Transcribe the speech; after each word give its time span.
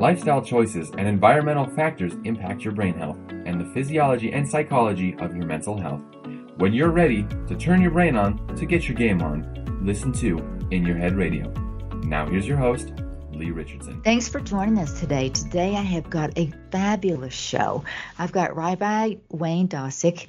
Lifestyle 0.00 0.40
choices 0.40 0.90
and 0.96 1.06
environmental 1.06 1.66
factors 1.66 2.14
impact 2.24 2.64
your 2.64 2.72
brain 2.72 2.94
health 2.94 3.18
and 3.44 3.60
the 3.60 3.70
physiology 3.74 4.32
and 4.32 4.48
psychology 4.48 5.14
of 5.18 5.36
your 5.36 5.44
mental 5.44 5.76
health. 5.76 6.00
When 6.56 6.72
you're 6.72 6.90
ready 6.90 7.26
to 7.48 7.54
turn 7.54 7.82
your 7.82 7.90
brain 7.90 8.16
on 8.16 8.56
to 8.56 8.64
get 8.64 8.88
your 8.88 8.96
game 8.96 9.20
on, 9.20 9.44
listen 9.84 10.10
to 10.14 10.38
In 10.70 10.86
Your 10.86 10.96
Head 10.96 11.16
Radio. 11.16 11.52
Now, 12.02 12.26
here's 12.26 12.48
your 12.48 12.56
host, 12.56 12.94
Lee 13.40 13.50
Richardson. 13.52 14.02
Thanks 14.02 14.28
for 14.28 14.38
joining 14.38 14.78
us 14.78 15.00
today. 15.00 15.30
Today 15.30 15.74
I 15.74 15.80
have 15.80 16.10
got 16.10 16.36
a 16.36 16.52
fabulous 16.70 17.32
show. 17.32 17.84
I've 18.18 18.32
got 18.32 18.54
Rabbi 18.54 19.14
Wayne 19.30 19.66
Dosick, 19.66 20.26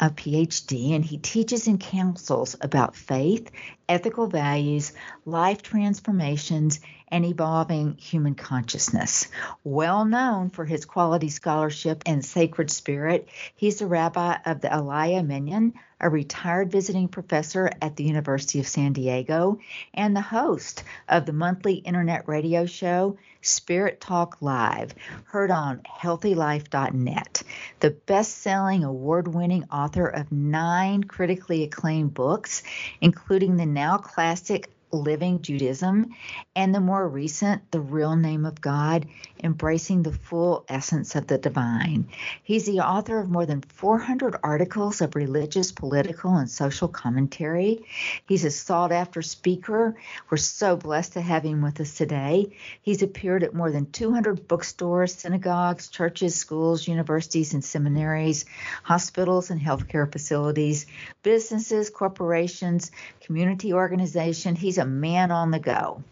a 0.00 0.10
PhD, 0.10 0.94
and 0.94 1.04
he 1.04 1.18
teaches 1.18 1.66
and 1.66 1.80
counsels 1.80 2.54
about 2.60 2.94
faith, 2.94 3.50
ethical 3.88 4.28
values, 4.28 4.92
life 5.24 5.62
transformations, 5.62 6.78
and 7.08 7.24
evolving 7.24 7.96
human 7.96 8.36
consciousness. 8.36 9.26
Well 9.64 10.04
known 10.04 10.50
for 10.50 10.64
his 10.64 10.84
quality 10.84 11.30
scholarship 11.30 12.04
and 12.06 12.24
sacred 12.24 12.70
spirit, 12.70 13.28
he's 13.56 13.82
a 13.82 13.86
rabbi 13.86 14.36
of 14.46 14.60
the 14.60 14.72
Elijah 14.72 15.24
Minyan, 15.24 15.74
a 16.02 16.10
retired 16.10 16.70
visiting 16.70 17.08
professor 17.08 17.70
at 17.80 17.96
the 17.96 18.04
University 18.04 18.58
of 18.60 18.66
San 18.66 18.92
Diego, 18.92 19.58
and 19.94 20.14
the 20.14 20.20
host 20.20 20.84
of 21.08 21.24
the 21.24 21.32
monthly 21.32 21.74
internet 21.74 22.28
radio 22.28 22.66
show 22.66 23.16
Spirit 23.40 24.00
Talk 24.00 24.36
Live, 24.40 24.94
heard 25.24 25.50
on 25.50 25.80
healthylife.net. 25.80 27.42
The 27.80 27.90
best 27.90 28.38
selling, 28.38 28.84
award 28.84 29.28
winning 29.28 29.64
author 29.70 30.06
of 30.06 30.30
nine 30.30 31.04
critically 31.04 31.64
acclaimed 31.64 32.14
books, 32.14 32.62
including 33.00 33.56
the 33.56 33.66
now 33.66 33.98
classic 33.98 34.70
Living 34.92 35.40
Judaism, 35.40 36.14
and 36.54 36.74
the 36.74 36.80
more 36.80 37.08
recent, 37.08 37.70
The 37.70 37.80
Real 37.80 38.14
Name 38.14 38.44
of 38.44 38.60
God, 38.60 39.06
Embracing 39.42 40.02
the 40.02 40.12
Full 40.12 40.64
Essence 40.68 41.16
of 41.16 41.26
the 41.26 41.38
Divine. 41.38 42.08
He's 42.42 42.66
the 42.66 42.80
author 42.80 43.18
of 43.18 43.30
more 43.30 43.46
than 43.46 43.62
400 43.62 44.36
articles 44.42 45.00
of 45.00 45.16
religious, 45.16 45.72
political, 45.72 46.36
and 46.36 46.50
social 46.50 46.88
commentary. 46.88 47.86
He's 48.26 48.44
a 48.44 48.50
sought 48.50 48.92
after 48.92 49.22
speaker. 49.22 49.96
We're 50.30 50.36
so 50.36 50.76
blessed 50.76 51.14
to 51.14 51.22
have 51.22 51.42
him 51.42 51.62
with 51.62 51.80
us 51.80 51.94
today. 51.94 52.54
He's 52.82 53.02
appeared 53.02 53.42
at 53.42 53.54
more 53.54 53.70
than 53.70 53.90
200 53.90 54.46
bookstores, 54.46 55.14
synagogues, 55.14 55.88
churches, 55.88 56.34
schools, 56.34 56.86
universities, 56.86 57.54
and 57.54 57.64
seminaries, 57.64 58.44
hospitals 58.82 59.50
and 59.50 59.60
healthcare 59.60 60.10
facilities, 60.10 60.86
businesses, 61.22 61.88
corporations, 61.88 62.90
community 63.20 63.72
organizations. 63.72 64.58
He's 64.58 64.81
a 64.82 64.86
man 64.86 65.30
on 65.30 65.52
the 65.52 65.60
go. 65.60 66.02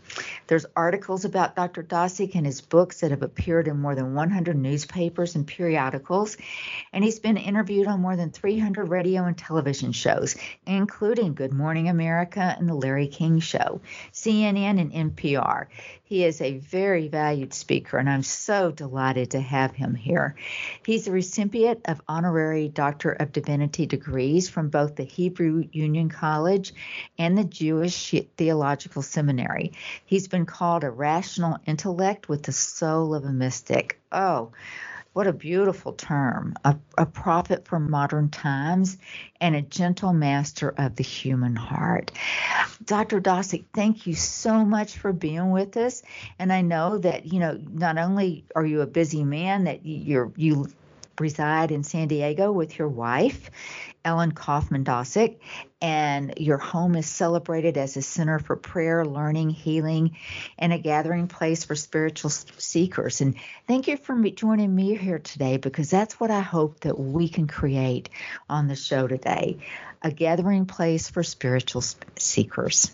There's 0.47 0.67
articles 0.75 1.25
about 1.25 1.57
Dr. 1.57 1.83
Dosick 1.83 2.35
and 2.35 2.47
his 2.47 2.61
books 2.61 3.01
that 3.01 3.11
have 3.11 3.23
appeared 3.23 3.69
in 3.69 3.81
more 3.81 3.95
than 3.95 4.15
100 4.15 4.57
newspapers 4.57 5.35
and 5.35 5.47
periodicals, 5.47 6.37
and 6.93 7.05
he's 7.05 7.19
been 7.19 7.37
interviewed 7.37 7.87
on 7.87 8.01
more 8.01 8.17
than 8.17 8.31
300 8.31 8.87
radio 8.87 9.25
and 9.25 9.37
television 9.37 9.93
shows, 9.93 10.37
including 10.67 11.35
Good 11.35 11.53
Morning 11.53 11.89
America 11.89 12.41
and 12.59 12.69
The 12.69 12.75
Larry 12.75 13.09
King 13.09 13.41
Show, 13.41 13.81
CNN, 14.13 14.81
and 14.81 15.17
NPR. 15.17 15.67
He 16.11 16.25
is 16.25 16.41
a 16.41 16.59
very 16.59 17.07
valued 17.07 17.55
speaker, 17.55 17.97
and 17.97 18.11
I'm 18.11 18.25
so 18.25 18.73
delighted 18.73 19.31
to 19.31 19.41
have 19.41 19.77
him 19.77 19.95
here. 19.95 20.35
He's 20.85 21.07
a 21.07 21.13
recipient 21.13 21.83
of 21.85 22.03
honorary 22.09 22.69
Doctor 22.69 23.13
of 23.13 23.31
Divinity 23.31 23.87
degrees 23.87 24.49
from 24.49 24.71
both 24.71 24.97
the 24.97 25.05
Hebrew 25.05 25.69
Union 25.71 26.09
College 26.09 26.75
and 27.17 27.39
the 27.39 27.45
Jewish 27.45 28.13
Theological 28.37 29.03
Seminary. 29.03 29.71
He's 30.05 30.27
been 30.27 30.47
called 30.47 30.83
a 30.83 30.91
rational 30.91 31.59
intellect 31.65 32.29
with 32.29 32.43
the 32.43 32.51
soul 32.51 33.15
of 33.15 33.25
a 33.25 33.31
mystic. 33.31 34.01
Oh, 34.11 34.51
what 35.13 35.27
a 35.27 35.33
beautiful 35.33 35.93
term. 35.93 36.55
A, 36.65 36.77
a, 36.97 37.07
prophet 37.07 37.67
for 37.67 37.81
modern 37.81 38.29
times 38.31 38.97
and 39.41 39.57
a 39.57 39.63
gentle 39.63 40.13
master 40.13 40.73
of 40.79 40.97
the 40.97 41.03
human 41.03 41.57
heart. 41.57 42.13
Dr. 42.85 43.21
Dosick, 43.21 43.65
thank 43.75 44.07
you 44.07 44.15
so 44.15 44.65
much 44.65 44.97
for 44.97 45.13
being 45.13 45.51
with 45.51 45.77
us. 45.77 46.03
And 46.39 46.53
I 46.53 46.63
know 46.63 46.99
that, 46.99 47.33
you 47.33 47.41
know, 47.41 47.59
not 47.73 47.99
only 47.99 48.45
are 48.55 48.65
you 48.65 48.81
a 48.81 48.87
busy 48.87 49.25
man, 49.25 49.65
that 49.65 49.85
you're 49.85 50.33
you 50.37 50.69
reside 51.19 51.71
in 51.71 51.85
San 51.85 52.09
Diego 52.09 52.51
with 52.51 52.79
your 52.79 52.89
wife, 52.89 53.51
Ellen 54.05 54.33
Kaufman 54.33 54.85
Dosick, 54.85 55.39
and 55.83 56.35
your 56.39 56.59
home 56.59 56.97
is 56.97 57.07
celebrated 57.07 57.77
as 57.77 57.97
a 57.97 58.03
center 58.03 58.39
for 58.39 58.57
prayer, 58.57 59.05
learning, 59.05 59.51
healing, 59.51 60.17
and 60.59 60.73
a 60.73 60.79
gathering 60.79 61.29
place 61.29 61.65
for 61.65 61.75
spiritual 61.75 62.31
seekers. 62.31 63.21
And 63.21 63.37
thank 63.67 63.89
you 63.89 63.97
for 63.97 64.17
joining 64.31 64.75
me 64.75 64.97
here 64.97 65.19
today 65.19 65.57
because 65.57 65.91
that's 65.91 66.19
what 66.19 66.31
I 66.31 66.41
hope 66.41 66.81
that 66.81 66.99
we 66.99 67.29
can 67.29 67.47
create 67.47 68.09
on 68.49 68.69
the 68.69 68.77
show 68.77 69.07
today 69.07 69.59
a 70.03 70.11
gathering 70.11 70.67
place 70.67 71.11
for 71.11 71.23
spiritual 71.23 71.83
seekers. 72.17 72.91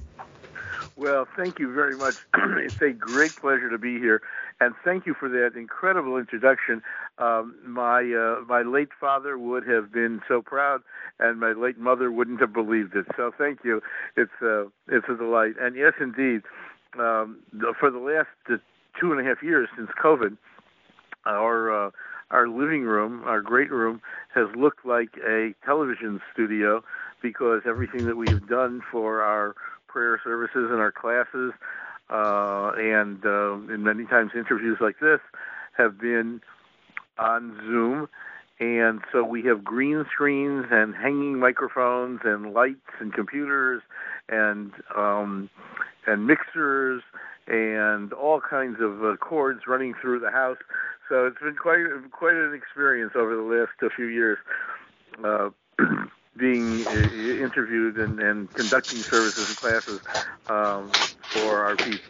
Well, 0.96 1.28
thank 1.36 1.58
you 1.58 1.74
very 1.74 1.94
much. 1.94 2.14
it's 2.34 2.80
a 2.80 2.90
great 2.90 3.36
pleasure 3.36 3.68
to 3.68 3.76
be 3.76 3.98
here, 3.98 4.22
and 4.60 4.74
thank 4.82 5.04
you 5.04 5.12
for 5.12 5.28
that 5.28 5.50
incredible 5.54 6.16
introduction. 6.16 6.82
Um, 7.18 7.54
my 7.66 8.00
uh, 8.00 8.42
my 8.48 8.62
late 8.62 8.88
father 8.98 9.36
would 9.36 9.68
have 9.68 9.92
been 9.92 10.22
so 10.26 10.40
proud, 10.40 10.80
and 11.20 11.38
my 11.38 11.52
late 11.52 11.76
mother 11.76 12.10
wouldn't 12.10 12.40
have 12.40 12.54
believed 12.54 12.96
it. 12.96 13.04
So 13.14 13.30
thank 13.36 13.58
you. 13.62 13.82
It's 14.16 14.32
uh, 14.40 14.64
it's 14.88 15.06
a 15.10 15.16
delight. 15.16 15.52
And 15.60 15.76
yes, 15.76 15.92
indeed, 16.00 16.42
um, 16.98 17.40
for 17.78 17.90
the 17.90 17.98
last 17.98 18.28
uh, 18.50 18.56
two 18.98 19.12
and 19.12 19.20
a 19.20 19.24
half 19.24 19.42
years 19.42 19.68
since 19.76 19.90
COVID, 20.02 20.38
our 21.26 21.88
uh, 21.88 21.90
our 22.30 22.48
living 22.48 22.84
room, 22.84 23.22
our 23.24 23.42
great 23.42 23.70
room, 23.70 24.00
has 24.34 24.46
looked 24.56 24.86
like 24.86 25.10
a 25.28 25.54
television 25.62 26.22
studio 26.32 26.82
because 27.20 27.62
everything 27.66 28.06
that 28.06 28.16
we 28.16 28.28
have 28.28 28.48
done 28.48 28.80
for 28.90 29.20
our 29.20 29.54
prayer 29.96 30.20
services 30.22 30.68
and 30.70 30.78
our 30.78 30.92
classes, 30.92 31.54
uh, 32.10 32.70
and, 32.76 33.24
uh, 33.24 33.56
many 33.78 34.04
times 34.04 34.30
interviews 34.36 34.76
like 34.78 34.98
this 35.00 35.20
have 35.78 35.98
been 35.98 36.42
on 37.16 37.58
Zoom. 37.64 38.06
And 38.60 39.00
so 39.10 39.24
we 39.24 39.42
have 39.44 39.64
green 39.64 40.04
screens 40.12 40.66
and 40.70 40.94
hanging 40.94 41.38
microphones 41.38 42.20
and 42.24 42.52
lights 42.52 42.92
and 43.00 43.10
computers 43.10 43.80
and 44.28 44.72
um, 44.94 45.48
and 46.06 46.26
mixers 46.26 47.02
and 47.46 48.12
all 48.12 48.40
kinds 48.40 48.76
of 48.80 49.02
uh, 49.02 49.16
cords 49.16 49.60
running 49.66 49.94
through 50.00 50.20
the 50.20 50.30
house. 50.30 50.58
So 51.08 51.26
it's 51.26 51.38
been 51.38 51.56
quite 51.56 51.84
quite 52.12 52.34
an 52.34 52.52
experience 52.54 53.12
over 53.16 53.34
the 53.34 53.42
last 53.42 53.94
few 53.94 54.06
years. 54.06 54.38
Uh, 55.24 55.50
being 56.36 56.86
uh, 56.86 56.90
interviewed 57.44 57.96
and, 57.96 58.20
and 58.20 58.52
conducting 58.52 58.98
services 58.98 59.48
and 59.48 59.56
classes 59.56 60.00
um, 60.48 60.90
for 61.22 61.64
our 61.64 61.76
people. 61.76 62.00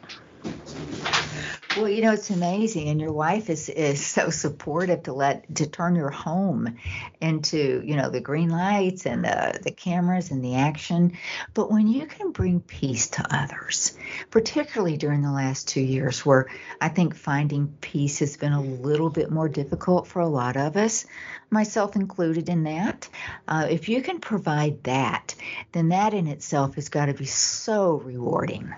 Well, 1.77 1.91
you 1.91 2.01
know, 2.01 2.13
it's 2.13 2.31
amazing, 2.31 2.89
and 2.89 2.99
your 2.99 3.13
wife 3.13 3.51
is 3.51 3.69
is 3.69 4.05
so 4.05 4.31
supportive 4.31 5.03
to 5.03 5.13
let 5.13 5.57
to 5.57 5.67
turn 5.67 5.95
your 5.95 6.09
home 6.09 6.79
into 7.21 7.83
you 7.85 7.97
know 7.97 8.09
the 8.09 8.21
green 8.21 8.49
lights 8.49 9.05
and 9.05 9.23
the 9.23 9.61
the 9.63 9.73
cameras 9.73 10.31
and 10.31 10.43
the 10.43 10.55
action. 10.55 11.19
But 11.53 11.71
when 11.71 11.87
you 11.87 12.07
can 12.07 12.33
bring 12.33 12.61
peace 12.61 13.09
to 13.11 13.27
others, 13.29 13.95
particularly 14.31 14.97
during 14.97 15.21
the 15.21 15.31
last 15.31 15.69
two 15.69 15.83
years, 15.83 16.25
where 16.25 16.47
I 16.81 16.89
think 16.89 17.15
finding 17.15 17.69
peace 17.83 18.21
has 18.21 18.39
been 18.39 18.55
a 18.55 18.63
little 18.63 19.11
bit 19.11 19.31
more 19.31 19.49
difficult 19.49 20.07
for 20.07 20.21
a 20.21 20.27
lot 20.27 20.57
of 20.57 20.79
us, 20.79 21.05
myself 21.51 21.95
included 21.95 22.49
in 22.49 22.65
that. 22.65 23.07
Uh, 23.47 23.67
if 23.69 23.91
you 23.91 24.01
can 24.01 24.21
provide 24.21 24.83
that, 24.85 25.35
then 25.73 25.91
that 25.91 26.15
in 26.15 26.27
itself 26.27 26.77
has 26.77 26.89
got 26.89 27.07
to 27.07 27.15
be 27.15 27.27
so 27.27 27.97
rewarding. 27.97 28.75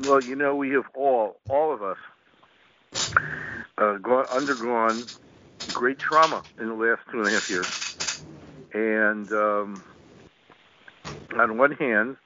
Well, 0.00 0.22
you 0.22 0.36
know, 0.36 0.54
we 0.54 0.70
have 0.70 0.84
all, 0.94 1.40
all 1.48 1.74
of 1.74 1.82
us, 1.82 1.96
uh, 3.78 3.96
gone, 3.98 4.26
undergone 4.32 5.08
great 5.72 5.98
trauma 5.98 6.44
in 6.58 6.68
the 6.68 6.74
last 6.74 7.00
two 7.10 7.22
and 7.22 7.28
a 7.28 7.32
half 7.38 7.48
years. 7.48 7.68
And 8.72 9.30
um, 9.32 9.84
on 11.38 11.58
one 11.58 11.72
hand, 11.72 12.16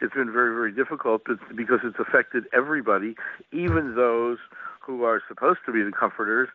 it's 0.00 0.14
been 0.14 0.32
very, 0.32 0.54
very 0.54 0.72
difficult 0.72 1.22
because 1.24 1.80
it's 1.84 1.98
affected 1.98 2.44
everybody, 2.52 3.14
even 3.52 3.94
those 3.94 4.38
who 4.80 5.04
are 5.04 5.22
supposed 5.28 5.60
to 5.64 5.72
be 5.72 5.82
the 5.82 5.92
comforters, 5.92 6.48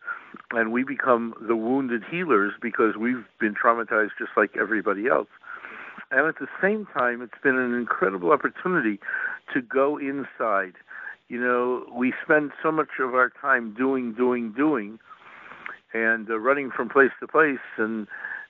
and 0.50 0.70
we 0.70 0.84
become 0.84 1.34
the 1.40 1.56
wounded 1.56 2.02
healers 2.10 2.52
because 2.60 2.94
we've 2.96 3.24
been 3.40 3.54
traumatized 3.54 4.10
just 4.18 4.32
like 4.36 4.50
everybody 4.60 5.06
else. 5.06 5.28
And 6.10 6.26
at 6.26 6.38
the 6.38 6.46
same 6.60 6.86
time, 6.96 7.22
it's 7.22 7.40
been 7.42 7.56
an 7.56 7.74
incredible 7.74 8.32
opportunity 8.32 9.00
to 9.54 9.62
go 9.62 9.98
inside. 9.98 10.74
You 11.28 11.40
know, 11.40 11.84
we 11.94 12.14
spend 12.24 12.52
so 12.62 12.72
much 12.72 12.88
of 13.00 13.14
our 13.14 13.30
time 13.40 13.74
doing, 13.76 14.14
doing, 14.14 14.52
doing, 14.56 14.98
and 15.92 16.28
uh, 16.30 16.38
running 16.38 16.70
from 16.70 16.88
place 16.88 17.10
to 17.20 17.26
place, 17.26 17.58
and 17.76 18.06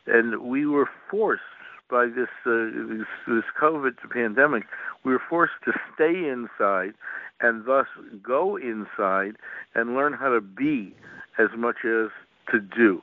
and 0.06 0.40
we 0.42 0.64
were 0.64 0.88
forced 1.10 1.42
by 1.90 2.06
this, 2.06 2.28
uh, 2.46 2.70
this 2.88 3.06
this 3.26 3.44
COVID 3.60 3.94
pandemic, 4.10 4.64
we 5.04 5.12
were 5.12 5.22
forced 5.28 5.54
to 5.64 5.72
stay 5.94 6.28
inside 6.28 6.94
and 7.40 7.64
thus 7.66 7.86
go 8.22 8.56
inside 8.56 9.36
and 9.74 9.94
learn 9.94 10.12
how 10.12 10.28
to 10.28 10.40
be 10.40 10.94
as 11.38 11.48
much 11.56 11.76
as 11.84 12.10
to 12.50 12.60
do. 12.60 13.00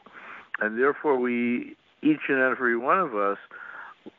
And 0.60 0.78
therefore, 0.78 1.18
we, 1.20 1.76
each 2.02 2.28
and 2.30 2.40
every 2.40 2.78
one 2.78 3.00
of 3.00 3.16
us, 3.16 3.38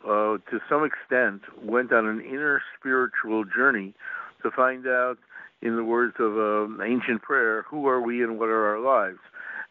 uh, 0.04 0.38
to 0.50 0.60
some 0.68 0.84
extent, 0.84 1.42
went 1.62 1.92
on 1.92 2.06
an 2.06 2.20
inner 2.20 2.62
spiritual 2.78 3.44
journey 3.44 3.94
to 4.42 4.50
find 4.50 4.86
out, 4.86 5.18
in 5.62 5.76
the 5.76 5.84
words 5.84 6.14
of 6.18 6.36
an 6.36 6.80
ancient 6.84 7.22
prayer, 7.22 7.64
who 7.68 7.86
are 7.88 8.00
we 8.00 8.22
and 8.22 8.38
what 8.38 8.48
are 8.48 8.66
our 8.68 8.80
lives. 8.80 9.18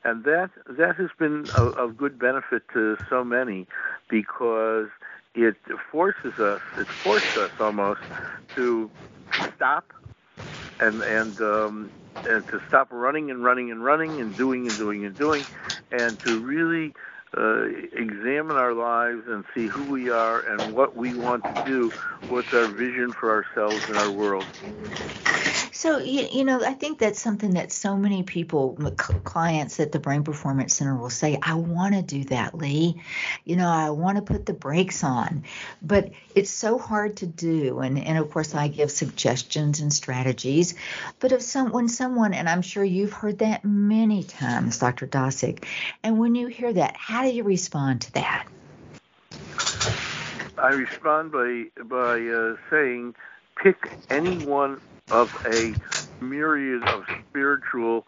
And 0.04 0.24
that 0.26 0.52
that 0.68 0.96
has 0.98 1.10
been 1.18 1.50
of, 1.56 1.98
good 1.98 2.20
benefit 2.20 2.64
to 2.74 2.98
so 3.10 3.24
many 3.24 3.68
because 4.10 4.88
it 5.34 5.56
forces 5.92 6.34
us, 6.40 6.62
it 6.78 6.88
forced 7.02 7.36
us 7.36 7.52
almost 7.60 8.02
to 8.56 8.92
stop 9.56 9.92
and 10.80 11.02
and 11.02 11.40
um, 11.42 11.92
and 12.26 12.48
to 12.50 12.60
stop 12.68 12.88
running 12.92 13.32
and 13.32 13.44
running 13.44 13.72
and 13.72 13.84
running 13.84 14.20
and 14.22 14.38
doing 14.38 14.68
and 14.68 14.78
doing 14.78 15.06
and 15.06 15.18
doing, 15.18 15.48
and 15.92 16.20
to 16.24 16.40
really 16.40 16.94
uh, 17.38 17.66
examine 17.94 18.56
our 18.58 18.74
lives 18.74 19.24
and 19.28 19.44
see 19.54 19.68
who 19.68 19.86
we 19.86 20.10
are 20.10 20.40
and 20.42 20.74
what 20.74 20.96
we 20.96 21.16
want 21.16 21.46
to 21.48 21.56
do, 21.56 21.94
what's 22.28 22.50
our 22.54 22.68
vision 22.68 23.14
for 23.20 23.30
ourselves 23.32 23.86
and 23.88 23.98
our 23.98 24.12
world. 24.12 24.48
So 25.76 25.98
you, 25.98 26.26
you 26.32 26.46
know, 26.46 26.64
I 26.64 26.72
think 26.72 27.00
that's 27.00 27.20
something 27.20 27.56
that 27.56 27.70
so 27.70 27.98
many 27.98 28.24
people, 28.24 28.78
clients 29.26 29.78
at 29.82 29.92
the 29.92 30.00
Brain 30.00 30.24
Performance 30.24 30.74
Center, 30.74 30.96
will 30.96 31.10
say, 31.10 31.38
"I 31.42 31.56
want 31.56 31.96
to 31.96 32.02
do 32.02 32.24
that, 32.30 32.58
Lee. 32.58 33.04
You 33.44 33.58
know, 33.58 33.68
I 33.68 33.90
want 33.90 34.16
to 34.16 34.22
put 34.22 34.46
the 34.46 34.54
brakes 34.54 35.04
on, 35.04 35.44
but 35.82 36.12
it's 36.34 36.50
so 36.50 36.78
hard 36.78 37.18
to 37.18 37.28
do." 37.28 37.80
And 37.82 38.00
and 38.00 38.18
of 38.18 38.32
course, 38.32 38.56
I 38.56 38.70
give 38.70 38.90
suggestions 38.90 39.82
and 39.82 39.92
strategies. 39.92 40.76
But 41.20 41.34
if 41.34 41.42
some 41.42 41.74
when 41.74 41.90
someone, 41.90 42.34
and 42.34 42.48
I'm 42.48 42.62
sure 42.62 42.86
you've 42.86 43.12
heard 43.12 43.40
that 43.40 43.66
many 43.66 44.24
times, 44.24 44.80
Dr. 44.80 45.08
Dosick, 45.08 45.66
and 46.04 46.18
when 46.18 46.36
you 46.36 46.48
hear 46.48 46.72
that, 46.72 46.96
how 46.96 47.24
do 47.24 47.30
you 47.30 47.44
respond 47.44 48.00
to 48.04 48.14
that? 48.14 48.48
I 50.58 50.70
respond 50.70 51.34
by 51.34 51.66
by 51.84 52.22
uh, 52.22 52.56
saying, 52.70 53.14
pick 53.58 53.76
any 54.10 54.38
one 54.46 54.80
of 55.12 55.30
a 55.46 55.76
myriad 56.22 56.84
of 56.84 57.04
spiritual 57.30 58.06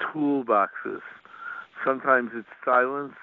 toolboxes. 0.00 1.00
Sometimes 1.84 2.30
it's 2.34 2.48
silence, 2.64 3.14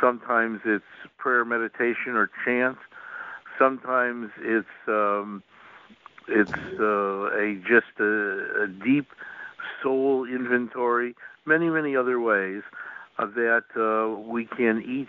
sometimes 0.00 0.60
it's 0.64 0.84
prayer, 1.16 1.44
meditation, 1.44 2.14
or 2.14 2.30
chant. 2.44 2.78
Sometimes 3.58 4.30
it's 4.40 4.66
um, 4.86 5.42
it's 6.28 6.50
uh, 6.78 7.30
a 7.32 7.60
just 7.66 7.98
a, 7.98 8.64
a, 8.64 8.66
deep 8.68 9.08
soul 9.82 10.24
inventory. 10.24 11.14
Many 11.46 11.68
many 11.70 11.96
other 11.96 12.20
ways 12.20 12.62
that 13.18 13.64
uh, 13.76 14.20
we 14.20 14.44
can 14.44 14.82
each 14.82 15.08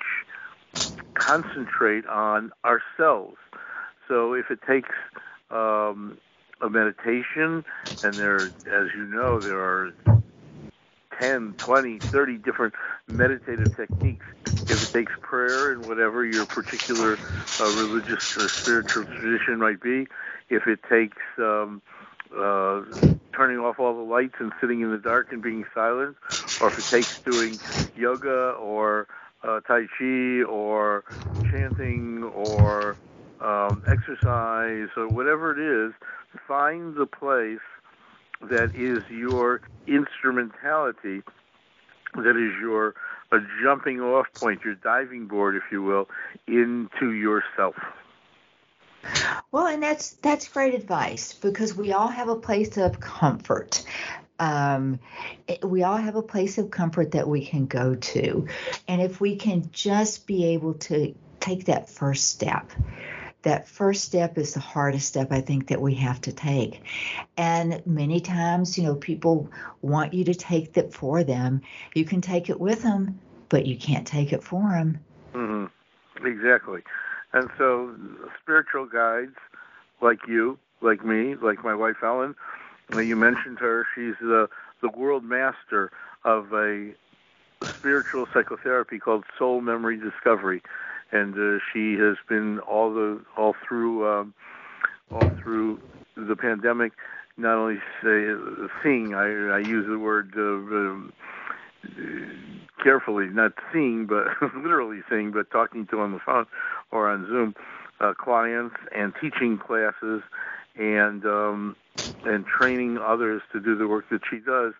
concentrate 1.13 2.05
on 2.07 2.51
ourselves. 2.65 3.37
So 4.07 4.33
if 4.33 4.49
it 4.49 4.59
takes 4.67 4.95
um, 5.51 6.17
a 6.61 6.69
meditation, 6.69 7.63
and 8.03 8.17
there, 8.17 8.53
as 8.67 8.87
you 8.95 9.05
know, 9.05 9.41
there 9.41 9.59
are 9.59 9.93
10, 11.19 11.55
20, 11.57 12.01
30 12.11 12.37
different 12.37 12.73
meditative 13.07 13.75
techniques. 13.75 14.25
If 14.67 14.81
it 14.81 14.91
takes 14.93 15.11
prayer 15.21 15.71
and 15.71 15.85
whatever 15.85 16.23
your 16.25 16.45
particular 16.45 17.19
uh, 17.59 17.65
religious 17.65 18.19
or 18.37 18.51
spiritual 18.61 19.05
tradition 19.19 19.59
might 19.59 19.81
be, 19.81 20.07
if 20.49 20.67
it 20.67 20.79
takes 20.89 21.17
um, 21.37 21.81
uh, 22.37 22.81
turning 23.35 23.57
off 23.57 23.79
all 23.79 23.95
the 23.95 24.11
lights 24.11 24.35
and 24.39 24.51
sitting 24.61 24.81
in 24.81 24.91
the 24.91 24.97
dark 24.97 25.31
and 25.31 25.41
being 25.41 25.65
silent, 25.73 26.15
or 26.59 26.71
if 26.71 26.77
it 26.77 26.87
takes 26.89 27.11
doing 27.25 27.59
yoga 27.95 28.51
or 28.51 29.07
uh, 29.43 29.59
tai 29.61 29.87
chi 29.97 30.43
or 30.43 31.03
chanting 31.49 32.23
or 32.23 32.97
um, 33.41 33.83
exercise 33.87 34.89
or 34.97 35.07
whatever 35.07 35.51
it 35.51 35.87
is, 35.87 35.93
find 36.47 36.95
the 36.95 37.05
place 37.05 37.59
that 38.41 38.73
is 38.75 39.03
your 39.09 39.61
instrumentality, 39.87 41.21
that 42.15 42.37
is 42.37 42.53
your 42.61 42.95
a 43.31 43.37
jumping 43.61 43.99
off 44.01 44.25
point, 44.33 44.61
your 44.63 44.75
diving 44.75 45.27
board, 45.27 45.55
if 45.55 45.63
you 45.71 45.83
will, 45.83 46.09
into 46.47 47.11
yourself. 47.11 47.75
Well, 49.51 49.67
and 49.67 49.81
that's 49.81 50.11
that's 50.13 50.47
great 50.47 50.73
advice 50.73 51.33
because 51.33 51.75
we 51.75 51.93
all 51.93 52.07
have 52.07 52.27
a 52.27 52.35
place 52.35 52.77
of 52.77 52.99
comfort. 52.99 53.83
Um, 54.39 54.99
we 55.63 55.83
all 55.83 55.97
have 55.97 56.15
a 56.15 56.21
place 56.21 56.57
of 56.57 56.71
comfort 56.71 57.11
that 57.11 57.27
we 57.27 57.45
can 57.45 57.65
go 57.65 57.95
to, 57.95 58.47
and 58.87 59.01
if 59.01 59.21
we 59.21 59.35
can 59.35 59.69
just 59.71 60.27
be 60.27 60.53
able 60.53 60.75
to 60.75 61.13
take 61.39 61.65
that 61.65 61.89
first 61.89 62.27
step, 62.27 62.71
that 63.43 63.67
first 63.67 64.03
step 64.03 64.37
is 64.37 64.53
the 64.53 64.59
hardest 64.59 65.07
step 65.07 65.31
I 65.31 65.41
think 65.41 65.67
that 65.67 65.81
we 65.81 65.95
have 65.95 66.19
to 66.21 66.33
take. 66.33 66.81
And 67.37 67.81
many 67.85 68.19
times, 68.19 68.77
you 68.77 68.83
know, 68.83 68.95
people 68.95 69.49
want 69.81 70.13
you 70.13 70.25
to 70.25 70.33
take 70.33 70.73
that 70.73 70.93
for 70.93 71.23
them. 71.23 71.61
You 71.95 72.05
can 72.05 72.21
take 72.21 72.49
it 72.49 72.59
with 72.59 72.83
them, 72.83 73.19
but 73.47 73.65
you 73.65 73.77
can't 73.77 74.05
take 74.05 74.33
it 74.33 74.43
for 74.43 74.61
them. 74.61 74.99
Mm-hmm. 75.33 76.25
Exactly. 76.25 76.81
And 77.31 77.49
so, 77.57 77.95
spiritual 78.41 78.87
guides 78.87 79.35
like 80.01 80.19
you, 80.27 80.57
like 80.81 81.05
me, 81.05 81.35
like 81.35 81.63
my 81.63 81.75
wife 81.75 81.97
Ellen, 82.03 82.35
you 82.93 83.15
mentioned 83.15 83.59
her. 83.59 83.85
She's 83.95 84.15
the 84.19 84.49
the 84.81 84.89
world 84.89 85.23
master 85.23 85.91
of 86.23 86.53
a 86.53 86.91
spiritual 87.63 88.27
psychotherapy 88.33 88.97
called 88.97 89.25
Soul 89.37 89.61
Memory 89.61 89.97
Discovery 89.97 90.61
and 91.11 91.33
uh, 91.35 91.59
she 91.71 91.93
has 91.93 92.17
been 92.27 92.59
all 92.59 92.93
the 92.93 93.21
all 93.37 93.55
through 93.67 94.07
um, 94.07 94.33
all 95.11 95.31
through 95.41 95.79
the 96.15 96.35
pandemic. 96.35 96.93
Not 97.37 97.55
only 97.55 97.77
say, 98.03 98.33
seeing, 98.83 99.13
I, 99.15 99.55
I 99.55 99.59
use 99.59 99.85
the 99.87 99.97
word 99.97 100.33
uh, 100.35 100.41
um, 100.41 101.13
carefully, 102.83 103.27
not 103.27 103.53
seeing, 103.71 104.07
but 104.07 104.25
literally 104.55 104.99
seeing, 105.09 105.31
but 105.31 105.49
talking 105.49 105.87
to 105.87 105.99
on 105.99 106.11
the 106.11 106.19
phone 106.25 106.45
or 106.91 107.09
on 107.09 107.25
Zoom, 107.27 107.55
uh, 108.01 108.13
clients 108.13 108.75
and 108.93 109.13
teaching 109.21 109.57
classes 109.57 110.21
and 110.75 111.25
um, 111.25 111.75
and 112.25 112.45
training 112.45 112.97
others 112.97 113.41
to 113.53 113.59
do 113.59 113.77
the 113.77 113.87
work 113.87 114.05
that 114.11 114.21
she 114.29 114.37
does 114.37 114.73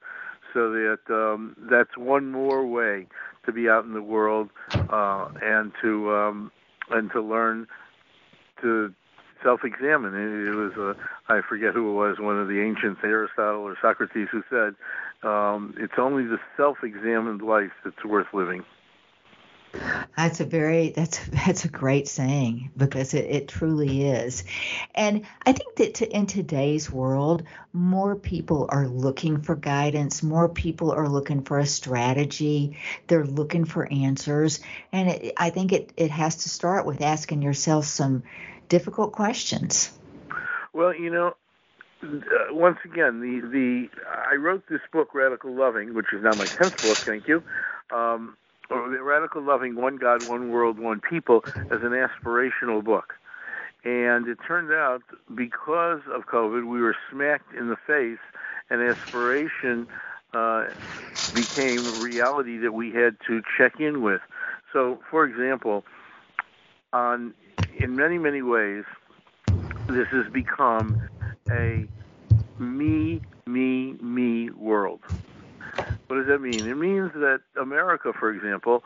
so 0.53 0.71
that 0.71 1.00
um, 1.09 1.55
that's 1.69 1.98
one 1.98 2.31
more 2.31 2.65
way 2.65 3.07
to 3.50 3.53
be 3.53 3.70
out 3.70 3.84
in 3.86 3.94
the 3.94 4.01
world 4.01 4.50
uh, 4.89 5.27
and 5.41 5.72
to 5.82 6.12
um, 6.12 6.51
and 6.89 7.12
to 7.12 7.22
learn 7.22 7.68
to 8.62 8.94
self-examine. 9.44 10.13
It, 10.13 10.50
it 10.50 10.56
was 10.56 10.74
a, 10.77 10.96
I 11.32 11.41
forget 11.48 11.74
who 11.74 11.89
it 11.91 11.94
was, 11.94 12.20
one 12.20 12.38
of 12.38 12.48
the 12.48 12.62
ancients, 12.62 13.00
Aristotle 13.03 13.62
or 13.62 13.77
Socrates, 13.82 14.27
who 14.32 14.44
said, 14.50 14.75
um, 15.27 15.74
"It's 15.77 15.94
only 15.98 16.24
the 16.24 16.39
self-examined 16.58 17.41
life 17.41 17.72
that's 17.84 18.03
worth 18.06 18.27
living." 18.34 18.63
That's 20.17 20.39
a 20.39 20.45
very 20.45 20.89
that's 20.89 21.19
that's 21.45 21.65
a 21.65 21.69
great 21.69 22.07
saying 22.07 22.71
because 22.75 23.13
it, 23.13 23.25
it 23.25 23.47
truly 23.47 24.07
is, 24.07 24.43
and 24.95 25.25
I 25.45 25.53
think 25.53 25.75
that 25.75 25.93
to, 25.95 26.09
in 26.09 26.25
today's 26.25 26.91
world, 26.91 27.43
more 27.71 28.15
people 28.15 28.67
are 28.69 28.88
looking 28.88 29.41
for 29.41 29.55
guidance. 29.55 30.23
More 30.23 30.49
people 30.49 30.91
are 30.91 31.07
looking 31.07 31.43
for 31.43 31.59
a 31.59 31.65
strategy. 31.65 32.77
They're 33.07 33.25
looking 33.25 33.65
for 33.65 33.88
answers, 33.91 34.59
and 34.91 35.09
it, 35.09 35.33
I 35.38 35.51
think 35.51 35.71
it 35.71 35.93
it 35.95 36.11
has 36.11 36.38
to 36.38 36.49
start 36.49 36.85
with 36.85 37.01
asking 37.01 37.41
yourself 37.41 37.85
some 37.85 38.23
difficult 38.67 39.13
questions. 39.13 39.91
Well, 40.73 40.93
you 40.93 41.11
know, 41.11 41.35
uh, 42.03 42.07
once 42.51 42.79
again, 42.83 43.19
the 43.19 43.47
the 43.47 43.89
I 44.31 44.35
wrote 44.35 44.63
this 44.67 44.81
book, 44.91 45.13
Radical 45.13 45.53
Loving, 45.53 45.93
which 45.93 46.07
is 46.13 46.23
now 46.23 46.31
my 46.38 46.45
tenth 46.45 46.81
book. 46.81 46.97
Thank 46.97 47.27
you. 47.27 47.43
Um, 47.91 48.35
Radical 48.69 49.41
Loving 49.41 49.75
One 49.75 49.97
God, 49.97 50.27
One 50.27 50.49
World, 50.49 50.79
One 50.79 50.99
People 50.99 51.43
as 51.45 51.81
an 51.81 51.91
aspirational 51.91 52.83
book. 52.83 53.15
And 53.83 54.27
it 54.27 54.38
turned 54.45 54.71
out 54.71 55.01
because 55.33 56.01
of 56.13 56.25
COVID, 56.25 56.67
we 56.67 56.81
were 56.81 56.95
smacked 57.09 57.53
in 57.53 57.69
the 57.69 57.77
face, 57.88 58.19
and 58.69 58.81
aspiration 58.81 59.88
uh, 60.33 60.67
became 61.33 62.01
reality 62.01 62.57
that 62.57 62.73
we 62.73 62.91
had 62.91 63.17
to 63.27 63.41
check 63.57 63.79
in 63.79 64.01
with. 64.01 64.21
So, 64.73 64.99
for 65.09 65.25
example, 65.25 65.85
on 66.93 67.33
in 67.77 67.95
many 67.95 68.17
many 68.17 68.41
ways, 68.41 68.83
this 69.88 70.07
has 70.09 70.31
become 70.31 71.01
a 71.49 71.88
me 72.59 73.21
me 73.47 73.93
me 74.01 74.49
world. 74.51 74.99
What 76.09 76.15
does 76.15 76.25
that 76.25 76.39
mean? 76.39 76.67
It 76.67 76.75
means 76.75 77.11
that 77.13 77.41
America, 77.61 78.13
for 78.19 78.31
example, 78.31 78.83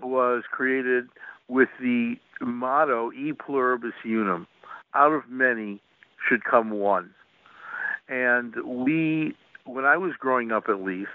was 0.00 0.44
created 0.52 1.08
with 1.48 1.68
the 1.80 2.14
motto, 2.40 3.10
e 3.10 3.32
pluribus 3.32 3.92
unum, 4.04 4.46
out 4.94 5.10
of 5.10 5.28
many 5.28 5.82
should 6.28 6.44
come 6.44 6.70
one. 6.70 7.10
And 8.08 8.54
we, 8.64 9.34
when 9.64 9.84
I 9.84 9.96
was 9.96 10.12
growing 10.16 10.52
up 10.52 10.68
at 10.68 10.80
least, 10.80 11.10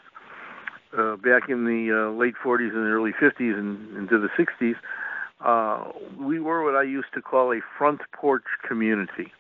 uh, 0.98 1.16
back 1.16 1.48
in 1.48 1.64
the 1.64 2.10
uh, 2.10 2.12
late 2.12 2.36
40s 2.44 2.74
and 2.74 2.92
early 2.92 3.12
50s 3.14 3.58
and 3.58 3.96
into 3.96 4.20
the 4.20 4.28
60s, 4.38 4.76
uh, 5.40 5.90
we 6.22 6.38
were 6.38 6.66
what 6.66 6.76
I 6.76 6.84
used 6.84 7.14
to 7.14 7.22
call 7.22 7.54
a 7.54 7.62
front 7.78 8.02
porch 8.12 8.44
community. 8.68 9.32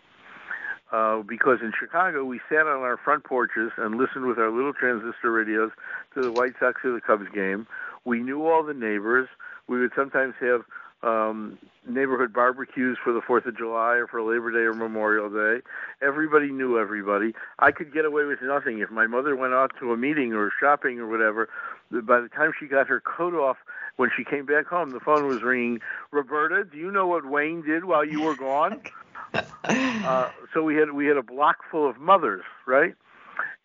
Uh, 0.95 1.21
because 1.23 1.59
in 1.61 1.73
Chicago, 1.77 2.23
we 2.23 2.39
sat 2.47 2.67
on 2.67 2.79
our 2.79 2.95
front 2.95 3.25
porches 3.25 3.69
and 3.75 3.97
listened 3.97 4.25
with 4.27 4.39
our 4.39 4.49
little 4.49 4.71
transistor 4.71 5.29
radios 5.29 5.71
to 6.13 6.21
the 6.21 6.31
White 6.31 6.53
Sox 6.57 6.79
or 6.85 6.93
the 6.93 7.01
Cubs 7.01 7.27
game. 7.33 7.67
We 8.05 8.21
knew 8.21 8.47
all 8.47 8.63
the 8.63 8.73
neighbors. 8.73 9.27
We 9.67 9.81
would 9.81 9.91
sometimes 9.93 10.35
have 10.39 10.61
um, 11.03 11.57
neighborhood 11.85 12.31
barbecues 12.31 12.97
for 13.03 13.11
the 13.11 13.19
Fourth 13.19 13.45
of 13.45 13.57
July 13.57 13.95
or 13.95 14.07
for 14.07 14.21
Labor 14.21 14.51
Day 14.53 14.59
or 14.59 14.73
Memorial 14.73 15.29
Day. 15.29 15.65
Everybody 16.01 16.49
knew 16.49 16.79
everybody. 16.79 17.33
I 17.59 17.71
could 17.71 17.93
get 17.93 18.05
away 18.05 18.23
with 18.23 18.39
nothing 18.41 18.79
if 18.79 18.89
my 18.89 19.05
mother 19.05 19.35
went 19.35 19.53
out 19.53 19.73
to 19.81 19.91
a 19.91 19.97
meeting 19.97 20.31
or 20.31 20.49
shopping 20.61 20.99
or 20.99 21.07
whatever. 21.07 21.49
By 21.91 22.21
the 22.21 22.29
time 22.29 22.53
she 22.57 22.67
got 22.67 22.87
her 22.87 23.01
coat 23.01 23.33
off, 23.33 23.57
when 23.97 24.11
she 24.15 24.23
came 24.23 24.45
back 24.45 24.67
home, 24.67 24.91
the 24.91 25.01
phone 25.01 25.27
was 25.27 25.43
ringing. 25.43 25.81
Roberta, 26.11 26.63
do 26.63 26.77
you 26.77 26.89
know 26.89 27.05
what 27.05 27.25
Wayne 27.25 27.63
did 27.63 27.83
while 27.83 28.05
you 28.05 28.21
were 28.21 28.35
gone? 28.35 28.79
uh, 29.63 30.29
so 30.53 30.63
we 30.63 30.75
had 30.75 30.91
we 30.91 31.05
had 31.07 31.17
a 31.17 31.23
block 31.23 31.57
full 31.71 31.89
of 31.89 31.97
mothers, 31.97 32.43
right? 32.65 32.95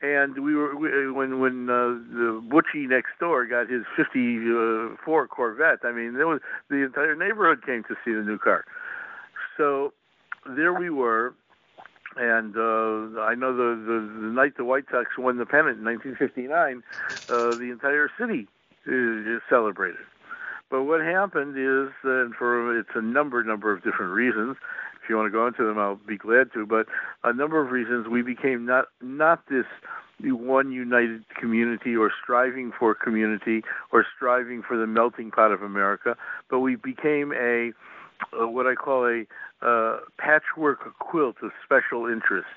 and 0.03 0.43
we 0.43 0.55
were 0.55 0.75
we, 0.77 1.11
when 1.11 1.41
when 1.41 1.69
uh, 1.69 2.01
the 2.15 2.43
Butchie 2.49 2.89
next 2.89 3.11
door 3.19 3.47
got 3.47 3.69
his 3.69 3.83
'54 3.97 5.29
Corvette. 5.29 5.81
I 5.85 5.93
mean, 5.93 6.15
there 6.15 6.27
was 6.27 6.41
the 6.69 6.85
entire 6.85 7.15
neighborhood 7.15 7.65
came 7.65 7.85
to 7.85 7.95
see 8.05 8.13
the 8.13 8.23
new 8.23 8.39
car. 8.39 8.65
So 9.57 9.93
there 10.57 10.73
we 10.73 10.89
were, 10.89 11.35
and 12.17 12.57
uh, 12.57 13.21
I 13.21 13.35
know 13.35 13.55
the, 13.55 13.77
the 13.77 14.21
the 14.21 14.33
night 14.33 14.57
the 14.57 14.65
White 14.65 14.85
Sox 14.91 15.11
won 15.19 15.37
the 15.37 15.47
pennant 15.47 15.79
in 15.79 15.85
1959, 15.85 16.83
uh, 17.29 17.55
the 17.57 17.71
entire 17.71 18.11
city 18.19 18.49
uh, 18.89 19.39
celebrated. 19.51 20.01
But 20.71 20.85
what 20.85 21.01
happened 21.01 21.59
is, 21.59 21.93
and 22.05 22.35
for 22.35 22.79
it's 22.79 22.91
a 22.95 23.03
number 23.03 23.43
number 23.45 23.73
of 23.73 23.83
different 23.83 24.13
reasons, 24.13 24.57
you 25.11 25.17
want 25.17 25.27
to 25.27 25.31
go 25.31 25.47
into 25.47 25.67
them, 25.67 25.79
I'll 25.79 26.01
be 26.07 26.17
glad 26.17 26.53
to. 26.55 26.65
But 26.65 26.87
a 27.25 27.33
number 27.33 27.61
of 27.61 27.71
reasons 27.71 28.09
we 28.09 28.23
became 28.23 28.65
not 28.65 28.87
not 29.03 29.47
this 29.51 29.67
one 30.23 30.71
united 30.71 31.25
community 31.39 31.97
or 31.97 32.11
striving 32.23 32.73
for 32.79 32.95
community 32.95 33.63
or 33.93 34.07
striving 34.17 34.63
for 34.67 34.77
the 34.77 34.87
melting 34.87 35.31
pot 35.31 35.51
of 35.53 35.63
America, 35.63 36.17
but 36.49 36.61
we 36.61 36.77
became 36.77 37.33
a, 37.33 37.73
a 38.39 38.47
what 38.47 38.67
I 38.67 38.75
call 38.75 39.07
a 39.07 39.25
uh, 39.67 39.99
patchwork 40.19 40.99
quilt 40.99 41.37
of 41.43 41.51
special 41.65 42.07
interests. 42.07 42.51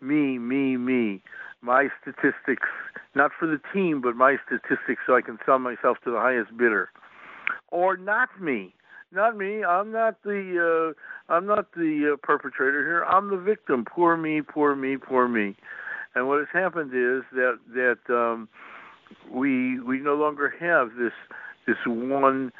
Me, 0.00 0.38
me, 0.38 0.76
me. 0.76 1.22
My 1.62 1.88
statistics, 2.02 2.68
not 3.14 3.30
for 3.38 3.46
the 3.46 3.58
team, 3.72 4.02
but 4.02 4.16
my 4.16 4.36
statistics, 4.46 5.00
so 5.06 5.16
I 5.16 5.22
can 5.22 5.38
sell 5.46 5.58
myself 5.58 5.96
to 6.04 6.10
the 6.10 6.18
highest 6.18 6.54
bidder. 6.56 6.90
Or 7.70 7.96
not 7.96 8.28
me 8.38 8.74
not 9.14 9.36
me. 9.36 9.64
I'm 9.64 9.92
not 9.92 10.22
the 10.22 10.94
uh, 11.28 11.32
I'm 11.32 11.46
not 11.46 11.72
the 11.72 12.14
uh, 12.14 12.16
perpetrator 12.22 12.84
here. 12.84 13.04
I'm 13.04 13.30
the 13.30 13.36
victim. 13.36 13.84
Poor 13.84 14.16
me, 14.16 14.42
poor 14.42 14.74
me, 14.76 14.96
poor 14.96 15.28
me. 15.28 15.56
And 16.14 16.28
what 16.28 16.38
has 16.38 16.48
happened 16.52 16.90
is 16.90 17.22
that 17.32 17.58
that 17.74 18.14
um, 18.14 18.48
we 19.30 19.80
we 19.80 20.00
no 20.00 20.14
longer 20.14 20.52
have 20.60 20.96
this 20.98 21.12
this 21.66 21.76
one 21.86 22.52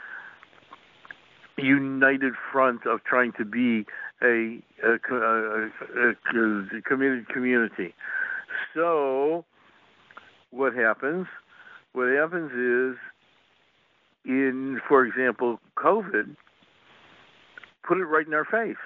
united 1.57 2.35
front 2.53 2.87
of 2.87 3.05
trying 3.05 3.33
to 3.39 3.45
be 3.45 3.87
a, 4.23 4.61
a, 4.83 4.99
a, 5.15 5.69
a 6.09 6.83
committed 6.85 7.29
community. 7.29 7.95
So 8.75 9.45
what 10.51 10.75
happens? 10.75 11.27
What 11.93 12.09
happens 12.09 12.51
is 12.53 12.99
in, 14.25 14.81
for 14.89 15.05
example, 15.05 15.61
COVID, 15.77 16.37
put 17.87 17.99
it 17.99 18.05
right 18.05 18.27
in 18.27 18.35
our 18.35 18.45
face. 18.45 18.77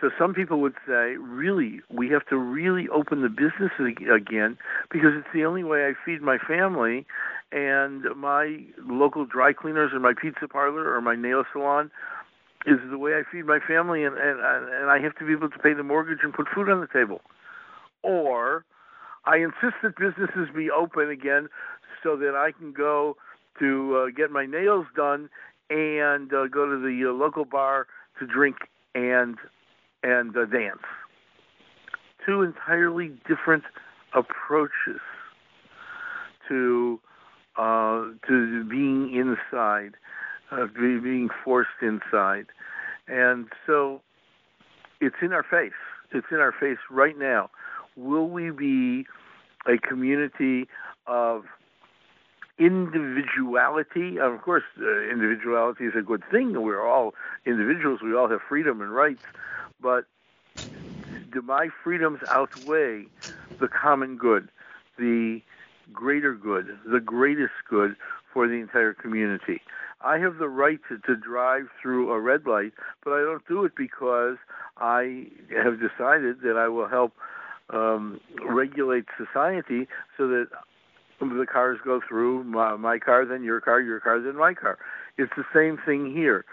So 0.00 0.10
some 0.18 0.34
people 0.34 0.60
would 0.60 0.74
say, 0.84 1.14
really, 1.16 1.80
we 1.88 2.08
have 2.08 2.26
to 2.26 2.36
really 2.36 2.88
open 2.88 3.22
the 3.22 3.28
business 3.28 3.70
again 3.78 4.58
because 4.90 5.10
it's 5.14 5.28
the 5.32 5.44
only 5.44 5.62
way 5.62 5.86
I 5.86 5.92
feed 6.04 6.22
my 6.22 6.38
family 6.38 7.06
and 7.52 8.04
my 8.16 8.64
local 8.84 9.24
dry 9.24 9.52
cleaners 9.52 9.92
or 9.92 10.00
my 10.00 10.12
pizza 10.20 10.48
parlor 10.48 10.92
or 10.92 11.00
my 11.00 11.14
nail 11.14 11.44
salon 11.52 11.92
is 12.66 12.78
the 12.90 12.98
way 12.98 13.12
I 13.12 13.22
feed 13.30 13.44
my 13.44 13.60
family 13.60 14.02
and, 14.02 14.16
and, 14.18 14.40
and 14.40 14.90
I 14.90 14.98
have 15.00 15.14
to 15.16 15.26
be 15.26 15.32
able 15.34 15.50
to 15.50 15.58
pay 15.58 15.72
the 15.72 15.84
mortgage 15.84 16.18
and 16.24 16.34
put 16.34 16.46
food 16.52 16.68
on 16.68 16.80
the 16.80 16.88
table. 16.88 17.20
Or 18.02 18.64
I 19.24 19.36
insist 19.36 19.76
that 19.84 19.96
businesses 19.96 20.48
be 20.52 20.68
open 20.68 21.10
again 21.10 21.48
so 22.02 22.16
that 22.16 22.34
I 22.34 22.50
can 22.50 22.72
go 22.72 23.16
to 23.60 23.96
uh, 23.96 24.10
get 24.16 24.32
my 24.32 24.46
nails 24.46 24.86
done 24.96 25.28
and 25.70 26.32
uh, 26.32 26.46
go 26.46 26.66
to 26.66 26.80
the 26.80 27.08
uh, 27.08 27.12
local 27.12 27.44
bar 27.44 27.86
to 28.18 28.26
drink 28.26 28.56
and 28.94 29.36
and 30.02 30.36
uh, 30.36 30.44
dance. 30.46 30.82
Two 32.26 32.42
entirely 32.42 33.12
different 33.28 33.64
approaches 34.14 35.00
to 36.48 37.00
uh, 37.56 38.04
to 38.28 38.64
being 38.68 39.14
inside, 39.14 39.94
uh, 40.50 40.66
being 40.74 41.28
forced 41.44 41.70
inside, 41.80 42.46
and 43.08 43.46
so 43.66 44.00
it's 45.00 45.16
in 45.22 45.32
our 45.32 45.42
face. 45.42 45.72
It's 46.12 46.26
in 46.30 46.38
our 46.38 46.52
face 46.52 46.78
right 46.90 47.18
now. 47.18 47.50
Will 47.96 48.28
we 48.28 48.50
be 48.50 49.06
a 49.66 49.78
community 49.78 50.68
of 51.06 51.44
individuality. 52.64 54.18
Of 54.18 54.40
course, 54.42 54.62
uh, 54.80 55.10
individuality 55.10 55.84
is 55.84 55.94
a 55.98 56.02
good 56.02 56.22
thing. 56.30 56.60
We're 56.60 56.86
all 56.86 57.14
individuals. 57.44 58.00
We 58.02 58.14
all 58.14 58.28
have 58.28 58.40
freedom 58.48 58.80
and 58.80 58.94
rights. 58.94 59.22
But 59.80 60.04
do 61.32 61.42
my 61.42 61.68
freedoms 61.82 62.20
outweigh 62.28 63.06
the 63.60 63.68
common 63.68 64.16
good, 64.16 64.48
the 64.98 65.40
greater 65.92 66.34
good, 66.34 66.78
the 66.86 67.00
greatest 67.00 67.54
good 67.68 67.96
for 68.32 68.46
the 68.46 68.54
entire 68.54 68.94
community? 68.94 69.60
I 70.04 70.18
have 70.18 70.38
the 70.38 70.48
right 70.48 70.80
to, 70.88 70.98
to 70.98 71.16
drive 71.16 71.66
through 71.80 72.10
a 72.12 72.20
red 72.20 72.46
light, 72.46 72.72
but 73.04 73.12
I 73.12 73.20
don't 73.20 73.46
do 73.46 73.64
it 73.64 73.72
because 73.76 74.36
I 74.78 75.26
have 75.50 75.80
decided 75.80 76.40
that 76.42 76.56
I 76.56 76.68
will 76.68 76.88
help 76.88 77.12
um, 77.70 78.20
regulate 78.44 79.04
society 79.16 79.88
so 80.16 80.28
that 80.28 80.48
the 81.30 81.46
cars 81.46 81.78
go 81.84 82.00
through 82.06 82.44
my, 82.44 82.76
my 82.76 82.98
car, 82.98 83.24
then 83.24 83.42
your 83.42 83.60
car, 83.60 83.80
your 83.80 84.00
car, 84.00 84.20
then 84.20 84.36
my 84.36 84.54
car. 84.54 84.78
It's 85.18 85.32
the 85.36 85.44
same 85.54 85.78
thing 85.84 86.12
here. 86.14 86.44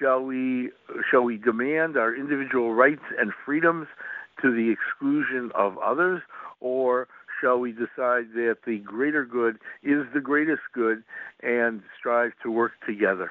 Shall 0.00 0.22
we 0.22 0.70
shall 1.10 1.22
we 1.22 1.38
demand 1.38 1.96
our 1.96 2.14
individual 2.14 2.74
rights 2.74 3.02
and 3.18 3.32
freedoms 3.44 3.86
to 4.42 4.52
the 4.52 4.70
exclusion 4.70 5.50
of 5.54 5.78
others, 5.78 6.20
or 6.60 7.08
shall 7.40 7.58
we 7.58 7.72
decide 7.72 8.32
that 8.34 8.58
the 8.66 8.78
greater 8.78 9.24
good 9.24 9.58
is 9.82 10.04
the 10.12 10.20
greatest 10.20 10.62
good 10.74 11.02
and 11.42 11.82
strive 11.98 12.32
to 12.42 12.50
work 12.50 12.72
together? 12.86 13.30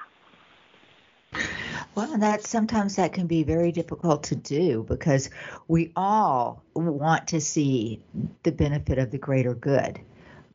Well, 1.95 2.17
that 2.17 2.43
sometimes 2.43 2.95
that 2.95 3.13
can 3.13 3.27
be 3.27 3.43
very 3.43 3.71
difficult 3.71 4.23
to 4.23 4.35
do 4.35 4.83
because 4.87 5.29
we 5.67 5.91
all 5.95 6.63
want 6.73 7.27
to 7.27 7.39
see 7.39 8.01
the 8.43 8.51
benefit 8.51 8.97
of 8.97 9.11
the 9.11 9.17
greater 9.17 9.53
good. 9.53 9.99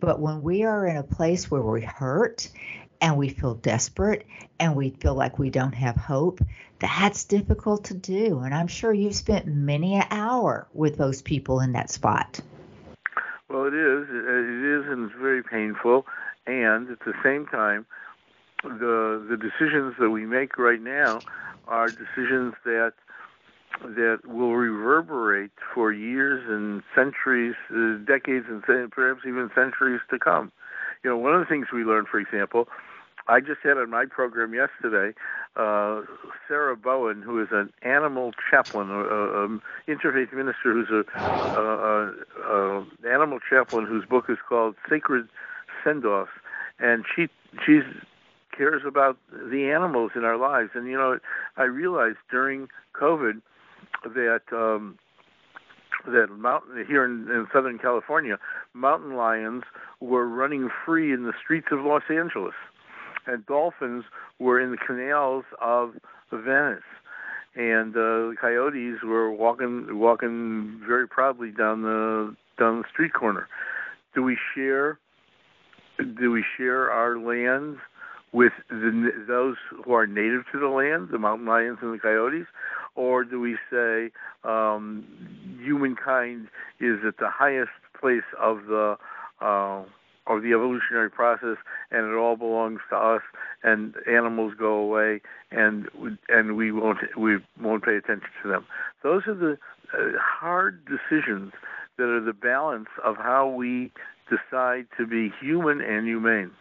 But 0.01 0.19
when 0.19 0.43
we 0.43 0.65
are 0.65 0.87
in 0.87 0.97
a 0.97 1.03
place 1.03 1.51
where 1.51 1.63
we 1.63 1.83
hurt 1.83 2.49
and 3.01 3.17
we 3.17 3.29
feel 3.29 3.55
desperate 3.55 4.27
and 4.59 4.75
we 4.75 4.91
feel 4.91 5.15
like 5.15 5.39
we 5.39 5.51
don't 5.51 5.75
have 5.75 5.97
hope, 5.97 6.41
that's 6.79 7.25
difficult 7.25 7.85
to 7.85 7.95
do. 7.95 8.41
And 8.41 8.55
I'm 8.55 8.67
sure 8.67 8.93
you've 8.93 9.15
spent 9.15 9.47
many 9.47 9.95
an 9.97 10.07
hour 10.11 10.67
with 10.73 10.97
those 10.97 11.23
people 11.23 11.61
in 11.61 11.73
that 11.73 11.91
spot. 11.91 12.41
Well, 13.49 13.67
it 13.67 13.75
is. 13.75 14.09
It 14.09 14.85
is, 14.85 14.87
and 14.91 15.11
it's 15.11 15.21
very 15.21 15.43
painful. 15.43 16.07
And 16.47 16.91
at 16.91 17.01
the 17.01 17.13
same 17.23 17.47
time, 17.47 17.87
the 18.63 19.25
the 19.29 19.37
decisions 19.37 19.95
that 19.99 20.11
we 20.11 20.27
make 20.27 20.59
right 20.59 20.81
now 20.81 21.21
are 21.67 21.89
decisions 21.89 22.55
that 22.65 22.93
that 23.83 24.21
will 24.27 24.55
reverberate 24.55 25.53
for 25.75 25.93
years 25.93 26.45
and 26.49 26.83
centuries, 26.95 27.55
uh, 27.71 27.97
decades, 28.05 28.47
and 28.49 28.63
perhaps 28.63 29.21
even 29.27 29.51
centuries 29.55 30.01
to 30.11 30.19
come. 30.19 30.53
You 31.03 31.11
know, 31.11 31.17
one 31.17 31.35
of 31.35 31.41
the 31.41 31.47
things 31.47 31.67
we 31.73 31.85
learned, 31.85 32.09
for 32.09 32.21
example, 32.21 32.69
I 33.29 33.41
just 33.41 33.61
had 33.63 33.77
on 33.77 33.91
my 33.91 34.07
program 34.07 34.55
yesterday 34.55 35.15
uh, 35.57 36.03
Sarah 36.49 36.77
Bowen, 36.77 37.23
who 37.23 37.41
is 37.41 37.49
an 37.53 37.73
animal 37.83 38.33
chaplain, 38.51 38.91
an 38.91 39.61
interfaith 39.89 40.33
minister 40.33 40.73
who's 40.73 40.91
a, 40.91 41.05
a, 41.19 42.13
a, 42.43 42.81
a 42.81 42.87
animal 43.09 43.39
chaplain 43.49 43.87
whose 43.87 44.05
book 44.05 44.27
is 44.29 44.39
called 44.49 44.75
Sacred 44.89 45.29
Send-Offs, 45.85 46.31
and 46.79 47.05
she 47.15 47.29
she's 47.65 47.85
cares 48.57 48.83
about 48.87 49.17
the 49.31 49.71
animals 49.71 50.13
in 50.15 50.25
our 50.25 50.37
lives. 50.37 50.71
And 50.75 50.87
you 50.87 50.97
know, 50.97 51.19
I 51.57 51.65
realized 51.65 52.19
during 52.31 52.69
COVID 52.95 53.41
that 54.05 54.43
um, 54.53 54.99
that 56.07 56.29
mountain 56.31 56.85
here 56.87 57.05
in, 57.05 57.29
in 57.31 57.47
Southern 57.53 57.79
California, 57.79 58.39
mountain 58.75 59.15
lions 59.15 59.65
were 60.01 60.27
running 60.27 60.69
free 60.85 61.13
in 61.13 61.25
the 61.25 61.33
streets 61.43 61.69
of 61.71 61.81
Los 61.81 62.03
Angeles, 62.11 62.55
and 63.27 63.45
dolphins 63.47 64.05
were 64.39 64.61
in 64.61 64.71
the 64.71 64.79
canals 64.79 65.45
of 65.61 65.93
Venice, 66.33 66.83
and 67.55 67.97
uh, 67.97 68.31
coyotes 68.41 69.03
were 69.05 69.31
walking 69.31 69.99
walking 69.99 70.81
very 70.87 71.07
proudly 71.07 71.51
down 71.51 71.83
the 71.83 72.35
down 72.59 72.79
the 72.79 72.89
street 72.93 73.13
corner. 73.13 73.49
Do 74.15 74.23
we 74.23 74.37
share? 74.55 74.99
Do 75.99 76.31
we 76.31 76.45
share 76.57 76.91
our 76.91 77.19
lands 77.19 77.79
with 78.33 78.53
the, 78.69 79.11
those 79.27 79.57
who 79.85 79.93
are 79.93 80.07
native 80.07 80.43
to 80.53 80.59
the 80.59 80.69
land, 80.69 81.09
the 81.11 81.19
mountain 81.19 81.47
lions 81.47 81.79
and 81.83 81.93
the 81.93 81.99
coyotes, 81.99 82.47
or 82.95 83.25
do 83.25 83.41
we 83.41 83.57
say 83.71 84.11
um, 84.45 85.05
humankind 85.63 86.49
is 86.81 86.99
at 87.07 87.19
the 87.19 87.31
highest 87.31 87.71
place 87.99 88.23
of 88.41 88.67
the 88.67 88.97
uh, 89.41 89.83
of 90.27 90.43
the 90.43 90.53
evolutionary 90.53 91.11
process, 91.11 91.57
and 91.91 92.07
it 92.07 92.15
all 92.15 92.37
belongs 92.37 92.81
to 92.91 92.97
us, 92.97 93.23
and 93.63 93.95
animals 94.09 94.53
go 94.59 94.75
away, 94.75 95.21
and 95.51 95.89
and 96.29 96.57
we 96.57 96.71
won't 96.73 96.99
we 97.17 97.39
won't 97.61 97.85
pay 97.85 97.97
attention 97.97 98.29
to 98.43 98.49
them. 98.49 98.65
Those 99.03 99.23
are 99.27 99.35
the 99.35 99.59
uh, 99.93 100.19
hard 100.19 100.85
decisions 100.85 101.53
that 101.97 102.05
are 102.05 102.21
the 102.21 102.33
balance 102.33 102.89
of 103.05 103.17
how 103.17 103.49
we 103.49 103.93
decide 104.29 104.87
to 104.97 105.07
be 105.07 105.33
human 105.41 105.81
and 105.81 106.07
humane. 106.07 106.53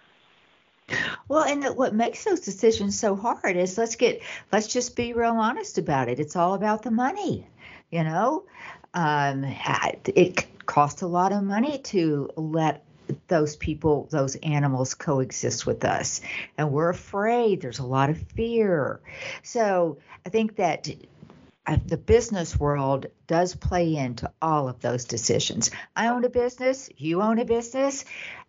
Well, 1.28 1.44
and 1.44 1.64
what 1.78 1.94
makes 1.94 2.24
those 2.24 2.42
decisions 2.42 3.00
so 3.00 3.16
hard 3.16 3.56
is 3.56 3.78
let's 3.78 3.96
get 3.96 4.22
let's 4.52 4.68
just 4.68 4.96
be 4.96 5.14
real 5.14 5.36
honest 5.36 5.78
about 5.78 6.10
it. 6.10 6.20
It's 6.20 6.36
all 6.36 6.54
about 6.54 6.84
the 6.84 6.92
money, 6.92 7.48
you 7.92 8.04
know. 8.04 8.44
Um, 8.94 9.44
it 9.44 10.46
costs 10.66 11.02
a 11.02 11.08
lot 11.08 11.32
of 11.32 11.44
money 11.44 11.80
to 11.80 12.30
let 12.36 12.84
those 13.28 13.56
people, 13.56 14.08
those 14.12 14.36
animals 14.38 14.94
coexist 14.94 15.66
with 15.66 15.86
us, 15.86 16.22
and 16.58 16.72
we're 16.72 16.90
afraid. 16.90 17.62
There's 17.62 17.80
a 17.80 17.86
lot 17.86 18.10
of 18.10 18.18
fear. 18.18 19.00
So 19.44 19.98
I 20.26 20.30
think 20.30 20.56
that 20.58 20.90
uh, 21.66 21.78
the 21.86 21.98
business 21.98 22.60
world 22.60 23.08
does 23.28 23.54
play 23.56 23.96
into 23.96 24.32
all 24.42 24.68
of 24.68 24.80
those 24.80 25.06
decisions. 25.06 25.70
I 25.96 26.08
own 26.08 26.24
a 26.24 26.30
business, 26.30 26.90
you 26.98 27.22
own 27.22 27.38
a 27.38 27.46
business, 27.46 28.06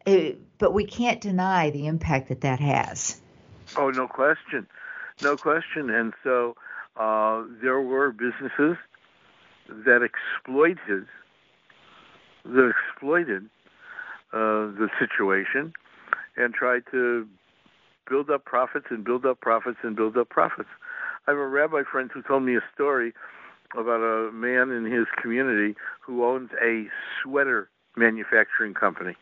uh, 0.06 0.30
but 0.58 0.72
we 0.72 0.84
can't 0.84 1.20
deny 1.20 1.70
the 1.70 1.86
impact 1.86 2.28
that 2.28 2.40
that 2.42 2.60
has. 2.60 3.20
Oh, 3.76 3.90
no 3.90 4.06
question. 4.06 4.66
No 5.22 5.36
question. 5.36 5.90
And 5.90 6.12
so 6.24 6.56
uh, 6.96 7.44
there 7.62 7.80
were 7.80 8.12
businesses 8.12 8.76
that 9.68 10.02
exploited 10.02 11.06
that 12.44 12.72
exploited 12.72 13.44
uh, 14.32 14.72
the 14.72 14.88
situation 14.98 15.72
and 16.36 16.54
tried 16.54 16.82
to 16.90 17.28
build 18.08 18.30
up 18.30 18.44
profits 18.44 18.86
and 18.90 19.04
build 19.04 19.26
up 19.26 19.40
profits 19.40 19.78
and 19.82 19.94
build 19.94 20.16
up 20.16 20.30
profits. 20.30 20.68
I 21.26 21.32
have 21.32 21.38
a 21.38 21.46
rabbi 21.46 21.82
friend 21.90 22.10
who 22.12 22.22
told 22.22 22.42
me 22.42 22.56
a 22.56 22.62
story 22.74 23.12
about 23.76 24.00
a 24.00 24.32
man 24.32 24.70
in 24.70 24.84
his 24.84 25.06
community 25.22 25.76
who 26.00 26.24
owns 26.24 26.50
a 26.62 26.86
sweater 27.22 27.68
manufacturing 27.96 28.74
company. 28.74 29.16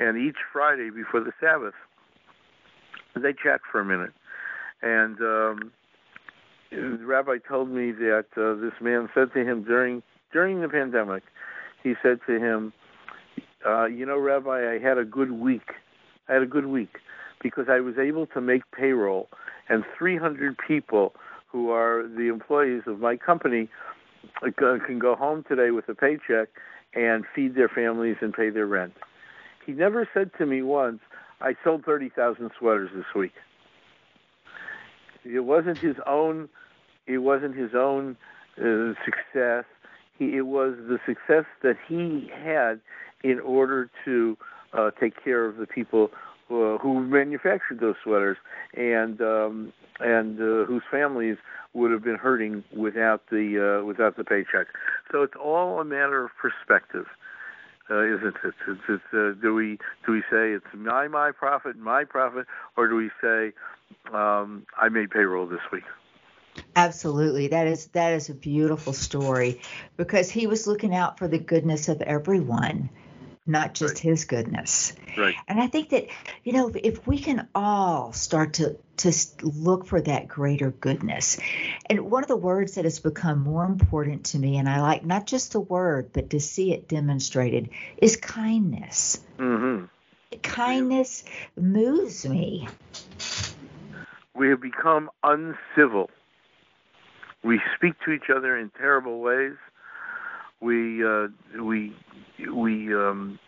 And 0.00 0.16
each 0.16 0.36
Friday 0.52 0.88
before 0.88 1.20
the 1.20 1.32
Sabbath, 1.40 1.74
they 3.14 3.32
chat 3.32 3.60
for 3.70 3.80
a 3.80 3.84
minute. 3.84 4.12
And 4.80 5.20
um, 5.20 5.72
the 6.70 7.04
rabbi 7.04 7.36
told 7.46 7.68
me 7.68 7.92
that 7.92 8.26
uh, 8.36 8.54
this 8.60 8.72
man 8.80 9.10
said 9.14 9.32
to 9.34 9.44
him 9.44 9.62
during 9.62 10.02
during 10.32 10.60
the 10.62 10.68
pandemic, 10.68 11.24
he 11.82 11.94
said 12.02 12.20
to 12.26 12.38
him, 12.38 12.72
uh, 13.66 13.86
"You 13.86 14.06
know, 14.06 14.18
Rabbi, 14.18 14.72
I 14.72 14.78
had 14.78 14.96
a 14.96 15.04
good 15.04 15.32
week. 15.32 15.72
I 16.28 16.34
had 16.34 16.42
a 16.42 16.46
good 16.46 16.66
week 16.66 16.96
because 17.42 17.66
I 17.68 17.80
was 17.80 17.98
able 17.98 18.26
to 18.28 18.40
make 18.40 18.62
payroll 18.70 19.28
and 19.68 19.84
300 19.98 20.56
people 20.58 21.14
who 21.46 21.70
are 21.70 22.06
the 22.06 22.28
employees 22.28 22.82
of 22.86 23.00
my 23.00 23.16
company 23.16 23.68
can 24.42 24.98
go 24.98 25.14
home 25.14 25.44
today 25.48 25.70
with 25.70 25.88
a 25.88 25.94
paycheck 25.94 26.48
and 26.94 27.24
feed 27.34 27.54
their 27.54 27.68
families 27.68 28.16
and 28.20 28.32
pay 28.32 28.50
their 28.50 28.66
rent. 28.66 28.92
He 29.70 29.76
never 29.76 30.08
said 30.12 30.32
to 30.36 30.46
me 30.46 30.62
once, 30.62 30.98
I 31.40 31.54
sold 31.62 31.84
30,000 31.84 32.50
sweaters 32.58 32.90
this 32.92 33.04
week. 33.14 33.34
It 35.24 35.44
wasn't 35.44 35.78
his 35.78 35.94
own 36.08 36.48
it 37.06 37.18
wasn't 37.18 37.56
his 37.56 37.70
own 37.72 38.16
uh, 38.58 38.94
success. 39.04 39.64
He, 40.18 40.36
it 40.36 40.46
was 40.46 40.74
the 40.76 40.98
success 41.06 41.44
that 41.62 41.76
he 41.88 42.32
had 42.34 42.80
in 43.22 43.38
order 43.38 43.88
to 44.04 44.36
uh, 44.72 44.90
take 44.98 45.22
care 45.22 45.44
of 45.44 45.56
the 45.56 45.68
people 45.68 46.10
uh, 46.50 46.78
who 46.78 46.98
manufactured 46.98 47.78
those 47.78 47.94
sweaters 48.02 48.38
and 48.76 49.20
um, 49.20 49.72
and 50.00 50.40
uh, 50.40 50.64
whose 50.64 50.82
families 50.90 51.36
would 51.74 51.92
have 51.92 52.02
been 52.02 52.16
hurting 52.16 52.64
without 52.76 53.22
the 53.30 53.78
uh, 53.80 53.84
without 53.84 54.16
the 54.16 54.24
paycheck. 54.24 54.66
So 55.12 55.22
it's 55.22 55.36
all 55.40 55.78
a 55.78 55.84
matter 55.84 56.24
of 56.24 56.32
perspective, 56.42 57.06
uh, 57.90 58.02
isn't 58.02 58.26
it? 58.26 58.54
It's, 58.68 58.80
it's, 58.88 59.02
uh, 59.12 59.32
do 59.40 59.54
we 59.54 59.78
do 60.06 60.12
we 60.12 60.20
say 60.30 60.52
it's 60.52 60.66
my 60.74 61.08
my 61.08 61.32
profit, 61.32 61.76
my 61.76 62.04
profit, 62.04 62.46
or 62.76 62.88
do 62.88 62.96
we 62.96 63.10
say 63.20 63.52
um, 64.12 64.66
I 64.78 64.88
made 64.88 65.10
payroll 65.10 65.46
this 65.46 65.60
week? 65.72 65.84
Absolutely. 66.76 67.48
That 67.48 67.66
is 67.66 67.86
that 67.88 68.12
is 68.12 68.28
a 68.28 68.34
beautiful 68.34 68.92
story 68.92 69.60
because 69.96 70.30
he 70.30 70.46
was 70.46 70.66
looking 70.66 70.94
out 70.94 71.18
for 71.18 71.28
the 71.28 71.38
goodness 71.38 71.88
of 71.88 72.00
everyone 72.02 72.90
not 73.50 73.74
just 73.74 73.96
right. 73.96 74.02
his 74.02 74.24
goodness. 74.24 74.94
Right. 75.16 75.34
And 75.48 75.60
I 75.60 75.66
think 75.66 75.90
that, 75.90 76.06
you 76.44 76.52
know, 76.52 76.70
if 76.74 77.06
we 77.06 77.18
can 77.18 77.48
all 77.54 78.12
start 78.12 78.54
to 78.54 78.76
to 79.00 79.12
look 79.42 79.86
for 79.86 79.98
that 79.98 80.28
greater 80.28 80.70
goodness. 80.70 81.38
And 81.86 82.10
one 82.10 82.22
of 82.22 82.28
the 82.28 82.36
words 82.36 82.74
that 82.74 82.84
has 82.84 83.00
become 83.00 83.40
more 83.40 83.64
important 83.64 84.26
to 84.26 84.38
me, 84.38 84.58
and 84.58 84.68
I 84.68 84.82
like 84.82 85.04
not 85.04 85.26
just 85.26 85.52
the 85.52 85.60
word, 85.60 86.10
but 86.12 86.30
to 86.30 86.40
see 86.40 86.74
it 86.74 86.86
demonstrated, 86.86 87.70
is 87.96 88.16
kindness. 88.16 89.20
Mm-hmm. 89.38 89.86
Kindness 90.42 91.24
moves 91.56 92.28
me. 92.28 92.68
We 94.34 94.50
have 94.50 94.60
become 94.60 95.10
uncivil. 95.24 96.10
We 97.42 97.58
speak 97.76 97.94
to 98.04 98.12
each 98.12 98.28
other 98.34 98.58
in 98.58 98.70
terrible 98.70 99.20
ways 99.20 99.56
we 100.60 101.04
uh, 101.04 101.28
we 101.62 101.94
we 102.52 102.94
um, 102.94 103.38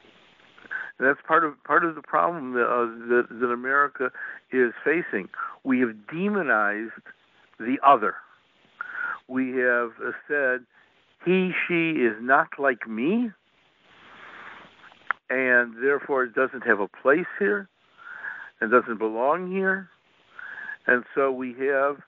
that's 0.98 1.18
part 1.27 1.44
of 1.44 1.62
part 1.64 1.85
of 1.85 1.94
the 1.94 2.03
problem 2.03 2.53
that, 2.55 2.66
uh, 2.66 2.87
that 3.09 3.27
that 3.40 3.46
America 3.53 4.11
is 4.53 4.72
facing. 4.85 5.29
We 5.64 5.81
have 5.81 5.94
demonized 6.11 6.92
the 7.59 7.77
other. 7.85 8.14
We 9.29 9.51
have 9.51 9.90
said 10.29 10.64
he 11.25 11.53
she 11.68 11.90
is 12.03 12.16
not 12.20 12.48
like 12.59 12.88
me, 12.88 13.31
and 15.31 15.75
therefore 15.83 16.25
it 16.25 16.35
doesn't 16.35 16.66
have 16.66 16.81
a 16.81 16.88
place 16.88 17.27
here, 17.38 17.68
and 18.61 18.70
doesn't 18.70 18.98
belong 18.98 19.51
here, 19.51 19.88
and 20.87 21.05
so 21.14 21.31
we 21.31 21.51
have 21.59 21.98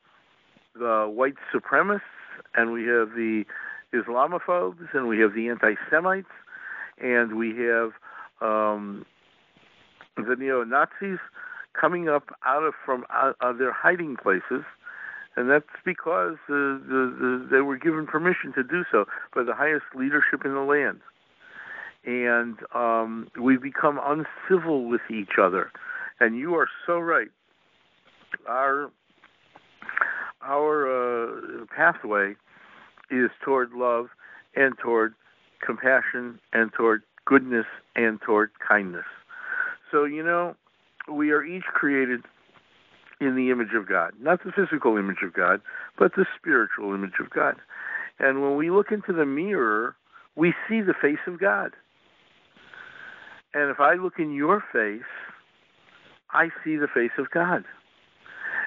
the 0.75 1.11
white 1.13 1.35
supremacists, 1.55 2.01
and 2.55 2.73
we 2.73 2.83
have 2.83 3.11
the 3.11 3.45
Islamophobes 3.95 4.93
and 4.93 5.09
we 5.09 5.21
have 5.21 5.35
the 5.35 5.49
anti-Semites 5.49 6.29
and 6.99 7.37
we 7.37 7.57
have 7.57 7.93
um, 8.41 9.05
the 10.17 10.37
neo-Nazis 10.37 11.19
coming 11.79 12.09
up 12.09 12.37
out 12.47 12.63
of 12.63 12.75
from 12.85 13.05
out 13.11 13.37
of 13.41 13.59
their 13.59 13.73
hiding 13.73 14.17
places, 14.17 14.65
and 15.37 15.51
that's 15.51 15.65
because 15.85 16.37
the, 16.49 16.81
the, 16.87 17.17
the, 17.19 17.49
they 17.51 17.61
were 17.61 17.77
given 17.77 18.07
permission 18.07 18.53
to 18.55 18.63
do 18.63 18.85
so 18.91 19.07
by 19.35 19.43
the 19.43 19.55
highest 19.55 19.85
leadership 19.95 20.45
in 20.45 20.55
the 20.55 20.61
land. 20.61 21.01
And 22.07 22.59
um, 22.75 23.29
we've 23.41 23.63
become 23.63 23.99
uncivil 24.05 24.89
with 24.89 25.01
each 25.11 25.39
other. 25.41 25.71
And 26.21 26.37
you 26.37 26.55
are 26.55 26.69
so 26.87 26.99
right. 26.99 27.29
Our 28.49 28.91
our 30.43 30.87
uh, 30.87 31.65
pathway 31.75 32.35
is 33.15 33.31
toward 33.45 33.73
love 33.73 34.07
and 34.57 34.77
toward 34.79 35.15
compassion 35.65 36.39
and 36.53 36.73
toward 36.73 37.03
goodness 37.25 37.67
and 37.97 38.21
toward 38.21 38.51
kindness. 38.67 39.07
So, 39.91 40.05
you 40.05 40.23
know, 40.23 40.57
we 41.11 41.31
are 41.31 41.45
each 41.45 41.65
created 41.65 42.21
in 43.21 43.37
the 43.37 43.51
image 43.51 43.75
of 43.75 43.89
God, 43.89 44.13
not 44.21 44.43
the 44.45 44.53
physical 44.53 44.97
image 44.97 45.23
of 45.23 45.33
God, 45.33 45.61
but 45.99 46.15
the 46.17 46.27
spiritual 46.37 46.95
image 46.95 47.19
of 47.21 47.31
God. 47.31 47.57
And 48.19 48.43
when 48.43 48.57
we 48.57 48.71
look 48.71 48.91
into 48.91 49.13
the 49.13 49.27
mirror, 49.27 49.97
we 50.37 50.53
see 50.69 50.81
the 50.81 50.95
face 51.01 51.19
of 51.27 51.41
God. 51.41 51.73
And 53.55 53.71
if 53.71 53.79
I 53.79 53.95
look 53.95 54.15
in 54.19 54.33
your 54.33 54.63
face, 54.73 55.03
I 56.33 56.49
see 56.65 56.77
the 56.77 56.89
face 56.93 57.13
of 57.19 57.31
God. 57.31 57.65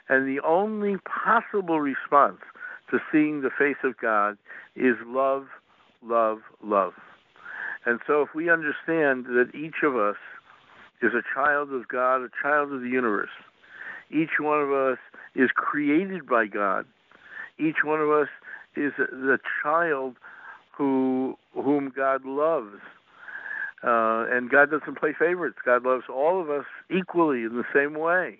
And 0.08 0.26
the 0.26 0.42
only 0.46 0.96
possible 1.06 1.82
response 1.82 2.40
to 2.92 3.00
seeing 3.12 3.42
the 3.42 3.50
face 3.50 3.78
of 3.84 3.98
God 3.98 4.38
is 4.76 4.96
love, 5.06 5.48
love, 6.04 6.40
love. 6.64 6.94
And 7.86 8.00
so 8.06 8.22
if 8.22 8.30
we 8.36 8.50
understand 8.50 9.26
that 9.28 9.52
each 9.54 9.84
of 9.84 9.96
us 9.96 10.18
is 11.02 11.12
a 11.14 11.22
child 11.34 11.72
of 11.72 11.88
God, 11.88 12.22
a 12.22 12.30
child 12.42 12.74
of 12.74 12.82
the 12.82 12.90
universe, 12.90 13.30
each 14.10 14.40
one 14.40 14.62
of 14.62 14.72
us 14.72 14.98
is 15.36 15.50
created 15.56 16.28
by 16.28 16.48
God, 16.48 16.86
each 17.60 17.84
one 17.84 18.02
of 18.02 18.10
us 18.10 18.28
is 18.76 18.94
the 18.98 19.40
child 19.64 20.16
who 20.72 21.38
whom 21.54 21.92
God 21.96 22.26
loves. 22.26 22.80
Uh, 23.84 24.26
and 24.30 24.50
God 24.50 24.72
doesn't 24.72 24.98
play 24.98 25.14
favorites. 25.18 25.58
God 25.64 25.84
loves 25.84 26.06
all 26.10 26.42
of 26.42 26.50
us 26.50 26.66
equally 26.90 27.44
in 27.44 27.56
the 27.56 27.64
same 27.74 27.94
way. 27.98 28.40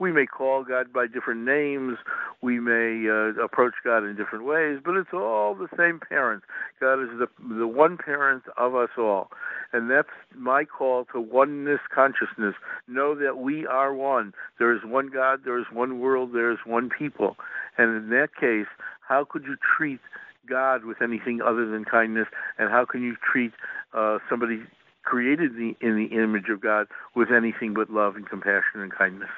We 0.00 0.12
may 0.12 0.24
call 0.24 0.64
God 0.64 0.94
by 0.94 1.06
different 1.06 1.42
names. 1.42 1.98
We 2.40 2.58
may 2.58 3.06
uh, 3.06 3.44
approach 3.44 3.74
God 3.84 3.98
in 3.98 4.16
different 4.16 4.46
ways, 4.46 4.80
but 4.82 4.96
it's 4.96 5.12
all 5.12 5.54
the 5.54 5.68
same 5.76 6.00
parent. 6.00 6.42
God 6.80 7.02
is 7.02 7.10
the 7.18 7.28
the 7.54 7.66
one 7.66 7.98
parent 7.98 8.44
of 8.56 8.74
us 8.74 8.88
all, 8.96 9.28
and 9.74 9.90
that's 9.90 10.08
my 10.34 10.64
call 10.64 11.04
to 11.12 11.20
oneness 11.20 11.80
consciousness. 11.94 12.54
Know 12.88 13.14
that 13.14 13.36
we 13.36 13.66
are 13.66 13.92
one. 13.94 14.32
There 14.58 14.74
is 14.74 14.80
one 14.84 15.10
God. 15.12 15.40
There 15.44 15.58
is 15.58 15.66
one 15.70 16.00
world. 16.00 16.30
There 16.32 16.50
is 16.50 16.58
one 16.64 16.88
people. 16.88 17.36
And 17.76 17.94
in 17.94 18.08
that 18.08 18.28
case, 18.34 18.68
how 19.06 19.24
could 19.24 19.44
you 19.44 19.56
treat 19.76 20.00
God 20.48 20.86
with 20.86 21.02
anything 21.02 21.42
other 21.42 21.66
than 21.66 21.84
kindness? 21.84 22.26
And 22.58 22.70
how 22.70 22.86
can 22.86 23.02
you 23.02 23.16
treat 23.30 23.52
uh, 23.92 24.18
somebody 24.30 24.62
created 25.02 25.56
the, 25.56 25.76
in 25.80 25.96
the 25.96 26.16
image 26.16 26.48
of 26.50 26.62
God 26.62 26.86
with 27.14 27.28
anything 27.30 27.74
but 27.74 27.90
love 27.90 28.16
and 28.16 28.26
compassion 28.26 28.80
and 28.80 28.90
kindness? 28.92 29.28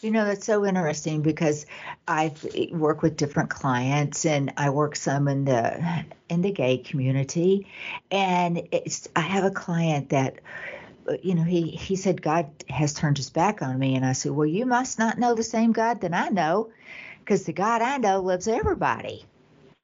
You 0.00 0.10
know, 0.10 0.24
that's 0.24 0.46
so 0.46 0.64
interesting 0.64 1.22
because 1.22 1.66
I 2.08 2.32
work 2.72 3.02
with 3.02 3.16
different 3.16 3.50
clients 3.50 4.24
and 4.24 4.52
I 4.56 4.70
work 4.70 4.96
some 4.96 5.28
in 5.28 5.44
the 5.44 6.04
in 6.28 6.42
the 6.42 6.50
gay 6.50 6.78
community 6.78 7.66
and 8.10 8.68
it's 8.72 9.08
I 9.14 9.20
have 9.20 9.44
a 9.44 9.50
client 9.50 10.08
that 10.10 10.40
you 11.22 11.34
know, 11.34 11.42
he 11.42 11.68
he 11.68 11.96
said 11.96 12.22
God 12.22 12.50
has 12.68 12.94
turned 12.94 13.16
his 13.16 13.30
back 13.30 13.62
on 13.62 13.78
me 13.78 13.96
and 13.96 14.04
I 14.04 14.12
said, 14.12 14.32
"Well, 14.32 14.46
you 14.46 14.66
must 14.66 14.98
not 14.98 15.18
know 15.18 15.34
the 15.34 15.42
same 15.42 15.72
God 15.72 16.00
that 16.02 16.14
I 16.14 16.28
know 16.28 16.70
because 17.20 17.44
the 17.44 17.52
God 17.52 17.82
I 17.82 17.98
know 17.98 18.20
loves 18.20 18.48
everybody. 18.48 19.24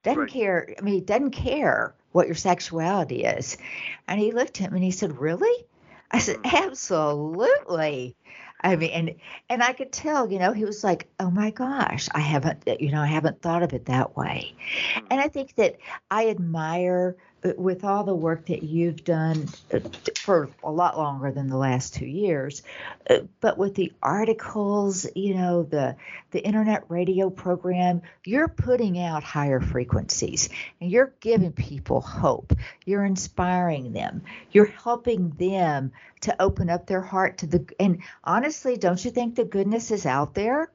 Doesn't 0.04 0.20
right. 0.20 0.30
care. 0.30 0.74
I 0.78 0.80
mean, 0.82 0.94
he 0.94 1.00
doesn't 1.00 1.32
care 1.32 1.94
what 2.12 2.26
your 2.26 2.36
sexuality 2.36 3.24
is." 3.24 3.58
And 4.06 4.20
he 4.20 4.32
looked 4.32 4.60
at 4.60 4.70
me 4.70 4.78
and 4.78 4.84
he 4.84 4.90
said, 4.90 5.18
"Really?" 5.18 5.66
I 6.10 6.18
said, 6.18 6.36
hmm. 6.44 6.56
"Absolutely." 6.56 8.16
I 8.60 8.76
mean, 8.76 8.90
and 8.90 9.14
and 9.48 9.62
I 9.62 9.72
could 9.72 9.92
tell, 9.92 10.30
you 10.30 10.38
know, 10.38 10.52
he 10.52 10.64
was 10.64 10.82
like, 10.82 11.08
"Oh 11.20 11.30
my 11.30 11.50
gosh, 11.50 12.08
I 12.12 12.20
haven't, 12.20 12.64
you 12.80 12.90
know, 12.90 13.00
I 13.00 13.06
haven't 13.06 13.40
thought 13.40 13.62
of 13.62 13.72
it 13.72 13.86
that 13.86 14.16
way." 14.16 14.52
Hmm. 14.94 15.06
And 15.10 15.20
I 15.20 15.28
think 15.28 15.54
that 15.56 15.76
I 16.10 16.28
admire 16.28 17.16
with 17.56 17.84
all 17.84 18.04
the 18.04 18.14
work 18.14 18.46
that 18.46 18.62
you've 18.62 19.04
done 19.04 19.48
uh, 19.72 19.78
for 20.16 20.50
a 20.62 20.70
lot 20.70 20.98
longer 20.98 21.30
than 21.30 21.48
the 21.48 21.56
last 21.56 21.94
two 21.94 22.06
years, 22.06 22.62
uh, 23.08 23.20
but 23.40 23.56
with 23.56 23.74
the 23.74 23.92
articles, 24.02 25.06
you 25.14 25.34
know, 25.34 25.62
the 25.62 25.96
the 26.30 26.44
internet 26.44 26.84
radio 26.88 27.30
program, 27.30 28.02
you're 28.24 28.48
putting 28.48 28.98
out 28.98 29.22
higher 29.22 29.60
frequencies 29.60 30.48
and 30.80 30.90
you're 30.90 31.12
giving 31.20 31.52
people 31.52 32.00
hope. 32.00 32.52
You're 32.84 33.04
inspiring 33.04 33.92
them. 33.92 34.22
You're 34.50 34.66
helping 34.66 35.30
them 35.30 35.92
to 36.22 36.42
open 36.42 36.68
up 36.68 36.86
their 36.86 37.00
heart 37.02 37.38
to 37.38 37.46
the 37.46 37.64
and 37.78 38.02
honestly, 38.24 38.76
don't 38.76 39.02
you 39.04 39.10
think 39.10 39.36
the 39.36 39.44
goodness 39.44 39.90
is 39.90 40.06
out 40.06 40.34
there? 40.34 40.70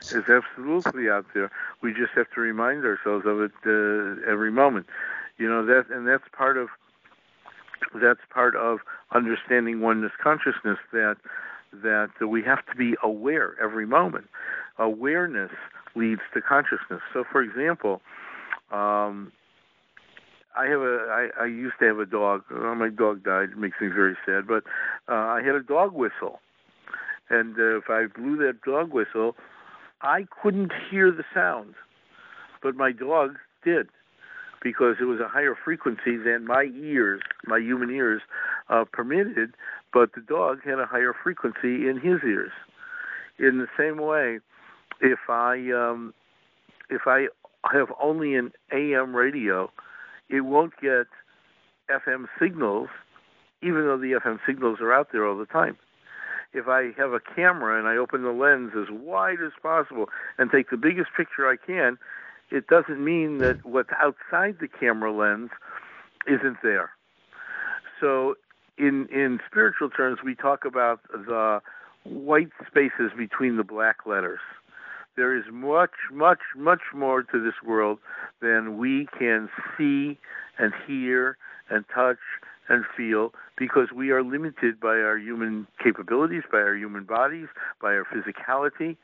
It's 0.00 0.28
absolutely 0.28 1.08
out 1.08 1.26
there. 1.34 1.50
We 1.80 1.92
just 1.92 2.12
have 2.14 2.30
to 2.34 2.40
remind 2.40 2.84
ourselves 2.84 3.26
of 3.26 3.40
it 3.40 3.52
uh, 3.64 4.30
every 4.30 4.52
moment. 4.52 4.86
You 5.38 5.48
know 5.48 5.66
that, 5.66 5.84
and 5.90 6.06
that's 6.06 6.24
part 6.36 6.56
of 6.56 6.68
that's 8.00 8.20
part 8.32 8.56
of 8.56 8.78
understanding 9.14 9.80
oneness 9.80 10.12
consciousness 10.22 10.78
that 10.92 11.16
that 11.82 12.08
we 12.28 12.42
have 12.42 12.64
to 12.66 12.74
be 12.76 12.94
aware 13.02 13.54
every 13.62 13.86
moment. 13.86 14.28
Awareness 14.78 15.50
leads 15.94 16.20
to 16.34 16.40
consciousness. 16.40 17.00
So, 17.12 17.24
for 17.30 17.42
example, 17.42 18.00
um, 18.70 19.32
I 20.56 20.66
have 20.66 20.80
a 20.80 21.06
I, 21.10 21.42
I 21.42 21.46
used 21.46 21.74
to 21.80 21.86
have 21.86 21.98
a 21.98 22.06
dog. 22.06 22.42
My 22.50 22.88
dog 22.88 23.24
died. 23.24 23.50
It 23.52 23.58
makes 23.58 23.76
me 23.80 23.88
very 23.88 24.16
sad. 24.24 24.46
But 24.46 24.64
uh, 25.08 25.14
I 25.14 25.42
had 25.44 25.54
a 25.54 25.62
dog 25.62 25.92
whistle, 25.92 26.40
and 27.28 27.58
uh, 27.58 27.78
if 27.78 27.90
I 27.90 28.06
blew 28.06 28.36
that 28.38 28.62
dog 28.62 28.92
whistle, 28.92 29.36
I 30.00 30.26
couldn't 30.42 30.72
hear 30.90 31.10
the 31.10 31.24
sound, 31.34 31.74
but 32.62 32.74
my 32.74 32.92
dog 32.92 33.36
did 33.64 33.88
because 34.66 34.96
it 35.00 35.04
was 35.04 35.20
a 35.20 35.28
higher 35.28 35.54
frequency 35.64 36.16
than 36.16 36.44
my 36.44 36.64
ears, 36.74 37.20
my 37.46 37.60
human 37.60 37.88
ears, 37.88 38.20
uh, 38.68 38.84
permitted, 38.92 39.54
but 39.92 40.12
the 40.16 40.20
dog 40.20 40.58
had 40.64 40.80
a 40.80 40.86
higher 40.86 41.14
frequency 41.22 41.88
in 41.88 42.00
his 42.02 42.18
ears. 42.24 42.50
In 43.38 43.58
the 43.58 43.68
same 43.78 43.98
way, 43.98 44.40
if 45.00 45.20
I 45.28 45.70
um, 45.70 46.12
if 46.90 47.02
I 47.06 47.28
have 47.72 47.92
only 48.02 48.34
an 48.34 48.50
AM 48.72 49.14
radio, 49.14 49.70
it 50.28 50.40
won't 50.40 50.72
get 50.82 51.06
FM 51.88 52.26
signals, 52.40 52.88
even 53.62 53.82
though 53.82 53.98
the 53.98 54.18
FM 54.20 54.40
signals 54.44 54.78
are 54.80 54.92
out 54.92 55.10
there 55.12 55.24
all 55.24 55.38
the 55.38 55.46
time. 55.46 55.76
If 56.54 56.66
I 56.66 56.90
have 56.98 57.12
a 57.12 57.20
camera 57.20 57.78
and 57.78 57.86
I 57.86 57.96
open 57.96 58.24
the 58.24 58.30
lens 58.30 58.72
as 58.76 58.88
wide 58.90 59.38
as 59.46 59.52
possible 59.62 60.06
and 60.38 60.50
take 60.50 60.70
the 60.70 60.76
biggest 60.76 61.10
picture 61.16 61.48
I 61.48 61.54
can, 61.56 61.98
it 62.50 62.66
doesn't 62.68 63.02
mean 63.02 63.38
that 63.38 63.64
what's 63.64 63.90
outside 64.00 64.56
the 64.60 64.68
camera 64.68 65.12
lens 65.12 65.50
isn't 66.26 66.58
there. 66.62 66.90
So, 68.00 68.34
in 68.78 69.08
in 69.12 69.40
spiritual 69.50 69.90
terms, 69.90 70.18
we 70.24 70.34
talk 70.34 70.64
about 70.64 71.00
the 71.10 71.60
white 72.04 72.50
spaces 72.66 73.12
between 73.16 73.56
the 73.56 73.64
black 73.64 74.06
letters. 74.06 74.40
There 75.16 75.34
is 75.34 75.44
much, 75.50 75.92
much, 76.12 76.40
much 76.54 76.82
more 76.94 77.22
to 77.22 77.42
this 77.42 77.54
world 77.64 77.98
than 78.42 78.76
we 78.76 79.08
can 79.18 79.48
see 79.76 80.18
and 80.58 80.74
hear 80.86 81.38
and 81.70 81.84
touch 81.92 82.18
and 82.68 82.84
feel 82.96 83.32
because 83.56 83.88
we 83.94 84.10
are 84.10 84.22
limited 84.22 84.78
by 84.78 84.96
our 84.96 85.16
human 85.16 85.66
capabilities, 85.82 86.42
by 86.52 86.58
our 86.58 86.76
human 86.76 87.04
bodies, 87.04 87.48
by 87.80 87.94
our 87.94 88.04
physicality, 88.04 88.96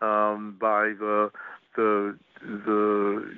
um, 0.00 0.56
by 0.58 0.94
the 0.98 1.30
the 1.76 2.18
the 2.42 3.32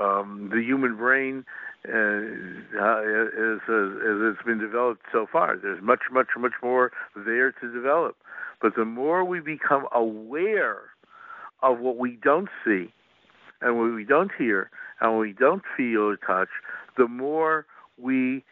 um, 0.00 0.50
the 0.52 0.62
human 0.62 0.96
brain 0.96 1.44
uh, 1.88 1.90
as, 1.92 3.58
as 3.68 4.18
it's 4.22 4.42
been 4.44 4.58
developed 4.60 5.02
so 5.12 5.26
far. 5.30 5.56
There's 5.56 5.82
much, 5.82 6.02
much, 6.12 6.28
much 6.38 6.52
more 6.62 6.92
there 7.16 7.52
to 7.52 7.72
develop. 7.72 8.16
But 8.60 8.76
the 8.76 8.84
more 8.84 9.24
we 9.24 9.40
become 9.40 9.86
aware 9.92 10.82
of 11.62 11.80
what 11.80 11.96
we 11.96 12.18
don't 12.22 12.48
see 12.64 12.92
and 13.60 13.76
what 13.78 13.92
we 13.94 14.04
don't 14.04 14.30
hear 14.36 14.70
and 15.00 15.12
what 15.12 15.20
we 15.20 15.32
don't 15.32 15.62
feel 15.76 16.02
or 16.02 16.16
touch, 16.16 16.48
the 16.96 17.08
more 17.08 17.66
we 17.98 18.44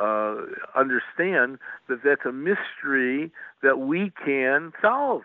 uh, 0.00 0.36
understand 0.76 1.58
that 1.88 2.00
that's 2.04 2.24
a 2.26 2.32
mystery 2.32 3.30
that 3.62 3.78
we 3.78 4.12
can 4.24 4.72
solve. 4.80 5.22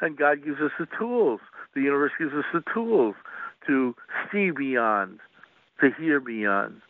And 0.00 0.16
God 0.16 0.44
gives 0.44 0.60
us 0.60 0.72
the 0.78 0.86
tools 0.98 1.40
the 1.76 1.82
universe 1.82 2.12
gives 2.18 2.32
us 2.32 2.44
the 2.52 2.62
tools 2.74 3.14
to 3.66 3.94
see 4.32 4.50
beyond, 4.50 5.20
to 5.80 5.90
hear 5.98 6.18
beyond. 6.18 6.80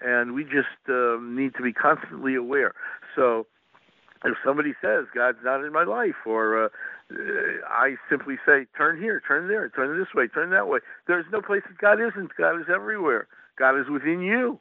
And 0.00 0.34
we 0.34 0.44
just 0.44 0.76
um, 0.88 1.34
need 1.38 1.54
to 1.54 1.62
be 1.62 1.72
constantly 1.72 2.34
aware. 2.34 2.74
So 3.14 3.46
if 4.24 4.36
somebody 4.44 4.74
says 4.82 5.06
God's 5.14 5.38
not 5.44 5.64
in 5.64 5.72
my 5.72 5.84
life, 5.84 6.26
or 6.26 6.66
uh, 6.66 6.68
I 7.68 7.94
simply 8.10 8.36
say, 8.44 8.66
turn 8.76 9.00
here, 9.00 9.22
turn 9.26 9.48
there, 9.48 9.68
turn 9.70 9.98
this 9.98 10.08
way, 10.14 10.26
turn 10.26 10.50
that 10.50 10.68
way. 10.68 10.80
There's 11.06 11.26
no 11.32 11.40
place 11.40 11.62
that 11.68 11.78
God 11.78 11.98
isn't. 12.00 12.36
God 12.36 12.60
is 12.60 12.66
everywhere. 12.72 13.28
God 13.58 13.78
is 13.80 13.88
within 13.88 14.20
you. 14.20 14.58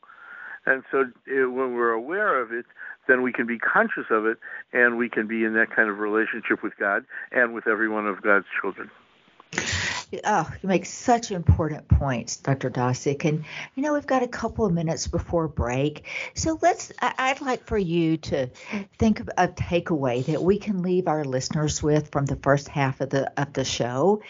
And 0.67 0.83
so 0.91 1.05
it, 1.27 1.51
when 1.51 1.73
we're 1.73 1.91
aware 1.91 2.41
of 2.41 2.51
it, 2.51 2.65
then 3.07 3.21
we 3.21 3.31
can 3.31 3.45
be 3.45 3.59
conscious 3.59 4.05
of 4.09 4.25
it, 4.25 4.37
and 4.73 4.97
we 4.97 5.09
can 5.09 5.27
be 5.27 5.43
in 5.43 5.53
that 5.53 5.75
kind 5.75 5.89
of 5.89 5.99
relationship 5.99 6.63
with 6.63 6.73
God 6.79 7.05
and 7.31 7.53
with 7.53 7.67
every 7.67 7.89
one 7.89 8.07
of 8.07 8.21
God's 8.21 8.47
children. 8.61 8.89
Oh, 10.23 10.49
you 10.61 10.69
make 10.69 10.85
such 10.85 11.31
important 11.31 11.87
points, 11.87 12.37
Dr. 12.37 12.69
Dosick. 12.69 13.25
And, 13.25 13.43
you 13.75 13.83
know, 13.83 13.93
we've 13.93 14.05
got 14.05 14.23
a 14.23 14.27
couple 14.27 14.65
of 14.65 14.73
minutes 14.73 15.07
before 15.07 15.47
break. 15.47 16.05
So 16.33 16.57
let's, 16.61 16.91
I'd 17.01 17.41
like 17.41 17.65
for 17.65 17.77
you 17.77 18.17
to 18.17 18.47
think 18.97 19.19
of 19.19 19.29
a 19.37 19.47
takeaway 19.47 20.25
that 20.25 20.41
we 20.41 20.57
can 20.57 20.81
leave 20.81 21.07
our 21.07 21.23
listeners 21.23 21.81
with 21.81 22.11
from 22.11 22.25
the 22.25 22.35
first 22.37 22.67
half 22.67 23.01
of 23.01 23.09
the, 23.09 23.31
of 23.39 23.53
the 23.53 23.65
show. 23.65 24.21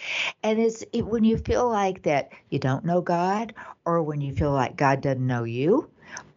And 0.43 0.59
it's 0.59 0.83
it, 0.93 1.05
when 1.05 1.23
you 1.23 1.37
feel 1.37 1.69
like 1.69 2.03
that 2.03 2.31
you 2.49 2.59
don't 2.59 2.85
know 2.85 3.01
God, 3.01 3.53
or 3.85 4.01
when 4.01 4.21
you 4.21 4.33
feel 4.33 4.51
like 4.51 4.75
God 4.75 5.01
doesn't 5.01 5.25
know 5.25 5.43
you, 5.43 5.89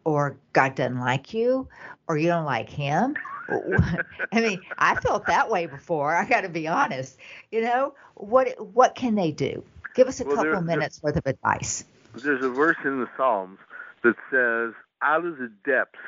or 0.05 0.37
God 0.53 0.75
doesn't 0.75 1.01
like 1.01 1.35
you, 1.35 1.69
or 2.07 2.17
you 2.19 2.29
don't 2.29 2.45
like 2.45 2.71
Him, 2.71 3.17
I 4.33 4.41
mean, 4.41 4.61
I 4.77 4.95
felt 4.97 5.27
that 5.27 5.49
way 5.49 5.67
before. 5.67 6.15
I 6.15 6.25
got 6.25 6.43
to 6.43 6.49
be 6.49 6.69
honest. 6.69 7.19
You 7.51 7.63
know, 7.63 7.95
what 8.15 8.49
what 8.75 8.95
can 8.95 9.15
they 9.15 9.33
do? 9.33 9.65
Give 9.95 10.07
us 10.07 10.21
a 10.21 10.25
well, 10.25 10.37
couple 10.37 10.61
minutes 10.63 11.03
worth 11.03 11.17
of 11.17 11.27
advice. 11.27 11.85
There's 12.15 12.45
a 12.45 12.51
verse 12.51 12.77
in 12.85 13.01
the 13.01 13.09
Psalms 13.17 13.59
that 14.03 14.17
says, 14.31 14.75
"Out 15.03 15.25
of 15.25 15.39
the 15.39 15.51
depths 15.65 15.99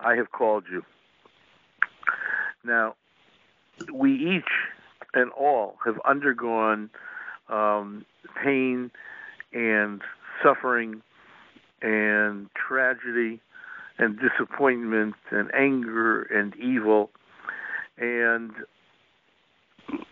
I 0.00 0.16
have 0.16 0.32
called 0.32 0.64
you." 0.70 0.84
Now, 2.64 2.96
we 3.92 4.14
each 4.14 4.50
and 5.14 5.30
all 5.30 5.76
have 5.84 6.00
undergone 6.04 6.90
um, 7.48 8.04
pain 8.42 8.90
and 9.52 10.02
suffering 10.42 11.02
and 11.80 12.48
tragedy 12.54 13.40
and 13.98 14.18
disappointment 14.18 15.14
and 15.30 15.52
anger 15.54 16.22
and 16.22 16.54
evil. 16.56 17.10
And 17.98 18.52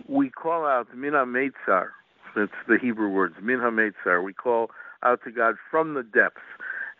we 0.09 0.31
call 0.31 0.65
out 0.65 0.95
Min 0.95 1.13
HaMeitzar. 1.13 1.89
That's 2.35 2.53
the 2.67 2.79
Hebrew 2.81 3.09
words, 3.09 3.37
Min 3.43 3.59
HaMeitzar. 3.59 4.23
We 4.23 4.33
call 4.33 4.71
out 5.03 5.21
to 5.25 5.31
God 5.31 5.57
from 5.71 5.95
the 5.95 6.03
depths. 6.03 6.41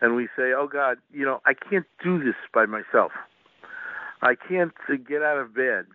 And 0.01 0.15
we 0.15 0.27
say, 0.35 0.51
Oh 0.55 0.67
God, 0.71 0.97
you 1.11 1.25
know, 1.25 1.41
I 1.45 1.53
can't 1.53 1.85
do 2.03 2.19
this 2.19 2.35
by 2.53 2.65
myself. 2.65 3.11
I 4.21 4.35
can't 4.35 4.73
get 5.07 5.21
out 5.21 5.37
of 5.37 5.53
bed. 5.55 5.85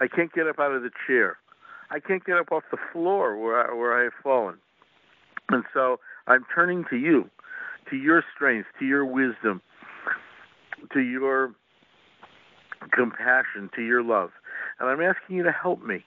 I 0.00 0.06
can't 0.08 0.32
get 0.32 0.46
up 0.46 0.58
out 0.58 0.72
of 0.72 0.82
the 0.82 0.90
chair. 1.06 1.36
I 1.90 2.00
can't 2.00 2.24
get 2.24 2.36
up 2.36 2.52
off 2.52 2.62
the 2.70 2.78
floor 2.92 3.36
where 3.36 3.70
I, 3.70 3.74
where 3.74 3.98
I 4.00 4.04
have 4.04 4.12
fallen. 4.22 4.56
And 5.50 5.64
so 5.74 5.98
I'm 6.26 6.44
turning 6.54 6.84
to 6.90 6.96
you, 6.96 7.28
to 7.90 7.96
your 7.96 8.22
strength, 8.34 8.68
to 8.78 8.86
your 8.86 9.04
wisdom, 9.04 9.60
to 10.92 11.00
your 11.00 11.54
compassion, 12.92 13.70
to 13.76 13.82
your 13.82 14.02
love. 14.02 14.30
And 14.78 14.88
I'm 14.88 15.00
asking 15.00 15.36
you 15.36 15.42
to 15.42 15.52
help 15.52 15.82
me. 15.82 16.04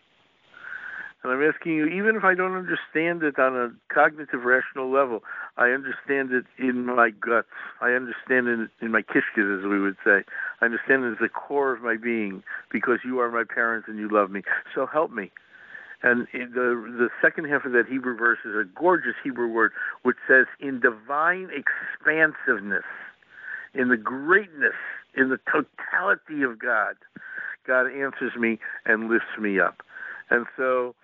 And 1.23 1.31
I'm 1.31 1.41
asking 1.41 1.73
you, 1.73 1.85
even 1.85 2.17
if 2.17 2.25
I 2.25 2.35
don't 2.35 2.53
understand 2.53 3.23
it 3.23 3.39
on 3.39 3.55
a 3.55 3.71
cognitive, 3.93 4.43
rational 4.43 4.91
level, 4.91 5.23
I 5.55 5.69
understand 5.69 6.33
it 6.33 6.43
in 6.59 6.85
my 6.85 7.11
guts. 7.11 7.47
I 7.79 7.91
understand 7.91 8.47
it 8.47 8.69
in 8.81 8.91
my 8.91 9.01
kishkis, 9.01 9.59
as 9.59 9.63
we 9.63 9.79
would 9.79 9.95
say. 10.03 10.23
I 10.59 10.65
understand 10.65 11.05
it 11.05 11.13
as 11.13 11.19
the 11.21 11.29
core 11.29 11.73
of 11.73 11.81
my 11.81 11.95
being 11.95 12.43
because 12.71 12.99
you 13.05 13.19
are 13.19 13.31
my 13.31 13.45
parents 13.45 13.87
and 13.87 13.97
you 13.97 14.09
love 14.11 14.31
me. 14.31 14.41
So 14.75 14.85
help 14.85 15.11
me. 15.11 15.31
And 16.05 16.27
the 16.33 16.75
the 16.97 17.07
second 17.21 17.45
half 17.45 17.63
of 17.63 17.71
that 17.71 17.85
Hebrew 17.89 18.17
verse 18.17 18.39
is 18.43 18.53
a 18.53 18.65
gorgeous 18.77 19.15
Hebrew 19.23 19.47
word 19.47 19.71
which 20.01 20.17
says, 20.27 20.47
"In 20.59 20.81
divine 20.81 21.49
expansiveness, 21.49 22.83
in 23.73 23.89
the 23.89 23.97
greatness, 23.97 24.75
in 25.15 25.29
the 25.29 25.39
totality 25.51 26.43
of 26.43 26.59
God, 26.59 26.95
God 27.65 27.87
answers 27.91 28.35
me 28.35 28.59
and 28.85 29.09
lifts 29.09 29.37
me 29.39 29.59
up." 29.59 29.83
And 30.29 30.45
so, 30.57 30.95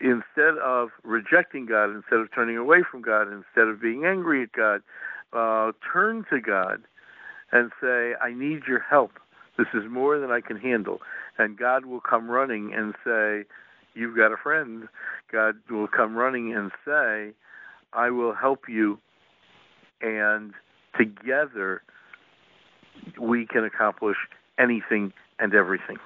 instead 0.00 0.58
of 0.58 0.90
rejecting 1.02 1.66
God, 1.66 1.90
instead 1.90 2.20
of 2.20 2.30
turning 2.32 2.56
away 2.56 2.82
from 2.82 3.02
God, 3.02 3.28
instead 3.32 3.68
of 3.68 3.80
being 3.80 4.04
angry 4.04 4.42
at 4.42 4.52
God, 4.52 4.82
uh, 5.32 5.72
turn 5.92 6.24
to 6.30 6.40
God 6.40 6.82
and 7.52 7.72
say, 7.80 8.14
"I 8.20 8.32
need 8.32 8.66
your 8.66 8.80
help. 8.80 9.18
This 9.56 9.68
is 9.74 9.88
more 9.88 10.18
than 10.18 10.30
I 10.30 10.40
can 10.40 10.56
handle." 10.56 11.02
And 11.38 11.56
God 11.56 11.86
will 11.86 12.00
come 12.00 12.30
running 12.30 12.74
and 12.74 12.94
say 13.04 13.46
you've 13.94 14.16
got 14.16 14.32
a 14.32 14.36
friend, 14.36 14.88
God 15.30 15.56
will 15.70 15.88
come 15.88 16.16
running 16.16 16.54
and 16.54 16.70
say, 16.84 17.32
I 17.92 18.10
will 18.10 18.32
help 18.32 18.68
you, 18.68 18.98
and 20.00 20.54
together 20.96 21.82
we 23.18 23.46
can 23.46 23.64
accomplish 23.64 24.16
anything 24.58 25.12
and 25.38 25.54
everything. 25.54 25.98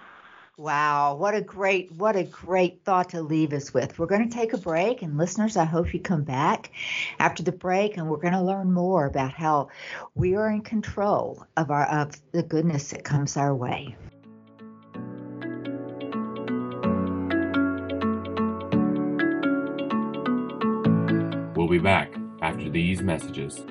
Wow, 0.59 1.17
what 1.17 1.35
a 1.35 1.43
great 1.43 1.93
what 1.93 2.17
a 2.17 2.25
great 2.25 2.83
thought 2.83 3.11
to 3.11 3.21
leave 3.21 3.53
us 3.53 3.75
with. 3.75 3.99
We're 3.99 4.07
going 4.07 4.27
to 4.27 4.35
take 4.35 4.55
a 4.55 4.59
break 4.59 5.03
and 5.03 5.19
listeners, 5.19 5.55
I 5.59 5.65
hope 5.65 5.93
you 5.93 6.01
come 6.01 6.23
back 6.23 6.73
after 7.19 7.43
the 7.43 7.53
break 7.53 7.99
and 7.99 8.09
we're 8.09 8.17
going 8.17 8.33
to 8.33 8.41
learn 8.41 8.73
more 8.73 9.05
about 9.05 9.35
how 9.35 9.69
we 10.15 10.35
are 10.35 10.49
in 10.49 10.63
control 10.63 11.47
of 11.59 11.71
our 11.71 11.85
of 11.85 12.19
the 12.33 12.43
goodness 12.43 12.89
that 12.91 13.05
comes 13.05 13.37
our 13.37 13.55
way. 13.55 13.95
We'll 21.55 21.69
be 21.69 21.79
back 21.79 22.11
after 22.41 22.71
these 22.71 23.03
messages. 23.03 23.63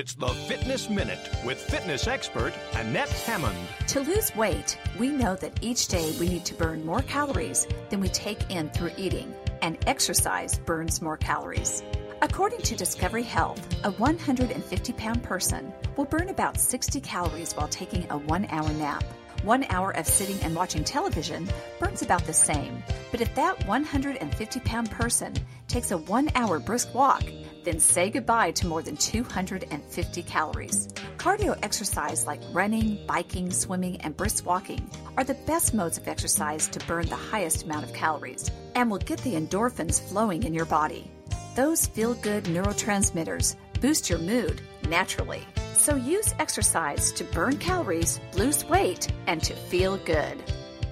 It's 0.00 0.14
the 0.14 0.28
Fitness 0.28 0.88
Minute 0.88 1.28
with 1.44 1.60
fitness 1.60 2.06
expert 2.06 2.54
Annette 2.72 3.10
Hammond. 3.10 3.58
To 3.88 4.00
lose 4.00 4.34
weight, 4.34 4.78
we 4.98 5.08
know 5.10 5.36
that 5.36 5.62
each 5.62 5.88
day 5.88 6.16
we 6.18 6.26
need 6.26 6.46
to 6.46 6.54
burn 6.54 6.86
more 6.86 7.02
calories 7.02 7.66
than 7.90 8.00
we 8.00 8.08
take 8.08 8.50
in 8.50 8.70
through 8.70 8.92
eating, 8.96 9.34
and 9.60 9.76
exercise 9.86 10.58
burns 10.60 11.02
more 11.02 11.18
calories. 11.18 11.82
According 12.22 12.62
to 12.62 12.76
Discovery 12.76 13.24
Health, 13.24 13.60
a 13.84 13.90
150 13.90 14.92
pound 14.94 15.22
person 15.22 15.70
will 15.98 16.06
burn 16.06 16.30
about 16.30 16.58
60 16.58 16.98
calories 17.02 17.52
while 17.52 17.68
taking 17.68 18.10
a 18.10 18.16
one 18.16 18.46
hour 18.48 18.72
nap. 18.72 19.04
One 19.42 19.64
hour 19.68 19.90
of 19.90 20.06
sitting 20.06 20.40
and 20.40 20.56
watching 20.56 20.82
television 20.82 21.46
burns 21.78 22.00
about 22.00 22.24
the 22.24 22.32
same. 22.32 22.82
But 23.10 23.20
if 23.20 23.34
that 23.34 23.66
150 23.66 24.60
pound 24.60 24.90
person 24.90 25.34
takes 25.68 25.90
a 25.90 25.98
one 25.98 26.30
hour 26.34 26.58
brisk 26.58 26.94
walk, 26.94 27.22
then 27.64 27.80
say 27.80 28.10
goodbye 28.10 28.52
to 28.52 28.66
more 28.66 28.82
than 28.82 28.96
250 28.96 30.22
calories. 30.22 30.88
Cardio 31.18 31.58
exercise 31.62 32.26
like 32.26 32.40
running, 32.52 32.98
biking, 33.06 33.50
swimming, 33.50 34.00
and 34.00 34.16
brisk 34.16 34.46
walking 34.46 34.90
are 35.16 35.24
the 35.24 35.38
best 35.46 35.74
modes 35.74 35.98
of 35.98 36.08
exercise 36.08 36.68
to 36.68 36.86
burn 36.86 37.06
the 37.06 37.16
highest 37.16 37.64
amount 37.64 37.84
of 37.84 37.92
calories 37.92 38.50
and 38.74 38.90
will 38.90 38.98
get 38.98 39.20
the 39.20 39.34
endorphins 39.34 40.00
flowing 40.00 40.44
in 40.44 40.54
your 40.54 40.64
body. 40.66 41.10
Those 41.56 41.86
feel 41.86 42.14
good 42.14 42.44
neurotransmitters 42.44 43.56
boost 43.80 44.08
your 44.08 44.18
mood 44.18 44.60
naturally. 44.88 45.42
So 45.74 45.96
use 45.96 46.34
exercise 46.38 47.12
to 47.12 47.24
burn 47.24 47.56
calories, 47.58 48.20
lose 48.34 48.64
weight, 48.66 49.08
and 49.26 49.42
to 49.42 49.54
feel 49.54 49.96
good. 49.98 50.42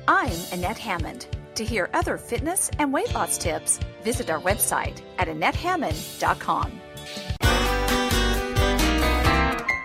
I'm 0.06 0.32
Annette 0.52 0.78
Hammond. 0.78 1.26
To 1.58 1.64
hear 1.64 1.90
other 1.92 2.18
fitness 2.18 2.70
and 2.78 2.92
weight 2.92 3.12
loss 3.12 3.36
tips, 3.36 3.80
visit 4.04 4.30
our 4.30 4.40
website 4.40 5.02
at 5.18 5.26
AnnetteHammond.com. 5.26 6.80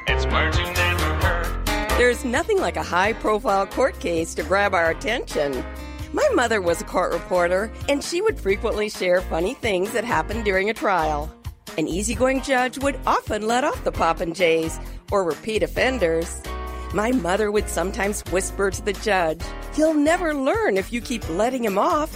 It's 0.06 0.26
words 0.28 0.60
you 0.60 0.66
never 0.66 1.16
heard. 1.16 1.90
There's 1.98 2.24
nothing 2.24 2.60
like 2.60 2.78
a 2.78 2.84
high 2.84 3.14
profile 3.14 3.66
court 3.66 4.00
case 4.00 4.36
to 4.36 4.44
grab 4.44 4.76
our 4.76 4.92
attention. 4.92 5.66
My 6.14 6.30
mother 6.36 6.62
was 6.62 6.80
a 6.80 6.84
court 6.84 7.12
reporter, 7.12 7.72
and 7.90 8.04
she 8.04 8.22
would 8.22 8.40
frequently 8.40 8.88
share 8.88 9.22
funny 9.22 9.56
things 9.56 9.94
that 9.94 10.04
happened 10.04 10.46
during 10.46 10.70
a 10.70 10.76
trial. 10.76 11.34
An 11.80 11.88
easygoing 11.88 12.44
judge 12.44 12.78
would 12.84 13.00
often 13.08 13.48
let 13.48 13.64
off 13.64 13.84
the 13.84 13.92
Popinjays 13.92 14.80
or 15.12 15.24
repeat 15.24 15.64
offenders. 15.64 16.40
My 16.94 17.12
mother 17.12 17.52
would 17.52 17.70
sometimes 17.70 18.22
whisper 18.32 18.70
to 18.70 18.82
the 18.84 18.94
judge, 18.94 19.42
You'll 19.76 19.96
never 19.96 20.36
learn 20.36 20.78
if 20.78 20.94
you 20.94 21.02
keep 21.02 21.28
letting 21.28 21.66
him 21.66 21.80
off. 21.80 22.16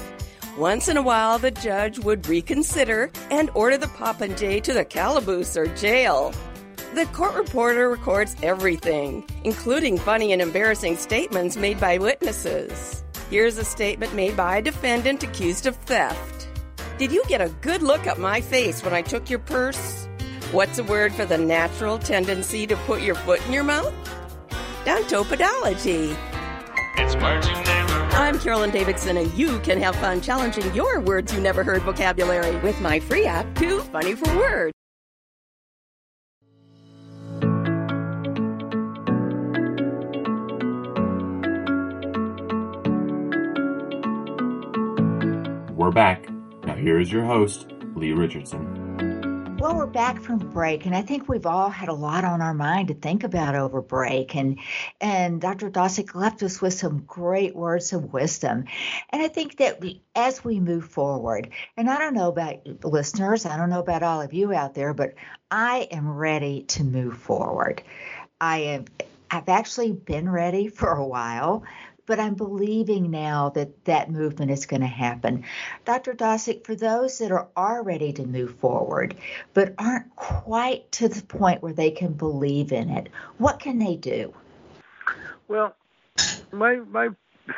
Once 0.55 0.87
in 0.87 0.97
a 0.97 1.01
while, 1.01 1.39
the 1.39 1.49
judge 1.49 1.97
would 1.97 2.27
reconsider 2.27 3.09
and 3.31 3.49
order 3.55 3.77
the 3.77 3.87
Popinjay 3.87 4.61
to 4.61 4.73
the 4.73 4.85
calaboose 4.85 5.57
or 5.57 5.65
jail. 5.75 6.31
The 6.93 7.07
court 7.07 7.33
reporter 7.33 7.89
records 7.89 8.35
everything, 8.43 9.27
including 9.43 9.97
funny 9.97 10.31
and 10.31 10.43
embarrassing 10.43 10.97
statements 10.97 11.57
made 11.57 11.79
by 11.79 11.97
witnesses. 11.97 13.03
Here's 13.31 13.57
a 13.57 13.65
statement 13.65 14.13
made 14.13 14.37
by 14.37 14.57
a 14.57 14.61
defendant 14.61 15.23
accused 15.23 15.65
of 15.65 15.75
theft. 15.75 16.47
Did 16.99 17.11
you 17.11 17.23
get 17.27 17.41
a 17.41 17.49
good 17.61 17.81
look 17.81 18.05
at 18.05 18.19
my 18.19 18.41
face 18.41 18.83
when 18.83 18.93
I 18.93 19.01
took 19.01 19.27
your 19.27 19.39
purse? 19.39 20.07
What's 20.51 20.77
a 20.77 20.83
word 20.83 21.13
for 21.13 21.25
the 21.25 21.37
natural 21.37 21.97
tendency 21.97 22.67
to 22.67 22.75
put 22.85 23.01
your 23.01 23.15
foot 23.15 23.45
in 23.47 23.53
your 23.53 23.63
mouth? 23.63 23.93
Dontopedalogy. 24.87 26.17
It's 26.95 27.15
words 27.17 27.45
you 27.45 27.55
never. 27.55 27.93
I'm 28.15 28.39
Carolyn 28.39 28.69
Davidson, 28.69 29.17
and 29.17 29.33
you 29.33 29.59
can 29.59 29.81
have 29.81 29.97
fun 29.97 30.21
challenging 30.21 30.73
your 30.73 31.01
words 31.01 31.33
you 31.33 31.41
never 31.41 31.61
heard 31.61 31.81
vocabulary 31.81 32.55
with 32.61 32.79
my 32.79 32.97
free 32.97 33.25
app, 33.25 33.53
Too 33.55 33.81
Funny 33.81 34.15
for 34.15 34.33
Words. 34.37 34.71
We're 45.75 45.91
back. 45.91 46.29
Now 46.63 46.75
here 46.75 47.01
is 47.01 47.11
your 47.11 47.25
host, 47.25 47.73
Lee 47.95 48.13
Richardson. 48.13 48.76
Well, 49.59 49.75
we're 49.75 49.87
back 49.87 50.21
from 50.21 50.37
break, 50.37 50.85
and 50.85 50.95
I 50.95 51.01
think 51.01 51.27
we've 51.27 51.47
all 51.47 51.71
had 51.71 51.89
a 51.89 51.93
lot 51.93 52.23
on 52.23 52.43
our 52.43 52.53
mind 52.53 52.89
to 52.89 52.93
think 52.93 53.23
about 53.23 53.55
over 53.55 53.81
break. 53.81 54.35
And 54.35 54.59
and 55.01 55.41
Dr. 55.41 55.71
Dosick 55.71 56.13
left 56.13 56.43
us 56.43 56.61
with 56.61 56.75
some 56.75 56.99
great 57.07 57.55
words 57.55 57.91
of 57.91 58.13
wisdom. 58.13 58.65
And 59.09 59.23
I 59.23 59.29
think 59.29 59.57
that 59.57 59.81
we, 59.81 60.03
as 60.15 60.43
we 60.43 60.59
move 60.59 60.85
forward, 60.85 61.49
and 61.75 61.89
I 61.89 61.97
don't 61.97 62.13
know 62.13 62.29
about 62.29 62.85
listeners, 62.85 63.47
I 63.47 63.57
don't 63.57 63.71
know 63.71 63.79
about 63.79 64.03
all 64.03 64.21
of 64.21 64.31
you 64.31 64.53
out 64.53 64.75
there, 64.75 64.93
but 64.93 65.15
I 65.49 65.87
am 65.89 66.07
ready 66.07 66.61
to 66.63 66.83
move 66.83 67.17
forward. 67.17 67.81
I 68.39 68.59
am. 68.59 68.85
I've 69.31 69.49
actually 69.49 69.91
been 69.91 70.29
ready 70.29 70.67
for 70.67 70.91
a 70.91 71.05
while 71.05 71.63
but 72.07 72.19
I'm 72.19 72.33
believing 72.33 73.11
now 73.11 73.49
that 73.49 73.85
that 73.85 74.09
movement 74.09 74.49
is 74.49 74.65
going 74.65 74.81
to 74.81 74.87
happen. 74.87 75.43
Dr. 75.85 76.13
Dosick, 76.13 76.65
for 76.65 76.73
those 76.73 77.19
that 77.19 77.31
are, 77.31 77.49
are 77.55 77.83
ready 77.83 78.13
to 78.13 78.25
move 78.25 78.55
forward, 78.55 79.15
but 79.53 79.75
aren't 79.77 80.15
quite 80.15 80.91
to 80.93 81.09
the 81.09 81.21
point 81.21 81.61
where 81.61 81.73
they 81.73 81.91
can 81.91 82.13
believe 82.13 82.71
in 82.71 82.89
it, 82.89 83.09
what 83.37 83.59
can 83.59 83.77
they 83.77 83.95
do? 83.95 84.33
Well, 85.47 85.75
my 86.51 86.77
my 86.77 87.09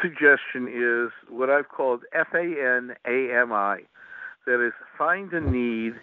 suggestion 0.01 0.67
is 0.67 1.11
what 1.29 1.49
I've 1.49 1.69
called 1.69 2.01
F 2.13 2.27
A 2.33 2.39
N 2.39 2.95
A 3.05 3.33
M 3.33 3.53
I. 3.53 3.81
That 4.45 4.65
is, 4.65 4.73
find 4.97 5.31
a 5.33 5.41
need 5.41 5.93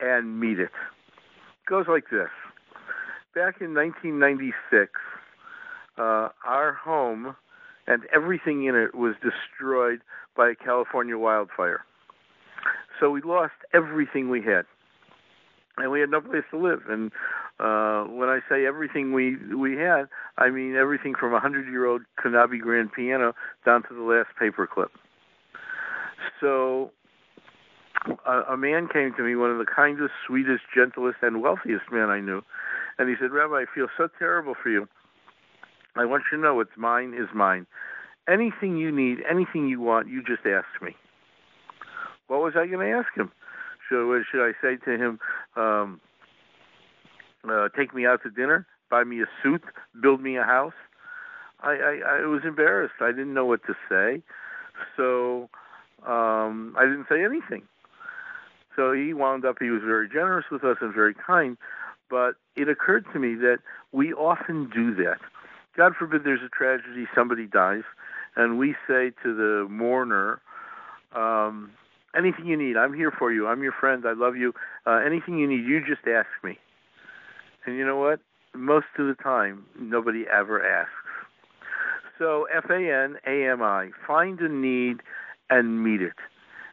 and 0.00 0.38
meet 0.38 0.60
it. 0.60 0.70
It 0.70 1.66
goes 1.66 1.86
like 1.88 2.10
this. 2.10 2.28
Back 3.34 3.60
in 3.60 3.74
1996, 3.74 4.92
uh, 5.96 6.28
our 6.44 6.72
home 6.72 7.36
and 7.90 8.04
everything 8.14 8.64
in 8.66 8.76
it 8.76 8.94
was 8.94 9.16
destroyed 9.20 10.00
by 10.36 10.50
a 10.50 10.54
California 10.54 11.18
wildfire. 11.18 11.84
So 13.00 13.10
we 13.10 13.20
lost 13.20 13.54
everything 13.74 14.30
we 14.30 14.42
had, 14.42 14.64
and 15.76 15.90
we 15.90 16.00
had 16.00 16.10
no 16.10 16.20
place 16.20 16.44
to 16.52 16.58
live. 16.58 16.82
And 16.88 17.10
uh, 17.58 18.04
when 18.04 18.28
I 18.28 18.38
say 18.48 18.64
everything 18.64 19.12
we 19.12 19.36
we 19.54 19.76
had, 19.76 20.04
I 20.38 20.50
mean 20.50 20.76
everything 20.76 21.14
from 21.18 21.34
a 21.34 21.40
hundred-year-old 21.40 22.02
Knabe 22.24 22.60
grand 22.60 22.92
piano 22.92 23.34
down 23.66 23.82
to 23.88 23.94
the 23.94 24.02
last 24.02 24.28
paperclip. 24.40 24.90
So 26.40 26.92
a 28.50 28.56
man 28.56 28.88
came 28.88 29.12
to 29.16 29.22
me, 29.22 29.34
one 29.34 29.50
of 29.50 29.58
the 29.58 29.66
kindest, 29.66 30.12
sweetest, 30.26 30.62
gentlest, 30.74 31.18
and 31.22 31.42
wealthiest 31.42 31.90
men 31.90 32.08
I 32.08 32.20
knew, 32.20 32.42
and 32.98 33.08
he 33.08 33.16
said, 33.20 33.32
"Rabbi, 33.32 33.62
I 33.62 33.64
feel 33.74 33.88
so 33.96 34.08
terrible 34.18 34.54
for 34.62 34.70
you." 34.70 34.86
I 35.96 36.04
want 36.04 36.24
you 36.30 36.38
to 36.38 36.42
know 36.42 36.54
what's 36.54 36.76
mine 36.76 37.14
is 37.14 37.28
mine. 37.34 37.66
Anything 38.28 38.76
you 38.76 38.92
need, 38.92 39.18
anything 39.28 39.68
you 39.68 39.80
want, 39.80 40.08
you 40.08 40.22
just 40.22 40.46
ask 40.46 40.82
me. 40.82 40.94
What 42.28 42.42
was 42.42 42.54
I 42.56 42.66
going 42.66 42.86
to 42.86 42.96
ask 42.96 43.08
him? 43.16 43.32
Should, 43.88 44.22
should 44.30 44.46
I 44.46 44.52
say 44.62 44.76
to 44.84 44.96
him, 44.96 45.18
um, 45.56 46.00
uh, 47.48 47.68
take 47.76 47.94
me 47.94 48.06
out 48.06 48.22
to 48.22 48.30
dinner, 48.30 48.66
buy 48.88 49.02
me 49.02 49.20
a 49.20 49.26
suit, 49.42 49.62
build 50.00 50.20
me 50.20 50.36
a 50.36 50.44
house? 50.44 50.74
I, 51.60 51.72
I, 51.72 52.20
I 52.20 52.26
was 52.26 52.42
embarrassed. 52.44 52.94
I 53.00 53.10
didn't 53.10 53.34
know 53.34 53.46
what 53.46 53.62
to 53.66 53.74
say. 53.88 54.22
So 54.96 55.50
um, 56.06 56.74
I 56.78 56.84
didn't 56.84 57.06
say 57.08 57.24
anything. 57.24 57.62
So 58.76 58.92
he 58.92 59.12
wound 59.12 59.44
up, 59.44 59.56
he 59.60 59.70
was 59.70 59.82
very 59.84 60.08
generous 60.08 60.46
with 60.50 60.64
us 60.64 60.76
and 60.80 60.94
very 60.94 61.14
kind. 61.14 61.56
But 62.08 62.34
it 62.56 62.68
occurred 62.68 63.06
to 63.12 63.18
me 63.18 63.34
that 63.36 63.58
we 63.92 64.12
often 64.12 64.70
do 64.72 64.94
that. 64.96 65.18
God 65.80 65.94
forbid 65.98 66.24
there's 66.24 66.42
a 66.44 66.50
tragedy, 66.50 67.06
somebody 67.14 67.46
dies, 67.46 67.84
and 68.36 68.58
we 68.58 68.74
say 68.86 69.12
to 69.22 69.34
the 69.34 69.66
mourner, 69.70 70.38
um, 71.16 71.70
anything 72.14 72.44
you 72.44 72.54
need, 72.54 72.76
I'm 72.76 72.92
here 72.92 73.10
for 73.10 73.32
you. 73.32 73.46
I'm 73.46 73.62
your 73.62 73.72
friend. 73.72 74.04
I 74.06 74.12
love 74.12 74.36
you. 74.36 74.52
Uh, 74.86 74.96
anything 74.96 75.38
you 75.38 75.46
need, 75.46 75.64
you 75.64 75.80
just 75.80 76.06
ask 76.06 76.28
me. 76.44 76.58
And 77.64 77.78
you 77.78 77.86
know 77.86 77.96
what? 77.96 78.20
Most 78.54 78.88
of 78.98 79.06
the 79.06 79.14
time, 79.14 79.64
nobody 79.80 80.26
ever 80.30 80.62
asks. 80.62 80.92
So 82.18 82.46
F 82.54 82.68
A 82.68 82.74
N 82.74 83.16
A 83.26 83.50
M 83.50 83.62
I, 83.62 83.88
find 84.06 84.38
a 84.40 84.50
need 84.50 84.98
and 85.48 85.82
meet 85.82 86.02
it. 86.02 86.12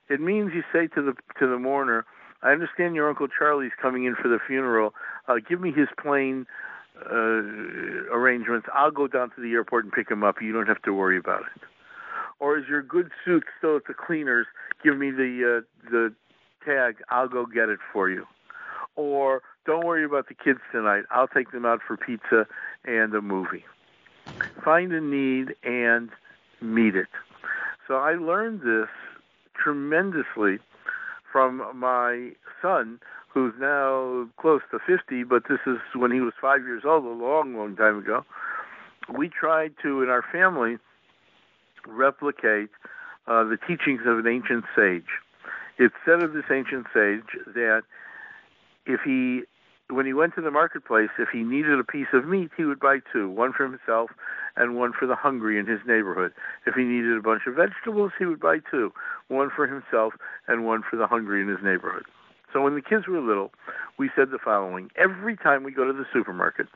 It 0.09 0.19
means 0.19 0.51
you 0.53 0.63
say 0.73 0.87
to 0.95 1.01
the 1.01 1.13
to 1.39 1.47
the 1.47 1.57
mourner, 1.57 2.03
I 2.43 2.51
understand 2.51 2.93
your 2.93 3.07
uncle 3.07 3.27
Charlie's 3.29 3.71
coming 3.81 4.03
in 4.03 4.15
for 4.21 4.27
the 4.27 4.39
funeral. 4.45 4.93
Uh, 5.29 5.35
give 5.47 5.61
me 5.61 5.71
his 5.71 5.87
plane 5.97 6.45
uh, 7.05 8.13
arrangements, 8.13 8.67
I'll 8.73 8.91
go 8.91 9.07
down 9.07 9.31
to 9.31 9.41
the 9.41 9.51
airport 9.53 9.85
and 9.85 9.93
pick 9.93 10.09
him 10.09 10.23
up. 10.23 10.41
You 10.41 10.51
don't 10.51 10.67
have 10.67 10.81
to 10.83 10.93
worry 10.93 11.17
about 11.17 11.41
it. 11.41 11.61
Or 12.39 12.57
is 12.57 12.65
your 12.67 12.81
good 12.81 13.11
suit 13.25 13.43
still 13.57 13.77
at 13.77 13.85
the 13.87 13.93
cleaners? 13.93 14.45
Give 14.83 14.97
me 14.97 15.11
the 15.11 15.61
uh, 15.63 15.89
the 15.89 16.13
tag. 16.65 16.97
I'll 17.09 17.27
go 17.27 17.45
get 17.45 17.69
it 17.69 17.79
for 17.91 18.09
you. 18.09 18.25
Or 18.95 19.41
don't 19.65 19.85
worry 19.85 20.03
about 20.03 20.27
the 20.27 20.33
kids 20.33 20.59
tonight. 20.71 21.03
I'll 21.11 21.27
take 21.27 21.51
them 21.51 21.65
out 21.65 21.81
for 21.85 21.97
pizza 21.97 22.47
and 22.85 23.13
a 23.13 23.21
movie. 23.21 23.65
Find 24.63 24.91
a 24.91 25.01
need 25.01 25.55
and 25.63 26.09
meet 26.61 26.95
it. 26.95 27.07
So 27.87 27.95
I 27.95 28.13
learned 28.13 28.61
this 28.61 28.89
tremendously 29.55 30.59
from 31.31 31.63
my 31.75 32.31
son 32.61 32.99
who's 33.37 33.53
now 33.59 34.27
close 34.41 34.61
to 34.71 34.79
50, 34.79 35.23
but 35.23 35.43
this 35.47 35.59
is 35.67 35.77
when 35.93 36.11
he 36.11 36.21
was 36.21 36.33
five 36.41 36.63
years 36.63 36.81
old, 36.83 37.05
a 37.05 37.09
long, 37.09 37.55
long 37.55 37.75
time 37.75 37.99
ago. 37.99 38.25
We 39.15 39.29
tried 39.29 39.73
to, 39.83 40.01
in 40.01 40.09
our 40.09 40.23
family, 40.31 40.77
replicate 41.85 42.69
uh, 43.27 43.43
the 43.43 43.57
teachings 43.67 44.01
of 44.07 44.17
an 44.17 44.27
ancient 44.27 44.65
sage. 44.75 45.21
It 45.77 45.91
said 46.03 46.23
of 46.23 46.33
this 46.33 46.45
ancient 46.51 46.87
sage 46.91 47.29
that 47.53 47.83
if 48.87 49.01
he, 49.05 49.43
when 49.93 50.07
he 50.07 50.13
went 50.13 50.33
to 50.33 50.41
the 50.41 50.49
marketplace, 50.49 51.09
if 51.19 51.29
he 51.31 51.43
needed 51.43 51.79
a 51.79 51.83
piece 51.83 52.07
of 52.13 52.27
meat, 52.27 52.49
he 52.57 52.65
would 52.65 52.79
buy 52.79 53.01
two, 53.13 53.29
one 53.29 53.53
for 53.53 53.69
himself 53.69 54.09
and 54.55 54.75
one 54.75 54.93
for 54.97 55.05
the 55.05 55.15
hungry 55.15 55.59
in 55.59 55.67
his 55.67 55.81
neighborhood. 55.85 56.33
If 56.65 56.73
he 56.73 56.85
needed 56.85 57.15
a 57.15 57.21
bunch 57.21 57.43
of 57.45 57.53
vegetables, 57.53 58.13
he 58.17 58.25
would 58.25 58.39
buy 58.39 58.61
two, 58.71 58.91
one 59.27 59.51
for 59.55 59.67
himself 59.67 60.13
and 60.47 60.65
one 60.65 60.81
for 60.89 60.95
the 60.97 61.05
hungry 61.05 61.43
in 61.43 61.47
his 61.47 61.59
neighborhood. 61.61 62.05
So 62.53 62.61
when 62.61 62.75
the 62.75 62.81
kids 62.81 63.07
were 63.07 63.19
little, 63.19 63.51
we 63.97 64.09
said 64.15 64.31
the 64.31 64.39
following 64.43 64.89
every 64.95 65.35
time 65.35 65.63
we 65.63 65.71
go 65.71 65.85
to 65.85 65.93
the 65.93 66.05
supermarket, 66.13 66.67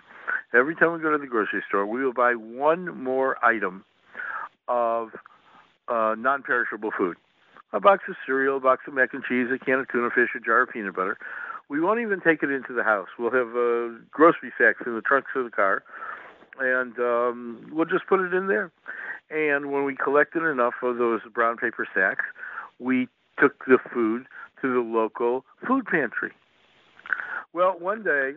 every 0.54 0.76
time 0.76 0.94
we 0.94 1.00
go 1.00 1.12
to 1.12 1.18
the 1.18 1.28
grocery 1.28 1.64
store, 1.68 1.86
we 1.86 2.04
will 2.04 2.14
buy 2.14 2.34
one 2.34 3.02
more 3.02 3.44
item 3.44 3.86
of 4.68 5.10
uh, 5.88 6.16
non 6.18 6.44
perishable 6.44 6.92
food 6.98 7.18
a 7.74 7.80
box 7.80 8.04
of 8.10 8.16
cereal, 8.26 8.58
a 8.58 8.60
box 8.60 8.84
of 8.88 8.94
mac 8.94 9.14
and 9.14 9.24
cheese, 9.24 9.48
a 9.54 9.58
can 9.58 9.80
of 9.80 9.88
tuna 9.90 10.10
fish, 10.10 10.30
a 10.36 10.40
jar 10.40 10.64
of 10.64 10.70
peanut 10.70 10.96
butter. 10.96 11.18
We 11.70 11.80
won't 11.80 12.02
even 12.02 12.20
take 12.20 12.44
it 12.44 12.52
into 12.52 12.74
the 12.74 12.84
house. 12.84 13.08
We'll 13.18 13.32
have 13.32 13.56
uh, 13.56 13.98
grocery 14.12 14.52
sacks 14.58 14.82
in 14.86 14.96
the 14.96 15.02
trunks 15.02 15.32
of 15.36 15.46
the 15.46 15.52
car, 15.52 15.84
and 16.60 16.98
um, 17.00 17.72
we'll 17.72 17.86
just 17.86 18.08
put 18.08 18.20
it 18.20 18.34
in 18.34 18.48
there. 18.48 18.72
And 19.30 19.72
when 19.72 19.86
we 19.86 19.96
collected 19.96 20.44
enough 20.44 20.74
of 20.84 20.98
those 20.98 21.22
brown 21.34 21.56
paper 21.56 21.88
sacks, 21.96 22.26
we 22.80 23.08
took 23.40 23.66
the 23.66 23.78
food 23.94 24.28
to 24.62 24.74
the 24.74 24.80
local 24.80 25.46
food 25.68 25.86
pantry. 25.86 26.32
Well, 27.54 27.76
one 27.80 28.04
day 28.04 28.34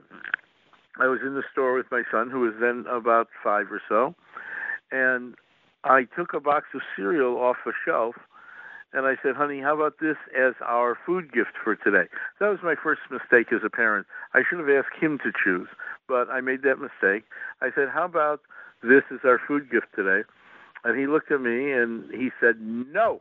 I 1.00 1.06
was 1.06 1.20
in 1.24 1.34
the 1.34 1.42
store 1.52 1.74
with 1.74 1.86
my 1.90 2.02
son, 2.10 2.30
who 2.30 2.40
was 2.40 2.54
then 2.60 2.84
about 2.90 3.28
five 3.42 3.66
or 3.70 3.80
so, 3.88 4.14
and 4.90 5.34
I 5.84 6.04
took 6.16 6.32
a 6.32 6.40
box 6.40 6.66
of 6.74 6.80
cereal 6.96 7.36
off 7.36 7.56
a 7.66 7.72
shelf 7.84 8.14
and 8.94 9.06
I 9.06 9.16
said, 9.22 9.34
honey, 9.34 9.60
how 9.60 9.74
about 9.74 9.98
this 10.00 10.16
as 10.38 10.54
our 10.64 10.96
food 11.04 11.32
gift 11.32 11.50
for 11.62 11.74
today? 11.74 12.08
That 12.38 12.48
was 12.48 12.60
my 12.62 12.76
first 12.80 13.00
mistake 13.10 13.52
as 13.52 13.60
a 13.64 13.68
parent. 13.68 14.06
I 14.34 14.42
should 14.48 14.60
have 14.60 14.68
asked 14.68 14.94
him 15.00 15.18
to 15.24 15.32
choose, 15.32 15.66
but 16.06 16.30
I 16.30 16.40
made 16.40 16.62
that 16.62 16.78
mistake. 16.78 17.24
I 17.60 17.70
said, 17.74 17.88
how 17.92 18.04
about 18.04 18.40
this 18.84 19.02
as 19.12 19.18
our 19.24 19.40
food 19.48 19.68
gift 19.68 19.88
today? 19.96 20.22
And 20.84 20.98
he 20.98 21.08
looked 21.08 21.32
at 21.32 21.40
me 21.40 21.72
and 21.72 22.08
he 22.12 22.30
said, 22.40 22.60
no. 22.60 23.20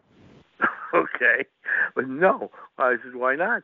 okay. 0.93 1.45
But 1.95 2.07
no. 2.07 2.51
I 2.77 2.95
said, 3.03 3.15
why 3.15 3.35
not? 3.35 3.63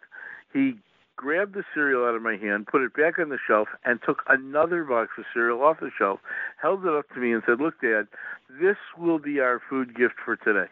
He 0.53 0.73
grabbed 1.15 1.53
the 1.53 1.63
cereal 1.73 2.05
out 2.05 2.15
of 2.15 2.21
my 2.21 2.37
hand, 2.37 2.65
put 2.67 2.81
it 2.81 2.93
back 2.93 3.19
on 3.19 3.27
the 3.29 3.37
shelf, 3.45 3.67
and 3.83 3.99
took 4.05 4.23
another 4.29 4.85
box 4.85 5.11
of 5.17 5.25
cereal 5.33 5.61
off 5.61 5.81
the 5.81 5.91
shelf, 5.97 6.19
held 6.61 6.85
it 6.85 6.93
up 6.93 7.09
to 7.13 7.19
me, 7.19 7.33
and 7.33 7.43
said, 7.45 7.59
Look, 7.59 7.81
Dad, 7.81 8.07
this 8.49 8.77
will 8.97 9.19
be 9.19 9.39
our 9.39 9.61
food 9.69 9.95
gift 9.95 10.15
for 10.23 10.37
today. 10.37 10.71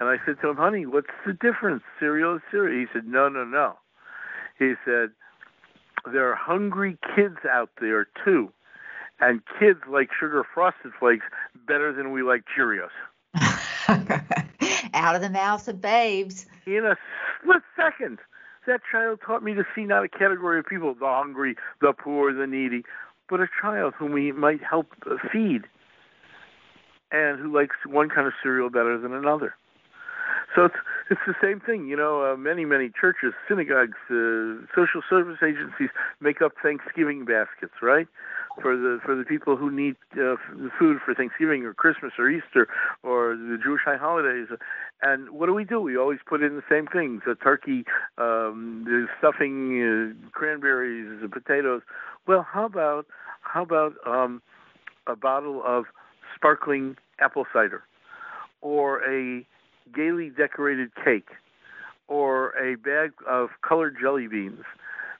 And 0.00 0.08
I 0.08 0.16
said 0.26 0.36
to 0.42 0.48
him, 0.48 0.56
Honey, 0.56 0.84
what's 0.84 1.06
the 1.24 1.32
difference? 1.32 1.84
Cereal 2.00 2.36
is 2.36 2.42
cereal. 2.50 2.76
He 2.76 2.86
said, 2.92 3.06
No, 3.06 3.28
no, 3.28 3.44
no. 3.44 3.74
He 4.58 4.74
said, 4.84 5.10
There 6.12 6.28
are 6.28 6.34
hungry 6.34 6.98
kids 7.14 7.38
out 7.48 7.70
there, 7.80 8.08
too. 8.24 8.50
And 9.20 9.42
kids 9.60 9.78
like 9.88 10.08
sugar 10.18 10.44
frosted 10.52 10.90
flakes 10.98 11.26
better 11.68 11.92
than 11.92 12.10
we 12.10 12.24
like 12.24 12.42
Cheerios. 12.58 12.90
Out 14.94 15.14
of 15.14 15.22
the 15.22 15.30
mouths 15.30 15.68
of 15.68 15.80
babes. 15.80 16.46
In 16.66 16.84
a 16.84 16.96
split 17.40 17.62
second, 17.76 18.18
that 18.66 18.80
child 18.90 19.20
taught 19.24 19.42
me 19.42 19.54
to 19.54 19.64
see 19.74 19.84
not 19.84 20.04
a 20.04 20.08
category 20.08 20.58
of 20.58 20.66
people, 20.66 20.94
the 20.94 21.06
hungry, 21.06 21.56
the 21.80 21.92
poor, 21.92 22.32
the 22.32 22.46
needy, 22.46 22.84
but 23.28 23.40
a 23.40 23.48
child 23.60 23.94
whom 23.96 24.12
we 24.12 24.32
might 24.32 24.62
help 24.62 24.94
feed 25.32 25.62
and 27.10 27.38
who 27.38 27.52
likes 27.52 27.76
one 27.86 28.08
kind 28.08 28.26
of 28.26 28.32
cereal 28.42 28.70
better 28.70 28.98
than 28.98 29.12
another. 29.12 29.54
So 30.54 30.66
it's 30.66 30.74
it's 31.10 31.20
the 31.26 31.34
same 31.42 31.60
thing, 31.60 31.86
you 31.86 31.96
know. 31.96 32.32
Uh, 32.32 32.36
many 32.36 32.64
many 32.64 32.90
churches, 32.90 33.32
synagogues, 33.48 33.98
uh, 34.10 34.66
social 34.74 35.02
service 35.08 35.38
agencies 35.42 35.88
make 36.20 36.42
up 36.42 36.52
Thanksgiving 36.62 37.24
baskets, 37.24 37.72
right? 37.80 38.06
For 38.60 38.76
the 38.76 38.98
for 39.04 39.14
the 39.14 39.24
people 39.24 39.56
who 39.56 39.70
need 39.70 39.96
uh, 40.12 40.36
food 40.78 40.98
for 41.04 41.14
Thanksgiving 41.14 41.64
or 41.64 41.72
Christmas 41.72 42.12
or 42.18 42.28
Easter 42.28 42.68
or 43.02 43.34
the 43.34 43.58
Jewish 43.62 43.80
high 43.84 43.96
holidays. 43.96 44.48
And 45.00 45.30
what 45.30 45.46
do 45.46 45.54
we 45.54 45.64
do? 45.64 45.80
We 45.80 45.96
always 45.96 46.20
put 46.26 46.42
in 46.42 46.56
the 46.56 46.62
same 46.70 46.86
things: 46.86 47.22
the 47.26 47.34
turkey, 47.34 47.84
um, 48.18 48.84
the 48.84 49.06
stuffing, 49.18 49.80
uh, 49.80 50.30
cranberries, 50.32 51.22
the 51.22 51.28
potatoes. 51.28 51.80
Well, 52.26 52.46
how 52.48 52.66
about 52.66 53.06
how 53.40 53.62
about 53.62 53.94
um, 54.06 54.42
a 55.06 55.16
bottle 55.16 55.62
of 55.66 55.86
sparkling 56.34 56.96
apple 57.20 57.46
cider, 57.52 57.84
or 58.60 59.02
a 59.08 59.46
gaily 59.94 60.30
decorated 60.30 60.90
cake, 61.04 61.28
or 62.08 62.50
a 62.58 62.76
bag 62.76 63.12
of 63.28 63.50
colored 63.66 63.96
jelly 64.00 64.26
beans, 64.26 64.64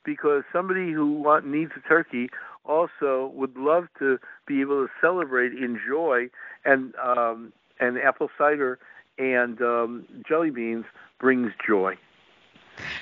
because 0.05 0.43
somebody 0.53 0.93
who 0.93 1.13
want, 1.13 1.47
needs 1.47 1.73
a 1.77 1.89
turkey 1.89 2.29
also 2.65 3.33
would 3.35 3.57
love 3.57 3.89
to 3.99 4.19
be 4.47 4.61
able 4.61 4.87
to 4.87 4.93
celebrate, 5.01 5.53
enjoy, 5.53 6.29
and 6.65 6.95
um, 6.97 7.53
and 7.81 7.99
apple 7.99 8.31
cider 8.39 8.79
and 9.19 9.61
um, 9.61 10.05
jelly 10.27 10.51
beans 10.51 10.85
brings 11.19 11.53
joy. 11.67 11.97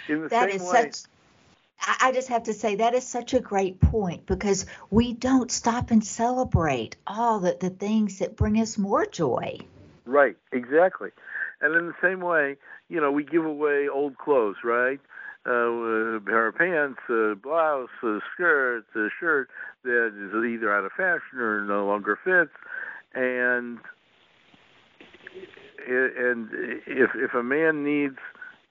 In 0.08 0.22
the 0.22 0.28
That 0.28 0.48
same 0.50 0.56
is 0.56 0.62
way, 0.62 0.90
such. 0.90 1.10
I 1.80 1.96
I 2.08 2.12
just 2.12 2.28
have 2.28 2.44
to 2.44 2.52
say 2.52 2.76
that 2.76 2.94
is 2.94 3.06
such 3.06 3.34
a 3.34 3.40
great 3.40 3.80
point 3.80 4.26
because 4.26 4.66
we 4.90 5.12
don't 5.12 5.50
stop 5.50 5.90
and 5.90 6.04
celebrate 6.04 6.96
all 7.06 7.40
the, 7.40 7.56
the 7.58 7.70
things 7.70 8.18
that 8.18 8.36
bring 8.36 8.60
us 8.60 8.76
more 8.76 9.06
joy. 9.06 9.58
Right, 10.04 10.36
exactly. 10.52 11.10
And 11.60 11.74
in 11.76 11.86
the 11.86 11.94
same 12.02 12.20
way, 12.20 12.56
you 12.88 13.00
know, 13.00 13.12
we 13.12 13.24
give 13.24 13.44
away 13.44 13.86
old 13.92 14.16
clothes, 14.18 14.56
right? 14.64 15.00
Uh, 15.46 15.50
a 15.50 16.20
pair 16.20 16.48
of 16.48 16.56
pants, 16.56 17.00
a 17.08 17.34
blouse, 17.34 17.88
a 18.02 18.18
skirt, 18.34 18.84
a 18.94 19.08
shirt 19.18 19.48
that 19.84 20.08
is 20.08 20.34
either 20.34 20.72
out 20.72 20.84
of 20.84 20.92
fashion 20.92 21.38
or 21.38 21.64
no 21.64 21.86
longer 21.86 22.18
fits, 22.22 22.52
and 23.14 23.78
and 25.88 26.48
if 26.86 27.10
if 27.14 27.32
a 27.34 27.42
man 27.42 27.84
needs 27.84 28.18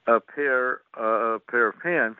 a 0.05 0.19
pair 0.19 0.81
uh, 0.95 1.35
a 1.35 1.39
pair 1.39 1.69
of 1.69 1.79
pants, 1.81 2.19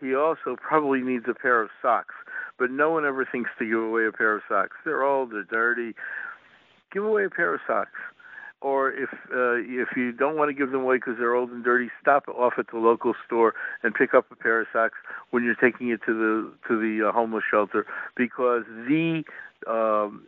he 0.00 0.14
also 0.14 0.56
probably 0.56 1.00
needs 1.00 1.24
a 1.28 1.34
pair 1.34 1.60
of 1.60 1.68
socks. 1.82 2.14
But 2.56 2.70
no 2.70 2.90
one 2.90 3.04
ever 3.04 3.26
thinks 3.30 3.50
to 3.58 3.64
give 3.64 3.82
away 3.82 4.06
a 4.06 4.12
pair 4.12 4.36
of 4.36 4.42
socks. 4.48 4.76
They're 4.84 5.02
old, 5.02 5.32
they're 5.32 5.42
dirty. 5.42 5.94
Give 6.92 7.04
away 7.04 7.24
a 7.24 7.30
pair 7.30 7.54
of 7.54 7.60
socks 7.66 7.98
or 8.60 8.90
if 8.90 9.10
uh, 9.32 9.54
if 9.54 9.88
you 9.96 10.12
don't 10.12 10.36
want 10.36 10.48
to 10.48 10.54
give 10.54 10.72
them 10.72 10.80
away 10.82 10.96
because 10.96 11.14
they're 11.18 11.34
old 11.34 11.50
and 11.50 11.64
dirty, 11.64 11.90
stop 12.00 12.26
off 12.28 12.54
at 12.58 12.66
the 12.72 12.78
local 12.78 13.14
store 13.24 13.54
and 13.82 13.94
pick 13.94 14.14
up 14.14 14.26
a 14.32 14.36
pair 14.36 14.60
of 14.60 14.66
socks 14.72 14.98
when 15.30 15.44
you're 15.44 15.54
taking 15.54 15.90
it 15.90 16.00
to 16.06 16.12
the 16.12 16.52
to 16.66 16.78
the 16.78 17.08
uh, 17.08 17.12
homeless 17.12 17.44
shelter 17.48 17.86
because 18.16 18.64
the 18.88 19.22
um, 19.68 20.26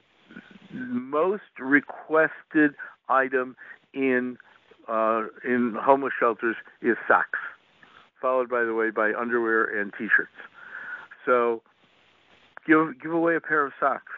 most 0.73 1.43
requested 1.59 2.75
item 3.09 3.57
in 3.95 4.37
uh, 4.89 5.23
in 5.45 5.77
homeless 5.81 6.13
shelters 6.19 6.57
is 6.83 6.97
socks, 7.09 7.39
followed 8.21 8.49
by 8.49 8.63
the 8.63 8.75
way 8.75 8.91
by 8.91 9.13
underwear 9.13 9.65
and 9.65 9.93
t-shirts. 9.99 10.31
So 11.27 11.63
give 12.67 13.01
give 13.03 13.13
away 13.13 13.35
a 13.35 13.41
pair 13.41 13.67
of 13.67 13.73
socks, 13.81 14.13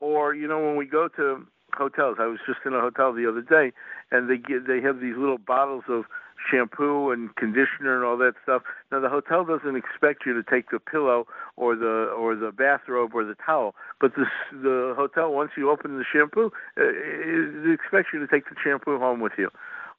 or 0.00 0.34
you 0.34 0.46
know 0.46 0.60
when 0.60 0.76
we 0.76 0.84
go 0.84 1.08
to 1.16 1.46
hotels. 1.76 2.16
I 2.20 2.26
was 2.26 2.38
just 2.46 2.60
in 2.64 2.74
a 2.74 2.80
hotel 2.80 3.12
the 3.12 3.28
other 3.28 3.42
day, 3.42 3.72
and 4.10 4.28
they 4.28 4.36
get 4.36 4.66
they 4.66 4.80
have 4.80 5.00
these 5.00 5.16
little 5.16 5.38
bottles 5.38 5.84
of 5.88 6.04
shampoo 6.50 7.10
and 7.10 7.34
conditioner 7.36 7.94
and 7.94 8.04
all 8.04 8.16
that 8.18 8.34
stuff. 8.42 8.62
Now 8.90 9.00
the 9.00 9.08
hotel 9.08 9.44
doesn't 9.44 9.76
expect 9.76 10.26
you 10.26 10.34
to 10.34 10.42
take 10.42 10.70
the 10.70 10.78
pillow 10.78 11.26
or 11.56 11.76
the 11.76 12.12
or 12.16 12.34
the 12.34 12.52
bathrobe 12.52 13.12
or 13.14 13.24
the 13.24 13.36
towel, 13.44 13.74
but 14.00 14.14
the 14.14 14.26
the 14.52 14.94
hotel 14.96 15.32
once 15.32 15.52
you 15.56 15.70
open 15.70 15.98
the 15.98 16.04
shampoo, 16.10 16.50
uh, 16.76 16.82
it 16.82 17.72
expects 17.72 18.08
you 18.12 18.18
to 18.20 18.26
take 18.26 18.48
the 18.48 18.56
shampoo 18.62 18.98
home 18.98 19.20
with 19.20 19.32
you. 19.38 19.50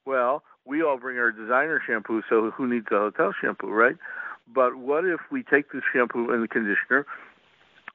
Well, 0.04 0.42
we 0.66 0.82
all 0.82 0.98
bring 0.98 1.18
our 1.18 1.32
designer 1.32 1.80
shampoo, 1.86 2.22
so 2.28 2.50
who 2.50 2.66
needs 2.66 2.86
a 2.90 2.96
hotel 2.96 3.32
shampoo, 3.40 3.70
right? 3.70 3.96
But 4.52 4.76
what 4.76 5.04
if 5.04 5.20
we 5.30 5.42
take 5.42 5.72
the 5.72 5.80
shampoo 5.92 6.30
and 6.30 6.42
the 6.42 6.48
conditioner 6.48 7.06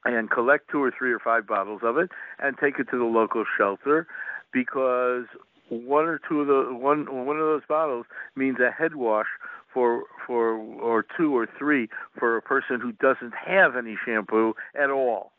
and 0.04 0.30
collect 0.30 0.70
two 0.70 0.82
or 0.82 0.92
three 0.96 1.12
or 1.12 1.18
five 1.18 1.46
bottles 1.46 1.80
of 1.84 1.98
it 1.98 2.10
and 2.38 2.56
take 2.58 2.78
it 2.78 2.88
to 2.90 2.98
the 2.98 3.04
local 3.04 3.44
shelter 3.58 4.06
because 4.52 5.24
one 5.68 6.06
or 6.06 6.20
two 6.28 6.40
of 6.40 6.46
the 6.46 6.74
one 6.74 7.26
one 7.26 7.36
of 7.36 7.46
those 7.46 7.62
bottles 7.68 8.06
means 8.34 8.58
a 8.58 8.70
head 8.70 8.94
wash 8.94 9.26
for 9.72 10.04
for 10.26 10.54
or 10.54 11.04
two 11.16 11.36
or 11.36 11.46
three 11.58 11.88
for 12.18 12.36
a 12.36 12.42
person 12.42 12.80
who 12.80 12.92
doesn't 12.92 13.34
have 13.34 13.76
any 13.76 13.96
shampoo 14.04 14.54
at 14.80 14.90
all. 14.90 15.32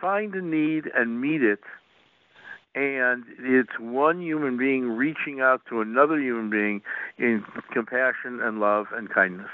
Find 0.00 0.34
a 0.34 0.42
need 0.42 0.84
and 0.94 1.20
meet 1.20 1.42
it 1.42 1.60
and 2.74 3.24
it's 3.38 3.78
one 3.78 4.20
human 4.20 4.56
being 4.56 4.88
reaching 4.88 5.40
out 5.40 5.62
to 5.68 5.80
another 5.80 6.18
human 6.18 6.50
being 6.50 6.82
in 7.18 7.44
compassion 7.72 8.40
and 8.42 8.58
love 8.58 8.86
and 8.92 9.08
kindness. 9.10 9.50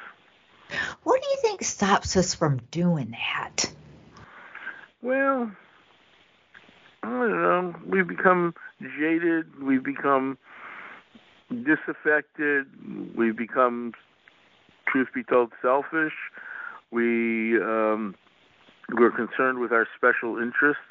What 1.02 1.22
do 1.22 1.28
you 1.28 1.36
think 1.42 1.62
stops 1.62 2.16
us 2.16 2.34
from 2.34 2.60
doing 2.70 3.10
that? 3.12 3.72
Well, 5.02 5.50
I 7.02 7.08
don't 7.08 7.42
know. 7.42 7.74
We've 7.86 8.06
become 8.06 8.54
jaded. 8.80 9.62
We've 9.62 9.82
become 9.82 10.38
disaffected. 11.48 12.66
We've 13.16 13.36
become, 13.36 13.92
truth 14.86 15.08
be 15.14 15.24
told, 15.24 15.52
selfish. 15.62 16.12
We 16.90 17.60
um, 17.62 18.14
we're 18.92 19.12
concerned 19.12 19.60
with 19.60 19.72
our 19.72 19.86
special 19.96 20.38
interests, 20.38 20.82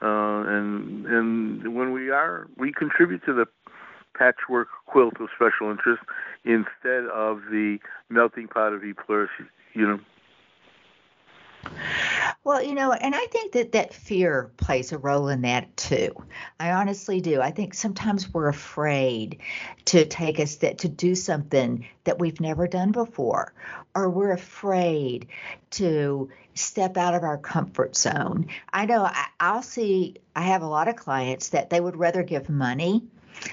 uh, 0.00 0.44
and 0.46 1.06
and 1.06 1.74
when 1.74 1.92
we 1.92 2.10
are, 2.10 2.48
we 2.56 2.72
contribute 2.72 3.24
to 3.26 3.34
the 3.34 3.46
patchwork 4.14 4.68
quilt 4.86 5.20
of 5.20 5.28
special 5.34 5.70
interest 5.70 6.02
instead 6.44 7.04
of 7.12 7.42
the 7.50 7.78
melting 8.08 8.48
pot 8.48 8.72
of 8.72 8.84
e 8.84 8.92
pluribus 8.92 9.30
know. 9.74 10.00
Well, 12.44 12.62
you 12.62 12.74
know, 12.74 12.92
and 12.92 13.14
I 13.14 13.26
think 13.26 13.52
that 13.52 13.72
that 13.72 13.94
fear 13.94 14.50
plays 14.58 14.92
a 14.92 14.98
role 14.98 15.28
in 15.28 15.42
that 15.42 15.74
too. 15.78 16.14
I 16.60 16.72
honestly 16.72 17.20
do. 17.22 17.40
I 17.40 17.50
think 17.50 17.72
sometimes 17.72 18.32
we're 18.32 18.48
afraid 18.48 19.40
to 19.86 20.04
take 20.04 20.38
us 20.38 20.56
that 20.56 20.78
to 20.78 20.88
do 20.88 21.14
something 21.14 21.86
that 22.04 22.18
we've 22.18 22.40
never 22.40 22.66
done 22.66 22.92
before, 22.92 23.54
or 23.94 24.10
we're 24.10 24.32
afraid 24.32 25.28
to 25.70 26.30
step 26.52 26.98
out 26.98 27.14
of 27.14 27.22
our 27.22 27.38
comfort 27.38 27.96
zone. 27.96 28.46
I 28.70 28.84
know 28.84 29.04
I, 29.04 29.26
I'll 29.40 29.62
see. 29.62 30.16
I 30.36 30.42
have 30.42 30.62
a 30.62 30.68
lot 30.68 30.88
of 30.88 30.96
clients 30.96 31.50
that 31.50 31.70
they 31.70 31.80
would 31.80 31.96
rather 31.96 32.22
give 32.22 32.50
money 32.50 33.04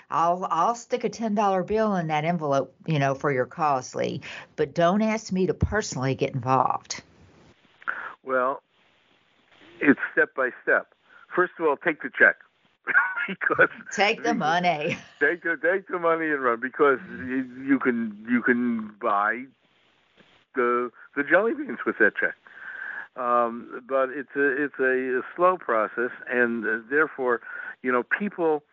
I'll 0.10 0.48
I'll 0.50 0.76
stick 0.76 1.04
a 1.04 1.10
ten 1.10 1.36
dollar 1.36 1.64
bill 1.64 1.96
in 1.96 2.08
that 2.08 2.26
envelope, 2.26 2.76
you 2.86 3.00
know, 3.00 3.16
for 3.16 3.32
your 3.32 3.46
cause, 3.46 3.96
Lee. 3.96 4.22
But 4.56 4.74
don't 4.74 5.02
ask 5.02 5.32
me 5.32 5.48
to 5.48 5.54
personally 5.54 6.16
get 6.16 6.34
involved. 6.34 7.04
Well, 8.24 8.62
it's 9.80 10.00
step 10.12 10.36
by 10.36 10.50
step. 10.64 10.94
First 11.36 11.54
of 11.60 11.66
all, 11.66 11.78
take 11.78 12.02
the 12.02 12.10
check. 12.18 12.36
because 13.28 13.70
take 13.96 14.24
the 14.24 14.34
money. 14.34 14.98
Take 15.20 15.44
the 15.44 15.58
take 15.62 15.88
the 15.88 16.00
money 16.00 16.28
and 16.28 16.42
run 16.42 16.60
because 16.60 17.00
you, 17.10 17.80
can 17.80 18.26
you 18.30 18.42
can 18.42 18.94
buy 19.02 19.44
the 20.56 20.90
the 21.16 21.24
jelly 21.24 21.54
beans 21.54 21.80
with 21.86 21.98
that 22.00 22.14
check. 22.20 22.36
Um, 23.16 23.84
but 23.88 24.10
it's 24.10 24.36
a 24.36 24.64
it's 24.64 24.80
a, 24.80 25.20
a 25.20 25.22
slow 25.36 25.58
process, 25.58 26.12
and 26.30 26.66
uh, 26.66 26.78
therefore, 26.90 27.42
you 27.82 27.92
know, 27.92 28.04
people. 28.04 28.64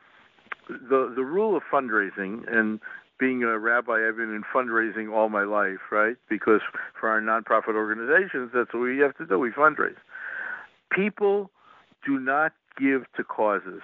The 0.68 1.12
the 1.14 1.24
rule 1.24 1.56
of 1.56 1.62
fundraising 1.72 2.44
and 2.52 2.80
being 3.18 3.42
a 3.42 3.58
rabbi, 3.58 4.06
I've 4.06 4.16
been 4.16 4.34
in 4.34 4.42
fundraising 4.54 5.12
all 5.12 5.28
my 5.28 5.42
life, 5.42 5.90
right? 5.90 6.16
Because 6.28 6.60
for 6.98 7.08
our 7.08 7.20
nonprofit 7.20 7.74
organizations, 7.74 8.50
that's 8.54 8.72
what 8.72 8.82
we 8.82 8.98
have 8.98 9.16
to 9.16 9.26
do. 9.26 9.38
We 9.38 9.50
fundraise. 9.50 9.96
People 10.90 11.50
do 12.06 12.18
not 12.18 12.52
give 12.78 13.02
to 13.16 13.24
causes, 13.24 13.82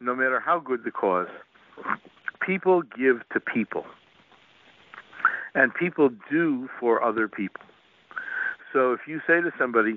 no 0.00 0.14
matter 0.14 0.38
how 0.38 0.60
good 0.60 0.84
the 0.84 0.90
cause. 0.90 1.28
People 2.40 2.82
give 2.82 3.22
to 3.32 3.40
people. 3.40 3.84
And 5.54 5.74
people 5.74 6.10
do 6.30 6.68
for 6.78 7.02
other 7.02 7.28
people. 7.28 7.62
So 8.72 8.92
if 8.92 9.00
you 9.08 9.20
say 9.26 9.40
to 9.40 9.50
somebody, 9.58 9.96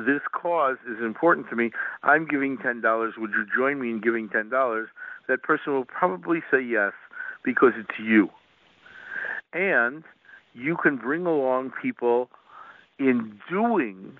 this 0.00 0.22
cause 0.32 0.78
is 0.88 1.02
important 1.02 1.48
to 1.50 1.56
me, 1.56 1.70
I'm 2.02 2.26
giving 2.26 2.56
$10, 2.56 2.82
would 3.18 3.30
you 3.30 3.46
join 3.54 3.80
me 3.80 3.90
in 3.90 4.00
giving 4.00 4.28
$10? 4.28 4.86
That 5.28 5.42
person 5.42 5.72
will 5.72 5.84
probably 5.84 6.40
say 6.50 6.62
yes 6.62 6.92
because 7.44 7.72
it's 7.76 7.98
you. 7.98 8.30
And 9.52 10.02
you 10.54 10.76
can 10.82 10.96
bring 10.96 11.26
along 11.26 11.72
people 11.80 12.30
in 12.98 13.38
doing 13.50 14.16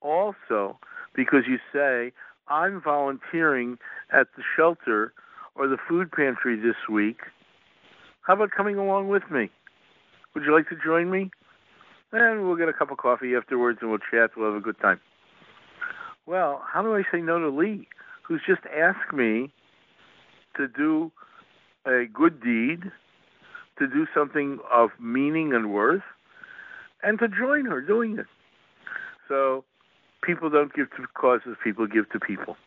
also 0.00 0.78
because 1.14 1.44
you 1.48 1.58
say, 1.72 2.12
I'm 2.48 2.80
volunteering 2.80 3.78
at 4.12 4.28
the 4.36 4.42
shelter 4.56 5.12
or 5.54 5.68
the 5.68 5.76
food 5.88 6.12
pantry 6.12 6.56
this 6.56 6.76
week. 6.90 7.18
How 8.22 8.34
about 8.34 8.50
coming 8.56 8.76
along 8.76 9.08
with 9.08 9.24
me? 9.30 9.50
Would 10.34 10.44
you 10.44 10.54
like 10.54 10.68
to 10.68 10.76
join 10.82 11.10
me? 11.10 11.30
And 12.12 12.46
we'll 12.46 12.56
get 12.56 12.68
a 12.68 12.72
cup 12.72 12.90
of 12.90 12.98
coffee 12.98 13.34
afterwards 13.34 13.78
and 13.82 13.90
we'll 13.90 13.98
chat. 13.98 14.30
We'll 14.36 14.52
have 14.52 14.62
a 14.62 14.64
good 14.64 14.78
time. 14.80 15.00
Well, 16.28 16.60
how 16.70 16.82
do 16.82 16.94
I 16.94 17.04
say 17.10 17.22
no 17.22 17.38
to 17.38 17.48
Lee, 17.48 17.88
who's 18.22 18.42
just 18.46 18.60
asked 18.66 19.14
me 19.14 19.50
to 20.58 20.68
do 20.68 21.10
a 21.86 22.04
good 22.12 22.42
deed, 22.42 22.92
to 23.78 23.86
do 23.86 24.06
something 24.14 24.58
of 24.70 24.90
meaning 25.00 25.54
and 25.54 25.72
worth, 25.72 26.02
and 27.02 27.18
to 27.20 27.28
join 27.28 27.64
her 27.64 27.80
doing 27.80 28.18
it? 28.18 28.26
So 29.26 29.64
people 30.22 30.50
don't 30.50 30.74
give 30.74 30.90
to 30.98 31.06
causes, 31.14 31.56
people 31.64 31.86
give 31.86 32.10
to 32.10 32.20
people 32.20 32.58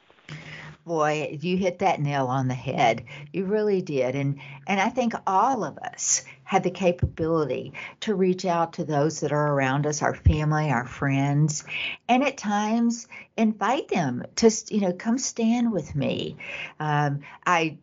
boy, 0.86 1.38
you 1.42 1.58
hit 1.58 1.80
that 1.80 2.00
nail 2.02 2.28
on 2.28 2.48
the 2.48 2.54
head. 2.54 3.06
You 3.32 3.46
really 3.46 3.82
did. 3.82 4.16
And 4.16 4.40
and 4.68 4.80
I 4.80 4.90
think 4.90 5.14
all 5.28 5.64
of 5.64 5.78
us 5.78 6.24
have 6.44 6.64
the 6.64 6.72
capability 6.72 7.74
to 8.02 8.14
reach 8.14 8.46
out 8.46 8.74
to 8.74 8.84
those 8.84 9.22
that 9.22 9.32
are 9.32 9.54
around 9.54 9.88
us, 9.88 10.02
our 10.02 10.14
family, 10.14 10.70
our 10.70 10.86
friends, 10.86 11.64
and 12.10 12.24
at 12.24 12.38
times 12.38 13.08
invite 13.38 13.88
them 13.88 14.24
to 14.36 14.52
you 14.70 14.82
know 14.82 14.94
come 14.94 15.18
stand 15.18 15.72
with 15.72 15.96
me. 15.96 16.38
Um, 16.80 17.22
I 17.46 17.78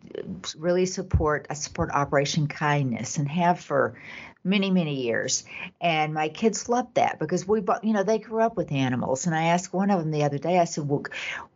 really 0.57 0.87
support 0.87 1.47
I 1.51 1.55
support 1.55 1.91
Operation 1.93 2.47
Kindness 2.47 3.17
and 3.17 3.29
have 3.29 3.61
for 3.61 3.95
many 4.49 4.71
many 4.71 5.03
years. 5.03 5.45
And 5.81 6.15
my 6.15 6.29
kids 6.29 6.69
loved 6.69 6.95
that 6.95 7.19
because 7.19 7.47
we 7.47 7.61
bought 7.61 7.85
you 7.85 7.93
know 7.93 8.03
they 8.03 8.19
grew 8.19 8.43
up 8.43 8.57
with 8.57 8.73
animals. 8.73 9.27
And 9.27 9.35
i 9.35 9.45
asked 9.45 9.73
one 9.73 9.91
of 9.91 10.01
them 10.01 10.11
the 10.11 10.25
other 10.25 10.39
day 10.39 10.59
i 10.59 10.65
said 10.65 10.89
well 10.89 11.05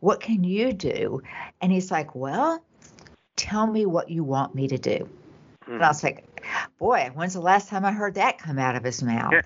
what 0.00 0.20
can 0.20 0.44
you 0.44 0.72
do? 0.72 1.22
And 1.60 1.72
he's 1.72 1.90
like 1.90 2.14
well 2.14 2.62
tell 3.36 3.66
me 3.66 3.86
what 3.86 4.10
you 4.10 4.24
want 4.24 4.54
me 4.54 4.68
to 4.68 4.78
do. 4.78 5.08
Mm. 5.68 5.74
and 5.74 5.84
i 5.84 5.88
was 5.88 6.02
like 6.02 6.28
boy 6.78 7.10
when's 7.14 7.34
the 7.34 7.40
last 7.40 7.68
time 7.68 7.84
i 7.84 7.92
heard 7.92 8.14
that 8.14 8.38
come 8.38 8.58
out 8.58 8.76
of 8.76 8.84
his 8.84 9.02
mouth? 9.02 9.34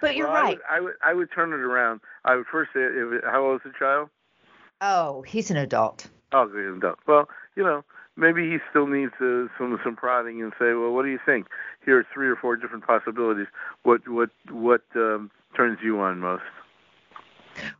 But 0.00 0.16
you're 0.16 0.28
well, 0.28 0.42
right 0.42 0.58
I 0.68 0.80
would, 0.80 0.94
I 1.04 1.10
would, 1.10 1.10
I 1.10 1.14
would 1.14 1.28
turn 1.32 1.52
it 1.52 1.60
around. 1.60 2.00
I 2.24 2.36
would 2.36 2.46
first 2.46 2.70
say 2.72 2.80
how 3.24 3.44
old 3.44 3.60
is 3.60 3.72
the 3.72 3.78
child? 3.78 4.08
Oh 4.80 5.22
he's 5.22 5.50
an 5.50 5.56
adult. 5.56 6.08
Oh 6.32 6.46
he's 6.46 6.56
an 6.56 6.76
adult. 6.78 6.98
Well 7.06 7.28
you 7.56 7.62
know 7.62 7.84
maybe 8.20 8.50
he 8.50 8.58
still 8.68 8.86
needs 8.86 9.12
uh, 9.20 9.46
some 9.58 9.80
some 9.82 9.96
prodding 9.96 10.42
and 10.42 10.52
say, 10.58 10.74
well, 10.74 10.92
what 10.92 11.02
do 11.02 11.08
you 11.08 11.18
think? 11.24 11.46
Here 11.84 11.98
are 11.98 12.06
three 12.12 12.28
or 12.28 12.36
four 12.36 12.56
different 12.56 12.86
possibilities. 12.86 13.46
What 13.82 14.06
what 14.06 14.30
what 14.50 14.82
um, 14.94 15.30
turns 15.56 15.78
you 15.82 15.98
on 16.00 16.20
most? 16.20 16.42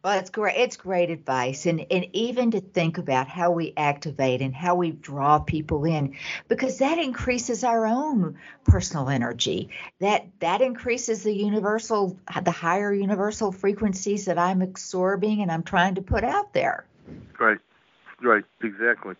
Well, 0.02 0.18
it's 0.18 0.30
great. 0.30 0.56
It's 0.56 0.76
great 0.76 1.10
advice, 1.10 1.66
and 1.66 1.86
and 1.90 2.06
even 2.12 2.50
to 2.52 2.60
think 2.60 2.98
about 2.98 3.28
how 3.28 3.52
we 3.52 3.72
activate 3.76 4.42
and 4.42 4.54
how 4.54 4.74
we 4.74 4.90
draw 4.90 5.38
people 5.38 5.84
in, 5.84 6.16
because 6.48 6.78
that 6.78 6.98
increases 6.98 7.62
our 7.62 7.86
own 7.86 8.38
personal 8.64 9.08
energy. 9.08 9.70
That 10.00 10.26
that 10.40 10.60
increases 10.60 11.22
the 11.22 11.32
universal, 11.32 12.18
the 12.42 12.50
higher 12.50 12.92
universal 12.92 13.52
frequencies 13.52 14.24
that 14.24 14.38
I'm 14.38 14.60
absorbing 14.60 15.40
and 15.42 15.52
I'm 15.52 15.62
trying 15.62 15.94
to 15.94 16.02
put 16.02 16.24
out 16.24 16.52
there. 16.52 16.84
Right, 17.38 17.58
right, 18.22 18.44
exactly. 18.62 19.14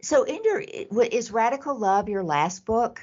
So, 0.00 0.22
Ender, 0.24 0.60
is 0.60 1.30
Radical 1.30 1.76
Love 1.78 2.08
your 2.08 2.22
last 2.22 2.64
book? 2.64 3.00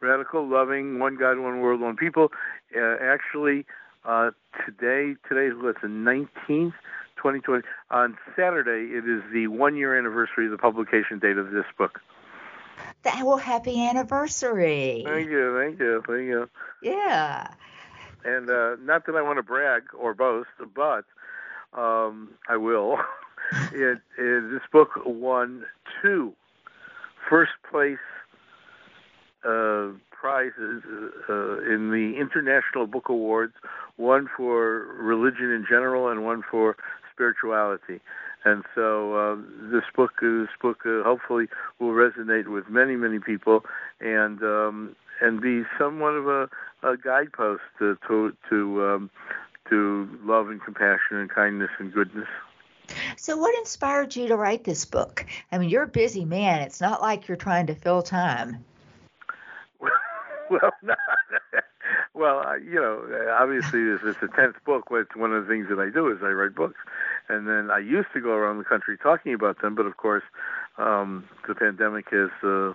Radical 0.00 0.46
Loving, 0.46 0.98
One 0.98 1.16
God, 1.16 1.38
One 1.38 1.60
World, 1.60 1.80
One 1.80 1.96
People. 1.96 2.30
Uh, 2.76 2.96
actually, 3.00 3.66
uh, 4.04 4.30
today, 4.64 5.16
today 5.28 5.46
is 5.46 5.62
what's 5.62 5.80
the 5.80 5.88
19th, 5.88 6.74
2020. 7.16 7.66
On 7.90 8.16
Saturday, 8.36 8.94
it 8.94 9.08
is 9.08 9.22
the 9.32 9.48
one 9.48 9.76
year 9.76 9.98
anniversary 9.98 10.46
of 10.46 10.52
the 10.52 10.58
publication 10.58 11.18
date 11.18 11.36
of 11.36 11.50
this 11.50 11.64
book. 11.76 12.00
That 13.02 13.24
well, 13.24 13.38
happy 13.38 13.86
anniversary. 13.86 15.02
Thank 15.04 15.28
you, 15.30 15.58
thank 15.58 15.80
you, 15.80 16.02
thank 16.06 16.26
you. 16.26 16.48
Yeah. 16.82 17.48
And 18.24 18.50
uh, 18.50 18.76
not 18.80 19.06
that 19.06 19.16
I 19.16 19.22
want 19.22 19.38
to 19.38 19.42
brag 19.42 19.82
or 19.98 20.14
boast, 20.14 20.48
but 20.74 21.04
um, 21.72 22.30
I 22.48 22.56
will. 22.56 22.98
it, 23.72 23.98
it, 24.18 24.50
this 24.50 24.62
book 24.72 24.90
won 25.04 25.64
two 26.02 26.32
first 27.28 27.52
place 27.70 27.98
uh, 29.44 29.88
prizes 30.10 30.82
uh, 31.28 31.58
in 31.60 31.90
the 31.90 32.14
International 32.18 32.86
Book 32.86 33.08
Awards, 33.08 33.54
one 33.96 34.28
for 34.36 34.86
religion 34.96 35.50
in 35.50 35.64
general 35.68 36.08
and 36.08 36.24
one 36.24 36.42
for 36.50 36.76
spirituality. 37.12 38.00
And 38.44 38.64
so 38.74 39.14
uh, 39.14 39.36
this 39.70 39.84
book, 39.94 40.12
this 40.20 40.48
book, 40.60 40.78
uh, 40.86 41.02
hopefully 41.02 41.46
will 41.78 41.92
resonate 41.92 42.48
with 42.48 42.68
many, 42.68 42.96
many 42.96 43.18
people, 43.18 43.64
and 44.00 44.42
um, 44.42 44.96
and 45.20 45.40
be 45.40 45.62
somewhat 45.76 46.14
of 46.14 46.28
a, 46.28 46.48
a 46.84 46.96
guidepost 46.96 47.62
to 47.78 47.98
to 48.06 48.32
to, 48.48 48.84
um, 48.84 49.10
to 49.68 50.08
love 50.22 50.48
and 50.48 50.62
compassion 50.62 51.16
and 51.16 51.30
kindness 51.30 51.70
and 51.78 51.92
goodness. 51.92 52.28
So, 53.16 53.36
what 53.36 53.56
inspired 53.58 54.14
you 54.16 54.28
to 54.28 54.36
write 54.36 54.64
this 54.64 54.84
book? 54.84 55.26
I 55.52 55.58
mean, 55.58 55.68
you're 55.68 55.84
a 55.84 55.88
busy 55.88 56.24
man. 56.24 56.60
It's 56.62 56.80
not 56.80 57.00
like 57.00 57.28
you're 57.28 57.36
trying 57.36 57.66
to 57.66 57.74
fill 57.74 58.02
time. 58.02 58.64
well, 60.50 60.72
no, 60.82 60.94
well, 62.14 62.58
you 62.64 62.74
know, 62.74 63.02
obviously, 63.38 63.84
this 63.84 64.02
is 64.02 64.16
the 64.20 64.28
tenth 64.28 64.56
book. 64.64 64.88
It's 64.90 65.16
one 65.16 65.32
of 65.32 65.46
the 65.46 65.52
things 65.52 65.68
that 65.68 65.78
I 65.78 65.90
do 65.90 66.10
is 66.10 66.18
I 66.22 66.28
write 66.28 66.54
books, 66.54 66.78
and 67.28 67.48
then 67.48 67.70
I 67.70 67.78
used 67.78 68.08
to 68.14 68.20
go 68.20 68.30
around 68.30 68.58
the 68.58 68.64
country 68.64 68.98
talking 68.98 69.32
about 69.32 69.60
them. 69.62 69.74
But 69.74 69.86
of 69.86 69.96
course, 69.96 70.24
um, 70.76 71.24
the 71.46 71.54
pandemic 71.54 72.10
has 72.10 72.30
uh, 72.42 72.74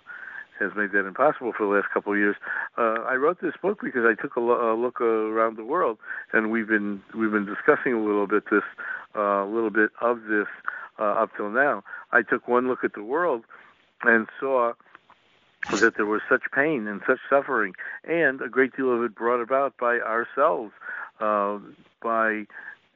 has 0.59 0.71
made 0.75 0.91
that 0.91 1.05
impossible 1.05 1.53
for 1.57 1.65
the 1.65 1.73
last 1.73 1.87
couple 1.93 2.13
of 2.13 2.19
years. 2.19 2.35
Uh, 2.77 3.01
I 3.07 3.15
wrote 3.15 3.41
this 3.41 3.53
book 3.61 3.79
because 3.83 4.03
I 4.05 4.19
took 4.21 4.35
a, 4.35 4.39
lo- 4.39 4.73
a 4.73 4.75
look 4.75 5.01
around 5.01 5.57
the 5.57 5.65
world, 5.65 5.97
and 6.31 6.51
we've 6.51 6.67
been 6.67 7.01
we've 7.15 7.31
been 7.31 7.45
discussing 7.45 7.93
a 7.93 8.03
little 8.03 8.27
bit 8.27 8.43
this 8.51 8.63
a 9.15 9.21
uh, 9.21 9.45
little 9.45 9.69
bit 9.69 9.91
of 10.01 10.23
this 10.23 10.47
uh, 10.99 11.03
up 11.03 11.29
till 11.35 11.49
now. 11.49 11.83
I 12.11 12.21
took 12.21 12.47
one 12.47 12.67
look 12.67 12.83
at 12.83 12.93
the 12.93 13.03
world 13.03 13.43
and 14.03 14.27
saw 14.39 14.73
that 15.71 15.95
there 15.95 16.05
was 16.05 16.21
such 16.29 16.43
pain 16.53 16.87
and 16.87 17.01
such 17.07 17.19
suffering, 17.29 17.73
and 18.03 18.41
a 18.41 18.49
great 18.49 18.75
deal 18.75 18.93
of 18.93 19.03
it 19.03 19.15
brought 19.15 19.41
about 19.41 19.77
by 19.77 19.99
ourselves, 19.99 20.71
uh, 21.19 21.57
by 22.01 22.45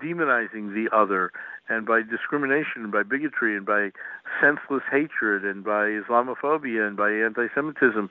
demonizing 0.01 0.73
the 0.73 0.87
other, 0.95 1.31
and 1.69 1.85
by 1.85 2.01
discrimination, 2.01 2.83
and 2.83 2.91
by 2.91 3.03
bigotry, 3.03 3.57
and 3.57 3.65
by 3.65 3.91
senseless 4.41 4.83
hatred, 4.91 5.43
and 5.43 5.63
by 5.63 5.87
Islamophobia, 5.87 6.87
and 6.87 6.95
by 6.95 7.11
anti-Semitism, 7.11 8.09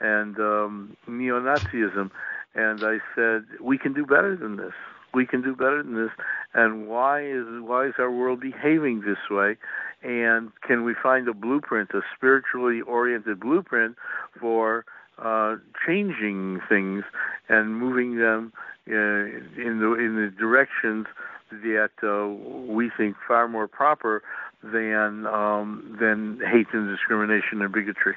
and 0.00 0.38
um, 0.38 0.96
neo-Nazism. 1.06 2.10
And 2.54 2.82
I 2.82 2.98
said, 3.14 3.44
we 3.60 3.78
can 3.78 3.92
do 3.92 4.06
better 4.06 4.36
than 4.36 4.56
this. 4.56 4.72
We 5.14 5.26
can 5.26 5.42
do 5.42 5.54
better 5.54 5.82
than 5.82 5.94
this. 5.94 6.10
And 6.52 6.88
why 6.88 7.22
is 7.22 7.44
why 7.60 7.86
is 7.86 7.94
our 7.98 8.10
world 8.10 8.40
behaving 8.40 9.02
this 9.02 9.30
way? 9.30 9.56
And 10.02 10.50
can 10.66 10.84
we 10.84 10.94
find 11.02 11.28
a 11.28 11.34
blueprint 11.34 11.90
a 11.94 12.00
spiritually 12.14 12.80
oriented 12.82 13.40
blueprint 13.40 13.96
for 14.38 14.84
uh, 15.18 15.56
changing 15.86 16.60
things 16.68 17.04
and 17.48 17.76
moving 17.76 18.18
them 18.18 18.52
uh, 18.88 18.92
in 18.92 19.78
the 19.80 19.94
in 19.94 20.16
the 20.16 20.32
directions 20.38 21.06
that 21.50 21.90
uh, 22.02 22.28
we 22.72 22.90
think 22.96 23.16
far 23.26 23.48
more 23.48 23.68
proper 23.68 24.22
than 24.62 25.26
um, 25.26 25.96
than 26.00 26.40
hate 26.40 26.66
and 26.72 26.88
discrimination 26.88 27.62
and 27.62 27.72
bigotry. 27.72 28.14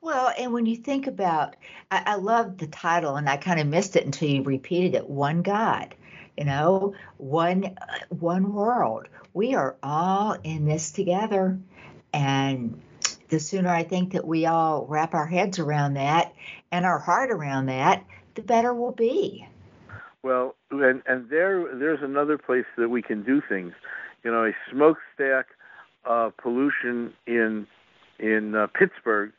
Well, 0.00 0.32
and 0.36 0.52
when 0.52 0.66
you 0.66 0.76
think 0.76 1.06
about, 1.06 1.54
I, 1.90 2.02
I 2.06 2.14
love 2.16 2.58
the 2.58 2.66
title, 2.66 3.16
and 3.16 3.28
I 3.28 3.36
kind 3.36 3.60
of 3.60 3.66
missed 3.66 3.94
it 3.96 4.04
until 4.04 4.28
you 4.28 4.42
repeated 4.42 4.94
it. 4.94 5.08
One 5.08 5.42
God, 5.42 5.94
you 6.36 6.44
know, 6.44 6.94
one 7.18 7.76
one 8.08 8.52
world. 8.52 9.08
We 9.34 9.54
are 9.54 9.76
all 9.82 10.36
in 10.42 10.64
this 10.64 10.90
together, 10.92 11.58
and 12.12 12.80
the 13.28 13.40
sooner 13.40 13.68
I 13.68 13.82
think 13.82 14.12
that 14.12 14.26
we 14.26 14.46
all 14.46 14.86
wrap 14.86 15.14
our 15.14 15.26
heads 15.26 15.58
around 15.58 15.94
that 15.94 16.34
and 16.72 16.84
our 16.84 16.98
heart 16.98 17.30
around 17.30 17.66
that, 17.66 18.04
the 18.36 18.42
better 18.42 18.72
we'll 18.72 18.92
be. 18.92 19.46
Well, 20.22 20.54
and 20.70 21.02
and 21.06 21.28
there 21.30 21.74
there's 21.76 22.02
another 22.02 22.38
place 22.38 22.64
that 22.76 22.88
we 22.88 23.02
can 23.02 23.22
do 23.22 23.42
things. 23.48 23.72
You 24.22 24.30
know, 24.30 24.44
a 24.44 24.52
smokestack 24.70 25.46
uh, 26.04 26.30
pollution 26.40 27.12
in 27.26 27.66
in 28.18 28.54
uh, 28.54 28.66
Pittsburgh 28.68 29.32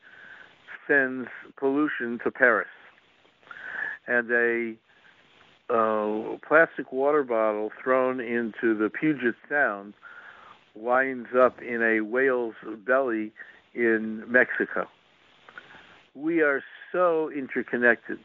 sends 0.88 1.30
pollution 1.58 2.20
to 2.24 2.32
Paris, 2.32 2.68
and 4.08 4.32
a 4.32 4.76
uh, 5.70 6.38
plastic 6.48 6.92
water 6.92 7.24
bottle 7.24 7.72
thrown 7.84 8.22
into 8.22 8.78
the 8.78 8.90
Puget 8.90 9.36
Sound 9.50 9.94
winds 10.76 11.30
up 11.38 11.62
in 11.62 11.82
a 11.82 12.02
whale's 12.02 12.56
belly 12.86 13.34
in 13.74 14.24
Mexico. 14.32 14.88
We 16.16 16.42
are 16.42 16.64
so 16.92 17.30
interconnected. 17.30 18.20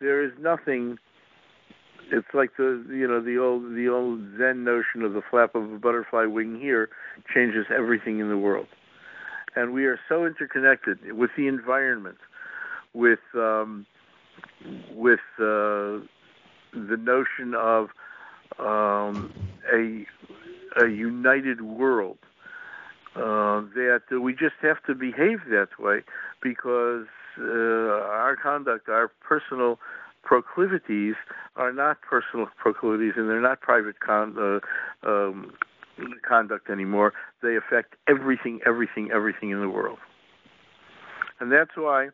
There 0.00 0.22
is 0.24 0.32
nothing 0.40 0.98
it's 2.10 2.28
like 2.32 2.56
the 2.56 2.84
you 2.88 3.06
know 3.06 3.20
the 3.20 3.38
old 3.38 3.74
the 3.74 3.88
old 3.88 4.20
Zen 4.38 4.64
notion 4.64 5.02
of 5.02 5.12
the 5.12 5.22
flap 5.30 5.54
of 5.54 5.70
a 5.72 5.78
butterfly 5.78 6.24
wing 6.24 6.58
here 6.60 6.88
changes 7.34 7.66
everything 7.74 8.20
in 8.20 8.28
the 8.28 8.38
world, 8.38 8.66
and 9.56 9.72
we 9.72 9.84
are 9.86 9.98
so 10.08 10.24
interconnected 10.24 11.12
with 11.12 11.30
the 11.36 11.46
environment, 11.46 12.18
with 12.94 13.18
um, 13.34 13.86
with 14.92 15.20
uh, 15.38 16.00
the 16.72 16.96
notion 16.98 17.54
of 17.54 17.88
um, 18.58 19.32
a 19.72 20.06
a 20.82 20.88
united 20.88 21.60
world. 21.62 22.18
Uh, 23.16 23.62
that 23.74 24.02
we 24.22 24.32
just 24.32 24.54
have 24.62 24.76
to 24.86 24.94
behave 24.94 25.40
that 25.50 25.68
way 25.78 26.02
because 26.40 27.06
uh, 27.40 28.06
our 28.08 28.36
conduct, 28.40 28.88
our 28.88 29.08
personal 29.20 29.78
proclivities 30.22 31.14
are 31.56 31.72
not 31.72 32.00
personal 32.02 32.46
proclivities 32.56 33.14
and 33.16 33.28
they're 33.28 33.40
not 33.40 33.60
private 33.60 34.00
con- 34.00 34.36
uh, 34.38 35.08
um, 35.08 35.52
conduct 36.26 36.70
anymore. 36.70 37.12
They 37.42 37.56
affect 37.56 37.94
everything, 38.08 38.60
everything, 38.66 39.10
everything 39.12 39.50
in 39.50 39.60
the 39.60 39.68
world. 39.68 39.98
And 41.40 41.52
that's 41.52 41.76
why 41.76 42.08
uh, 42.08 42.10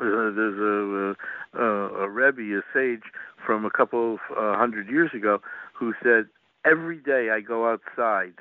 there's 0.00 0.58
a, 0.58 1.14
a, 1.58 1.64
a 2.04 2.08
Rebbe, 2.08 2.58
a 2.58 2.62
sage 2.72 3.02
from 3.44 3.64
a 3.64 3.70
couple 3.70 4.14
of 4.14 4.20
uh, 4.36 4.56
hundred 4.56 4.88
years 4.88 5.10
ago, 5.14 5.40
who 5.78 5.92
said, 6.02 6.26
Every 6.64 6.98
day 6.98 7.30
I 7.32 7.40
go 7.40 7.68
outside 7.68 8.34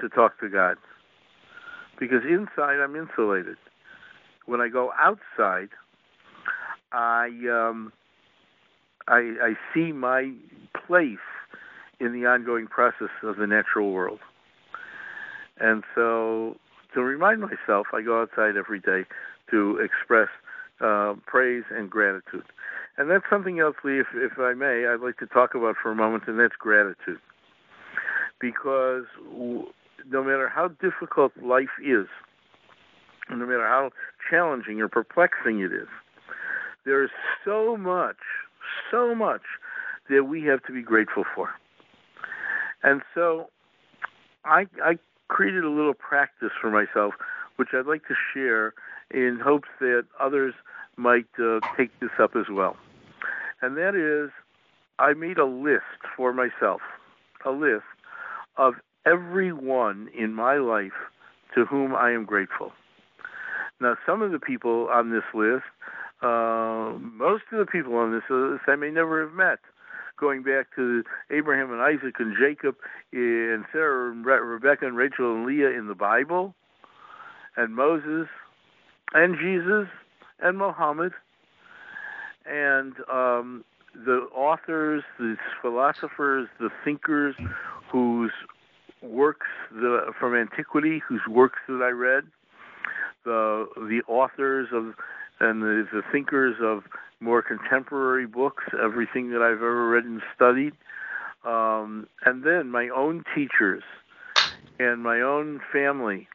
to 0.00 0.08
talk 0.08 0.38
to 0.40 0.48
God. 0.48 0.76
Because 1.98 2.22
inside 2.28 2.78
I'm 2.82 2.94
insulated. 2.94 3.56
When 4.46 4.60
I 4.60 4.68
go 4.68 4.92
outside, 4.98 5.68
I 6.92 7.28
um, 7.50 7.92
I, 9.08 9.34
I 9.42 9.52
see 9.74 9.92
my 9.92 10.32
place 10.86 11.18
in 12.00 12.12
the 12.12 12.26
ongoing 12.26 12.66
process 12.66 13.10
of 13.22 13.36
the 13.36 13.46
natural 13.46 13.92
world. 13.92 14.20
And 15.58 15.84
so, 15.94 16.56
to 16.94 17.00
remind 17.02 17.40
myself, 17.40 17.88
I 17.94 18.02
go 18.02 18.20
outside 18.20 18.56
every 18.56 18.80
day 18.80 19.04
to 19.50 19.78
express 19.78 20.28
uh, 20.80 21.14
praise 21.24 21.64
and 21.70 21.88
gratitude. 21.88 22.44
And 22.98 23.10
that's 23.10 23.24
something 23.30 23.60
else, 23.60 23.76
Lee, 23.84 24.00
if, 24.00 24.06
if 24.14 24.38
I 24.38 24.54
may, 24.54 24.86
I'd 24.86 25.00
like 25.00 25.18
to 25.18 25.26
talk 25.26 25.54
about 25.54 25.76
for 25.82 25.90
a 25.90 25.94
moment, 25.94 26.24
and 26.26 26.38
that's 26.38 26.56
gratitude. 26.58 27.20
Because 28.40 29.04
no 29.34 30.22
matter 30.22 30.50
how 30.54 30.68
difficult 30.68 31.32
life 31.42 31.72
is, 31.82 32.06
no 33.30 33.46
matter 33.46 33.66
how 33.66 33.90
challenging 34.30 34.80
or 34.80 34.88
perplexing 34.88 35.60
it 35.60 35.72
is, 35.72 35.88
there 36.84 37.02
is 37.02 37.10
so 37.44 37.76
much, 37.76 38.16
so 38.90 39.14
much 39.14 39.42
that 40.08 40.24
we 40.24 40.44
have 40.44 40.62
to 40.64 40.72
be 40.72 40.82
grateful 40.82 41.24
for. 41.34 41.50
And 42.82 43.02
so 43.14 43.50
I, 44.44 44.66
I 44.82 44.98
created 45.28 45.64
a 45.64 45.70
little 45.70 45.94
practice 45.94 46.52
for 46.60 46.70
myself, 46.70 47.14
which 47.56 47.68
I'd 47.72 47.86
like 47.86 48.06
to 48.06 48.14
share 48.32 48.74
in 49.10 49.40
hopes 49.42 49.68
that 49.80 50.04
others 50.20 50.54
might 50.96 51.26
uh, 51.38 51.60
take 51.76 51.90
this 52.00 52.10
up 52.20 52.36
as 52.36 52.46
well. 52.50 52.76
And 53.62 53.76
that 53.76 53.94
is, 53.94 54.30
I 54.98 55.14
made 55.14 55.38
a 55.38 55.44
list 55.44 55.82
for 56.16 56.32
myself, 56.32 56.80
a 57.44 57.50
list 57.50 57.84
of 58.56 58.74
everyone 59.04 60.08
in 60.16 60.34
my 60.34 60.56
life 60.56 60.92
to 61.54 61.64
whom 61.64 61.94
I 61.94 62.12
am 62.12 62.24
grateful. 62.24 62.72
Now, 63.80 63.96
some 64.06 64.22
of 64.22 64.32
the 64.32 64.38
people 64.38 64.88
on 64.90 65.10
this 65.10 65.24
list 65.34 65.64
uh, 66.22 66.92
most 66.98 67.44
of 67.52 67.58
the 67.58 67.66
people 67.70 67.94
on 67.96 68.12
this 68.12 68.22
list 68.30 68.62
I 68.66 68.76
may 68.76 68.90
never 68.90 69.20
have 69.20 69.34
met. 69.34 69.58
Going 70.18 70.42
back 70.42 70.74
to 70.76 71.04
Abraham 71.30 71.70
and 71.70 71.82
Isaac 71.82 72.14
and 72.18 72.34
Jacob 72.40 72.76
and 73.12 73.66
Sarah 73.70 74.10
and 74.10 74.24
Re- 74.24 74.38
Rebecca 74.38 74.86
and 74.86 74.96
Rachel 74.96 75.34
and 75.34 75.44
Leah 75.44 75.70
in 75.70 75.88
the 75.88 75.94
Bible, 75.94 76.54
and 77.56 77.74
Moses 77.74 78.28
and 79.12 79.36
Jesus 79.38 79.88
and 80.40 80.56
Muhammad 80.56 81.12
and 82.46 82.94
um, 83.12 83.64
the 83.94 84.26
authors, 84.34 85.02
the 85.18 85.36
philosophers, 85.60 86.48
the 86.58 86.70
thinkers 86.82 87.34
whose 87.92 88.32
works 89.02 89.46
the, 89.70 90.12
from 90.18 90.34
antiquity, 90.34 91.02
whose 91.06 91.20
works 91.28 91.58
that 91.68 91.82
I 91.82 91.90
read, 91.90 92.24
the 93.26 93.66
the 93.76 94.00
authors 94.08 94.68
of 94.72 94.94
and 95.38 95.60
the, 95.60 95.86
the 95.92 96.02
thinkers 96.10 96.56
of 96.62 96.84
more 97.20 97.42
contemporary 97.42 98.26
books, 98.26 98.64
everything 98.82 99.30
that 99.32 99.42
I've 99.42 99.58
ever 99.58 99.90
read 99.90 100.04
and 100.04 100.22
studied, 100.34 100.72
um, 101.44 102.08
and 102.24 102.42
then 102.42 102.70
my 102.70 102.88
own 102.88 103.24
teachers 103.34 103.82
and 104.78 105.02
my 105.02 105.20
own 105.20 105.60
family 105.70 106.28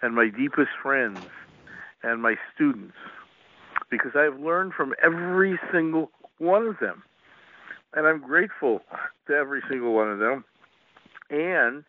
and 0.00 0.14
my 0.14 0.28
deepest 0.30 0.70
friends 0.82 1.20
and 2.02 2.22
my 2.22 2.36
students, 2.54 2.94
because 3.90 4.12
I've 4.14 4.40
learned 4.40 4.72
from 4.72 4.94
every 5.02 5.58
single 5.72 6.10
one 6.38 6.66
of 6.66 6.78
them, 6.78 7.02
and 7.94 8.06
I'm 8.06 8.20
grateful 8.20 8.80
to 9.26 9.34
every 9.34 9.62
single 9.68 9.92
one 9.92 10.10
of 10.10 10.18
them, 10.18 10.44
and 11.30 11.84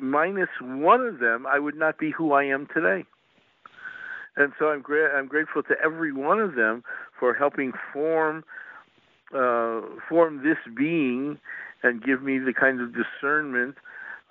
minus 0.00 0.48
one 0.60 1.00
of 1.00 1.18
them, 1.18 1.46
I 1.46 1.58
would 1.58 1.76
not 1.76 1.98
be 1.98 2.10
who 2.10 2.32
I 2.32 2.44
am 2.44 2.66
today 2.72 3.04
and 4.36 4.52
so 4.58 4.68
I'm 4.68 4.80
gra- 4.80 5.16
I'm 5.16 5.26
grateful 5.26 5.62
to 5.64 5.74
every 5.82 6.12
one 6.12 6.40
of 6.40 6.54
them 6.54 6.82
for 7.18 7.34
helping 7.34 7.72
form 7.92 8.44
uh, 9.34 9.82
form 10.08 10.42
this 10.42 10.58
being 10.76 11.38
and 11.82 12.02
give 12.02 12.22
me 12.22 12.38
the 12.38 12.52
kind 12.52 12.80
of 12.80 12.92
discernment 12.94 13.76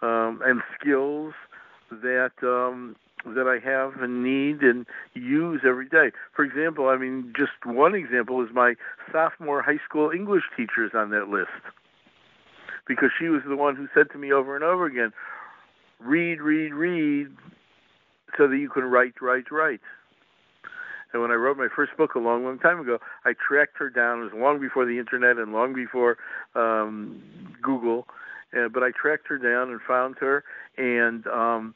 um, 0.01 0.41
and 0.43 0.62
skills 0.80 1.34
that 1.91 2.32
um, 2.43 2.95
that 3.26 3.47
I 3.47 3.60
have 3.66 4.01
and 4.01 4.24
need 4.24 4.62
and 4.62 4.86
use 5.14 5.62
every 5.68 5.88
day. 5.88 6.12
For 6.36 6.43
example, 6.43 6.88
I 6.88 6.97
mean, 6.97 7.34
just 7.36 7.51
one 7.66 7.95
example 7.95 8.41
is 8.43 8.49
my 8.53 8.76
sophomore 9.12 9.62
high 9.62 9.80
school 9.88 10.12
English 10.12 10.43
teachers 10.55 10.91
on 10.93 11.10
that 11.12 11.28
list, 11.28 11.49
because 12.88 13.09
she 13.17 13.30
was 13.30 13.41
the 13.47 13.55
one 13.55 13.75
who 13.75 13.88
said 13.93 14.09
to 14.11 14.17
me 14.17 14.32
over 14.32 14.55
and 14.55 14.63
over 14.63 14.86
again, 14.86 15.13
"Read, 15.99 16.41
read, 16.41 16.73
read, 16.73 17.27
so 18.38 18.47
that 18.47 18.57
you 18.57 18.69
can 18.69 18.84
write, 18.84 19.21
write, 19.21 19.51
write." 19.51 19.82
And 21.11 21.21
when 21.21 21.32
I 21.32 21.36
wrote 21.36 21.57
my 21.57 21.69
first 21.75 21.97
book 21.97 22.15
a 22.15 22.19
long, 22.19 22.43
long 22.43 22.59
time 22.59 22.80
ago, 22.80 22.99
I 23.25 23.34
tracked 23.34 23.77
her 23.80 23.89
down. 23.89 24.19
It 24.19 24.23
was 24.25 24.34
long 24.36 24.59
before 24.59 24.86
the 24.86 24.99
internet 24.99 25.38
and 25.38 25.51
long 25.51 25.73
before 25.73 26.17
um, 26.55 27.21
Google. 27.61 28.07
Uh, 28.55 28.67
but 28.67 28.84
I 28.84 28.91
tracked 28.91 29.27
her 29.27 29.38
down 29.38 29.71
and 29.71 29.80
found 29.82 30.15
her 30.19 30.43
and 30.77 31.25
um, 31.27 31.75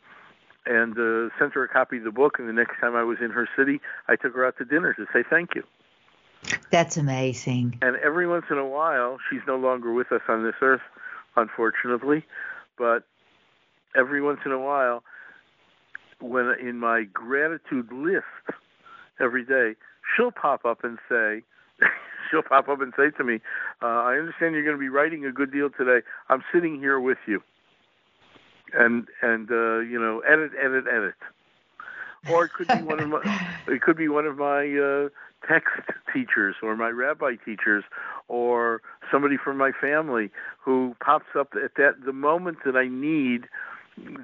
and 0.66 0.94
uh, 0.94 1.30
sent 1.38 1.54
her 1.54 1.64
a 1.64 1.68
copy 1.68 1.98
of 1.98 2.04
the 2.04 2.12
book. 2.12 2.38
And 2.40 2.48
the 2.48 2.54
next 2.54 2.80
time 2.80 2.96
I 2.96 3.04
was 3.04 3.18
in 3.22 3.32
her 3.32 3.48
city, 3.58 3.82
I 4.08 4.16
took 4.16 4.34
her 4.36 4.46
out 4.46 4.58
to 4.58 4.66
dinner 4.66 4.94
to 4.94 5.06
say 5.14 5.24
thank 5.28 5.56
you. 5.56 5.64
That's 6.74 6.98
amazing. 6.98 7.78
And 7.84 7.98
every 7.98 8.28
once 8.28 8.46
in 8.50 8.58
a 8.58 8.66
while, 8.66 9.20
she's 9.30 9.42
no 9.46 9.58
longer 9.58 9.94
with 9.94 10.12
us 10.12 10.24
on 10.28 10.42
this 10.42 10.56
earth, 10.60 10.82
unfortunately. 11.36 12.26
But 12.80 13.04
every 13.96 14.24
once 14.24 14.40
in 14.44 14.52
a 14.52 14.58
while, 14.58 15.04
when 16.20 16.52
in 16.60 16.80
my 16.80 17.04
gratitude 17.04 17.92
list 17.92 18.26
every 19.22 19.46
day, 19.46 19.76
she'll 20.18 20.32
pop 20.32 20.66
up 20.66 20.84
and 20.84 20.98
say, 21.08 21.44
she'll 22.32 22.42
pop 22.42 22.68
up 22.68 22.82
and 22.82 22.92
say 22.98 23.12
to 23.18 23.24
me, 23.24 23.36
uh, 23.84 23.86
"I 23.86 24.16
understand 24.16 24.56
you're 24.56 24.64
going 24.64 24.76
to 24.76 24.82
be 24.82 24.90
writing 24.90 25.26
a 25.26 25.32
good 25.32 25.52
deal 25.52 25.70
today. 25.70 26.04
I'm 26.30 26.44
sitting 26.52 26.80
here 26.80 27.00
with 27.00 27.20
you." 27.28 27.44
And 28.74 29.08
and 29.22 29.52
uh, 29.52 29.78
you 29.78 30.00
know, 30.00 30.22
edit, 30.22 30.54
edit, 30.60 30.86
edit. 30.92 31.14
Or 32.32 32.46
it 32.46 32.54
could 32.54 32.68
be 32.68 32.82
one 32.82 33.00
of 33.00 33.10
my, 33.10 33.50
it 33.68 33.84
could 33.84 33.98
be 33.98 34.08
one 34.08 34.26
of 34.26 34.38
my 34.38 34.66
uh, 34.66 35.10
text 35.48 35.74
teachers 36.14 36.56
or 36.62 36.76
my 36.76 36.90
rabbi 36.90 37.36
teachers 37.44 37.84
or 38.28 38.82
somebody 39.12 39.36
from 39.38 39.58
my 39.58 39.72
family 39.80 40.30
who 40.60 40.96
pops 41.04 41.36
up 41.38 41.54
at 41.64 41.76
that 41.76 42.06
the 42.06 42.14
moment 42.14 42.58
that 42.66 42.76
I 42.76 42.88
need 42.88 43.46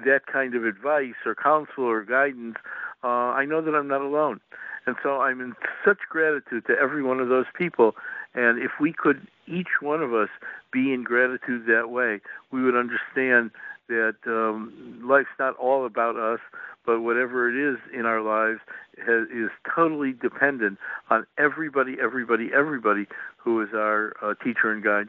that 0.04 0.26
kind 0.30 0.54
of 0.54 0.64
advice 0.64 1.14
or 1.24 1.34
counsel 1.34 1.84
or 1.84 2.02
guidance. 2.02 2.56
Uh, 3.02 3.32
I 3.32 3.44
know 3.44 3.62
that 3.62 3.74
I'm 3.74 3.88
not 3.88 4.00
alone. 4.00 4.40
And 4.86 4.96
so 5.02 5.20
I'm 5.20 5.40
in 5.40 5.54
such 5.84 5.98
gratitude 6.08 6.66
to 6.66 6.74
every 6.80 7.02
one 7.02 7.20
of 7.20 7.28
those 7.28 7.46
people. 7.56 7.94
And 8.34 8.58
if 8.58 8.72
we 8.80 8.92
could, 8.92 9.26
each 9.46 9.80
one 9.80 10.02
of 10.02 10.14
us, 10.14 10.28
be 10.72 10.92
in 10.92 11.04
gratitude 11.04 11.66
that 11.66 11.90
way, 11.90 12.20
we 12.50 12.62
would 12.62 12.76
understand 12.76 13.50
that 13.90 14.16
um, 14.26 15.00
life's 15.04 15.28
not 15.38 15.56
all 15.56 15.84
about 15.84 16.16
us, 16.16 16.40
but 16.86 17.00
whatever 17.00 17.50
it 17.50 17.74
is 17.74 17.78
in 17.92 18.06
our 18.06 18.22
lives 18.22 18.60
has, 18.98 19.28
is 19.28 19.50
totally 19.74 20.12
dependent 20.12 20.78
on 21.10 21.26
everybody, 21.36 21.96
everybody, 22.00 22.50
everybody 22.54 23.06
who 23.36 23.60
is 23.60 23.68
our 23.74 24.14
uh, 24.22 24.34
teacher 24.42 24.72
and 24.72 24.82
guide. 24.82 25.08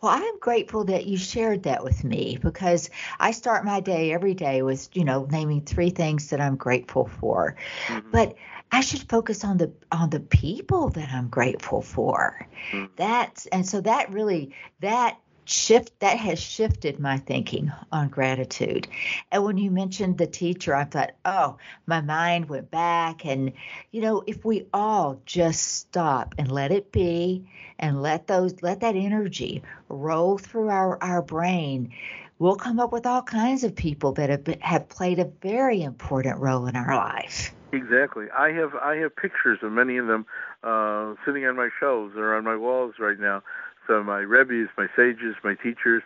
Well, 0.00 0.12
I'm 0.12 0.38
grateful 0.38 0.84
that 0.84 1.06
you 1.06 1.16
shared 1.16 1.62
that 1.62 1.82
with 1.82 2.04
me 2.04 2.38
because 2.40 2.90
I 3.18 3.30
start 3.30 3.64
my 3.64 3.80
day 3.80 4.12
every 4.12 4.34
day 4.34 4.60
with, 4.60 4.88
you 4.92 5.04
know, 5.04 5.26
naming 5.30 5.62
three 5.62 5.90
things 5.90 6.28
that 6.28 6.40
I'm 6.40 6.56
grateful 6.56 7.06
for. 7.06 7.56
Mm-hmm. 7.86 8.10
But 8.10 8.34
I 8.70 8.80
should 8.80 9.08
focus 9.08 9.44
on 9.44 9.58
the 9.58 9.72
on 9.90 10.10
the 10.10 10.20
people 10.20 10.90
that 10.90 11.10
I'm 11.10 11.28
grateful 11.28 11.82
for. 11.82 12.46
Mm-hmm. 12.72 12.92
That's 12.96 13.46
and 13.46 13.66
so 13.66 13.80
that 13.80 14.12
really 14.12 14.54
that 14.80 15.18
shift 15.44 15.98
that 16.00 16.18
has 16.18 16.40
shifted 16.40 16.98
my 16.98 17.18
thinking 17.18 17.72
on 17.90 18.08
gratitude. 18.08 18.88
And 19.30 19.44
when 19.44 19.58
you 19.58 19.70
mentioned 19.70 20.18
the 20.18 20.26
teacher 20.26 20.74
i 20.74 20.84
thought 20.84 21.12
oh 21.24 21.56
my 21.86 22.00
mind 22.00 22.48
went 22.48 22.70
back. 22.70 23.24
And 23.24 23.52
you 23.90 24.00
know 24.00 24.22
if 24.26 24.44
we 24.44 24.66
all 24.72 25.20
just 25.26 25.62
stop 25.62 26.34
and 26.38 26.50
let 26.50 26.72
it 26.72 26.92
be 26.92 27.44
and 27.78 28.02
let 28.02 28.26
those 28.26 28.62
let 28.62 28.80
that 28.80 28.96
energy 28.96 29.62
roll 29.88 30.38
through 30.38 30.68
our 30.68 31.02
our 31.02 31.22
brain 31.22 31.92
we'll 32.38 32.56
come 32.56 32.80
up 32.80 32.92
with 32.92 33.06
all 33.06 33.22
kinds 33.22 33.62
of 33.62 33.72
people 33.76 34.10
that 34.12 34.28
have 34.28 34.42
been, 34.42 34.58
have 34.60 34.88
played 34.88 35.20
a 35.20 35.24
very 35.42 35.80
important 35.80 36.40
role 36.40 36.66
in 36.66 36.74
our 36.74 36.96
life. 36.96 37.54
Exactly. 37.72 38.26
I 38.36 38.50
have 38.50 38.74
i 38.74 38.96
have 38.96 39.16
pictures 39.16 39.60
of 39.62 39.72
many 39.72 39.96
of 39.96 40.06
them 40.06 40.26
uh, 40.62 41.14
sitting 41.24 41.46
on 41.46 41.56
my 41.56 41.70
shelves 41.80 42.14
or 42.16 42.34
on 42.34 42.44
my 42.44 42.56
walls 42.56 42.94
right 42.98 43.18
now 43.18 43.42
so 43.86 44.02
my 44.02 44.20
rebbes, 44.20 44.68
my 44.76 44.86
sages, 44.96 45.34
my 45.42 45.54
teachers. 45.54 46.02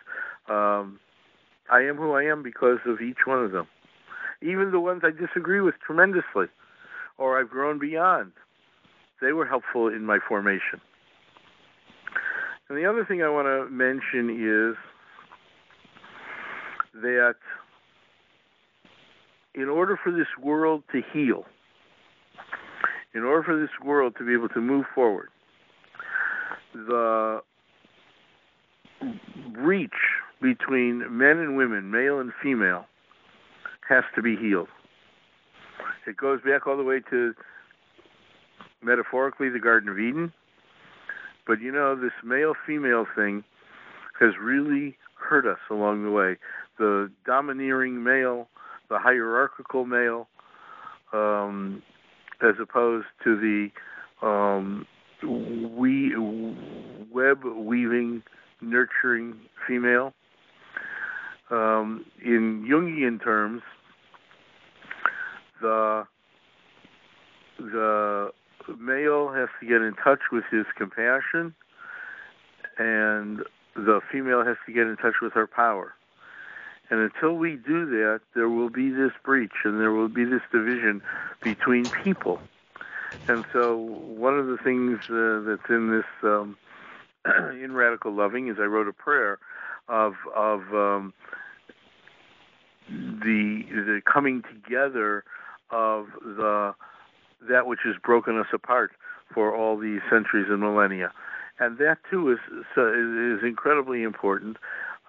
Um, 0.49 0.99
I 1.69 1.81
am 1.81 1.97
who 1.97 2.13
I 2.13 2.23
am 2.23 2.43
because 2.43 2.79
of 2.85 3.01
each 3.01 3.25
one 3.25 3.43
of 3.43 3.51
them. 3.51 3.67
Even 4.41 4.71
the 4.71 4.79
ones 4.79 5.01
I 5.03 5.11
disagree 5.11 5.61
with 5.61 5.75
tremendously, 5.85 6.45
or 7.17 7.39
I've 7.39 7.49
grown 7.49 7.79
beyond, 7.79 8.31
they 9.21 9.33
were 9.33 9.45
helpful 9.45 9.87
in 9.87 10.05
my 10.05 10.19
formation. 10.27 10.79
And 12.69 12.77
the 12.77 12.85
other 12.85 13.05
thing 13.05 13.23
I 13.23 13.29
want 13.29 13.47
to 13.47 13.69
mention 13.73 14.29
is 14.29 14.75
that 17.01 17.35
in 19.55 19.69
order 19.69 19.97
for 20.01 20.11
this 20.11 20.27
world 20.41 20.83
to 20.91 21.01
heal, 21.13 21.45
in 23.13 23.23
order 23.23 23.43
for 23.43 23.59
this 23.59 23.69
world 23.83 24.15
to 24.19 24.25
be 24.25 24.33
able 24.33 24.49
to 24.49 24.61
move 24.61 24.85
forward, 24.93 25.29
the 26.73 27.41
breach 29.53 29.91
between 30.41 31.05
men 31.17 31.37
and 31.37 31.57
women, 31.57 31.91
male 31.91 32.19
and 32.19 32.31
female, 32.41 32.85
has 33.87 34.03
to 34.15 34.21
be 34.21 34.35
healed. 34.35 34.67
It 36.05 36.17
goes 36.17 36.39
back 36.41 36.67
all 36.67 36.77
the 36.77 36.83
way 36.83 37.01
to 37.09 37.33
metaphorically 38.81 39.49
the 39.49 39.59
Garden 39.59 39.89
of 39.89 39.99
Eden. 39.99 40.31
But 41.45 41.61
you 41.61 41.71
know, 41.71 41.95
this 41.95 42.11
male 42.23 42.53
female 42.65 43.05
thing 43.15 43.43
has 44.19 44.31
really 44.41 44.97
hurt 45.15 45.45
us 45.45 45.59
along 45.69 46.03
the 46.03 46.11
way. 46.11 46.37
The 46.77 47.11
domineering 47.25 48.03
male, 48.03 48.47
the 48.89 48.99
hierarchical 48.99 49.85
male, 49.85 50.27
um, 51.13 51.81
as 52.41 52.55
opposed 52.61 53.07
to 53.23 53.35
the 53.35 53.69
um, 54.25 54.85
we 55.23 56.13
web 57.11 57.43
weaving 57.43 58.23
nurturing 58.61 59.35
female. 59.67 60.13
Um, 61.49 62.05
in 62.23 62.65
Jungian 62.69 63.23
terms, 63.23 63.61
the 65.61 66.05
the 67.57 68.31
male 68.79 69.31
has 69.31 69.49
to 69.59 69.65
get 69.65 69.81
in 69.81 69.93
touch 70.03 70.19
with 70.31 70.43
his 70.51 70.65
compassion, 70.77 71.55
and 72.77 73.43
the 73.75 74.01
female 74.11 74.43
has 74.43 74.57
to 74.65 74.73
get 74.73 74.87
in 74.87 74.97
touch 74.97 75.15
with 75.21 75.33
her 75.33 75.47
power. 75.47 75.93
And 76.89 76.99
until 76.99 77.33
we 77.33 77.55
do 77.55 77.85
that, 77.85 78.21
there 78.33 78.49
will 78.49 78.69
be 78.69 78.89
this 78.89 79.11
breach 79.23 79.65
and 79.65 79.79
there 79.79 79.91
will 79.91 80.07
be 80.07 80.23
this 80.23 80.41
division 80.51 81.01
between 81.43 81.85
people. 81.85 82.39
And 83.27 83.45
so, 83.51 83.75
one 83.75 84.39
of 84.39 84.47
the 84.47 84.57
things 84.57 84.99
uh, 85.09 85.41
that's 85.45 85.69
in 85.69 85.91
this 85.91 86.05
um, 86.23 86.57
in 87.63 87.73
Radical 87.73 88.13
Loving 88.13 88.47
is 88.47 88.57
I 88.59 88.65
wrote 88.65 88.87
a 88.87 88.93
prayer 88.93 89.39
of 89.87 90.13
of 90.35 90.61
um, 90.73 91.13
the 92.89 93.63
the 93.69 94.01
coming 94.11 94.43
together 94.43 95.23
of 95.71 96.07
the 96.21 96.73
that 97.49 97.67
which 97.67 97.79
has 97.85 97.95
broken 98.03 98.37
us 98.37 98.47
apart 98.53 98.91
for 99.33 99.55
all 99.55 99.77
these 99.77 100.01
centuries 100.09 100.47
and 100.49 100.59
millennia, 100.59 101.11
and 101.59 101.77
that 101.77 101.97
too 102.09 102.31
is 102.31 102.39
is 102.77 103.43
incredibly 103.43 104.03
important. 104.03 104.57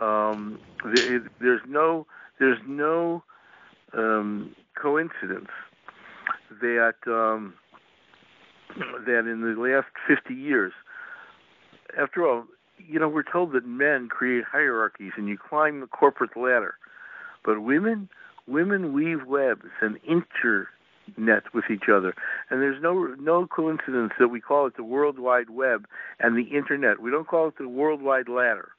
Um, 0.00 0.58
there's 0.94 1.60
no 1.66 2.06
there's 2.38 2.60
no 2.66 3.22
um, 3.96 4.54
coincidence 4.80 5.50
that 6.60 6.94
um, 7.06 7.54
that 9.06 9.20
in 9.20 9.40
the 9.40 9.60
last 9.60 9.88
50 10.06 10.34
years 10.34 10.72
after 11.96 12.26
all, 12.26 12.44
you 12.76 12.98
know, 12.98 13.08
we're 13.08 13.22
told 13.22 13.52
that 13.52 13.66
men 13.66 14.08
create 14.08 14.44
hierarchies 14.50 15.12
and 15.16 15.28
you 15.28 15.36
climb 15.38 15.80
the 15.80 15.86
corporate 15.86 16.36
ladder. 16.36 16.74
But 17.44 17.62
women, 17.62 18.08
women 18.46 18.92
weave 18.92 19.26
webs 19.26 19.66
and 19.80 19.98
internet 20.04 21.54
with 21.54 21.64
each 21.70 21.88
other. 21.92 22.14
And 22.50 22.60
there's 22.62 22.82
no 22.82 23.14
no 23.18 23.46
coincidence 23.46 24.12
that 24.18 24.28
we 24.28 24.40
call 24.40 24.66
it 24.66 24.76
the 24.76 24.84
World 24.84 25.18
Wide 25.18 25.50
Web 25.50 25.86
and 26.20 26.36
the 26.36 26.56
internet. 26.56 27.00
We 27.00 27.10
don't 27.10 27.26
call 27.26 27.48
it 27.48 27.58
the 27.58 27.68
World 27.68 28.02
Wide 28.02 28.28
Ladder 28.28 28.70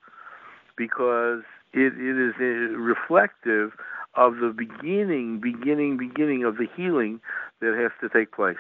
because 0.78 1.42
it, 1.74 1.94
it 1.98 2.18
is 2.18 2.34
uh, 2.40 2.78
reflective 2.78 3.72
of 4.16 4.38
the 4.38 4.54
beginning, 4.56 5.40
beginning, 5.40 5.98
beginning 5.98 6.44
of 6.44 6.58
the 6.58 6.68
healing 6.76 7.20
that 7.62 7.78
has 7.78 7.92
to 8.02 8.10
take 8.10 8.32
place. 8.32 8.58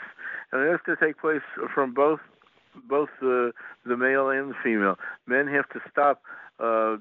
And 0.52 0.62
it 0.62 0.72
has 0.72 0.80
to 0.86 0.96
take 0.96 1.20
place 1.20 1.42
from 1.74 1.94
both 1.94 2.20
both 2.88 3.10
the 3.22 3.52
the 3.86 3.98
male 3.98 4.30
and 4.30 4.52
the 4.52 4.56
female. 4.64 4.98
Men 5.28 5.48
have 5.48 5.68
to 5.70 5.80
stop 5.92 6.22
uh, 6.60 6.98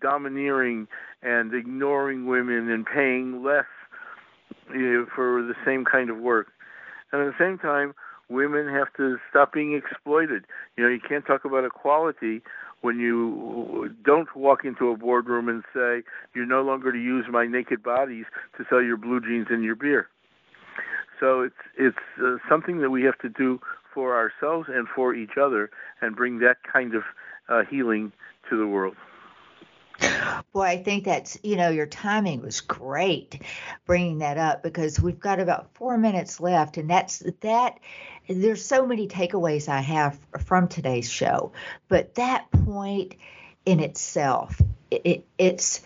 domineering 0.00 0.88
and 1.22 1.54
ignoring 1.54 2.26
women 2.26 2.70
and 2.70 2.86
paying 2.86 3.42
less 3.42 3.66
you 4.72 4.92
know, 4.92 5.06
for 5.14 5.42
the 5.42 5.54
same 5.64 5.84
kind 5.84 6.10
of 6.10 6.18
work. 6.18 6.48
And 7.12 7.22
at 7.22 7.26
the 7.26 7.44
same 7.44 7.58
time, 7.58 7.94
women 8.28 8.68
have 8.68 8.88
to 8.96 9.18
stop 9.30 9.52
being 9.52 9.74
exploited. 9.74 10.44
You 10.76 10.84
know, 10.84 10.90
you 10.90 11.00
can't 11.06 11.26
talk 11.26 11.44
about 11.44 11.64
equality 11.64 12.42
when 12.80 12.98
you 12.98 13.94
don't 14.04 14.34
walk 14.36 14.64
into 14.64 14.90
a 14.90 14.96
boardroom 14.96 15.48
and 15.48 15.64
say 15.74 16.02
you're 16.34 16.46
no 16.46 16.62
longer 16.62 16.92
to 16.92 16.98
use 16.98 17.26
my 17.30 17.46
naked 17.46 17.82
bodies 17.82 18.26
to 18.56 18.64
sell 18.68 18.82
your 18.82 18.96
blue 18.96 19.20
jeans 19.20 19.48
and 19.50 19.64
your 19.64 19.74
beer. 19.74 20.08
So 21.20 21.42
it's 21.42 21.54
it's 21.76 21.96
uh, 22.22 22.36
something 22.48 22.78
that 22.80 22.90
we 22.90 23.02
have 23.02 23.18
to 23.18 23.28
do 23.28 23.60
for 23.94 24.16
ourselves 24.16 24.68
and 24.72 24.86
for 24.88 25.14
each 25.14 25.36
other 25.40 25.70
and 26.00 26.14
bring 26.14 26.38
that 26.40 26.58
kind 26.62 26.94
of 26.94 27.02
uh, 27.48 27.62
healing 27.68 28.12
to 28.48 28.56
the 28.56 28.66
world. 28.66 28.96
Boy, 30.52 30.62
I 30.62 30.82
think 30.82 31.04
that's, 31.04 31.38
you 31.42 31.56
know, 31.56 31.70
your 31.70 31.86
timing 31.86 32.40
was 32.40 32.60
great 32.60 33.42
bringing 33.84 34.18
that 34.18 34.38
up 34.38 34.62
because 34.62 35.00
we've 35.00 35.18
got 35.18 35.40
about 35.40 35.74
four 35.74 35.98
minutes 35.98 36.38
left. 36.38 36.76
And 36.76 36.88
that's 36.88 37.18
that. 37.40 37.80
There's 38.28 38.64
so 38.64 38.86
many 38.86 39.08
takeaways 39.08 39.68
I 39.68 39.80
have 39.80 40.18
from 40.38 40.68
today's 40.68 41.10
show, 41.10 41.52
but 41.88 42.14
that 42.14 42.48
point 42.50 43.16
in 43.66 43.80
itself, 43.80 44.60
it, 44.90 45.02
it, 45.04 45.26
it's, 45.36 45.80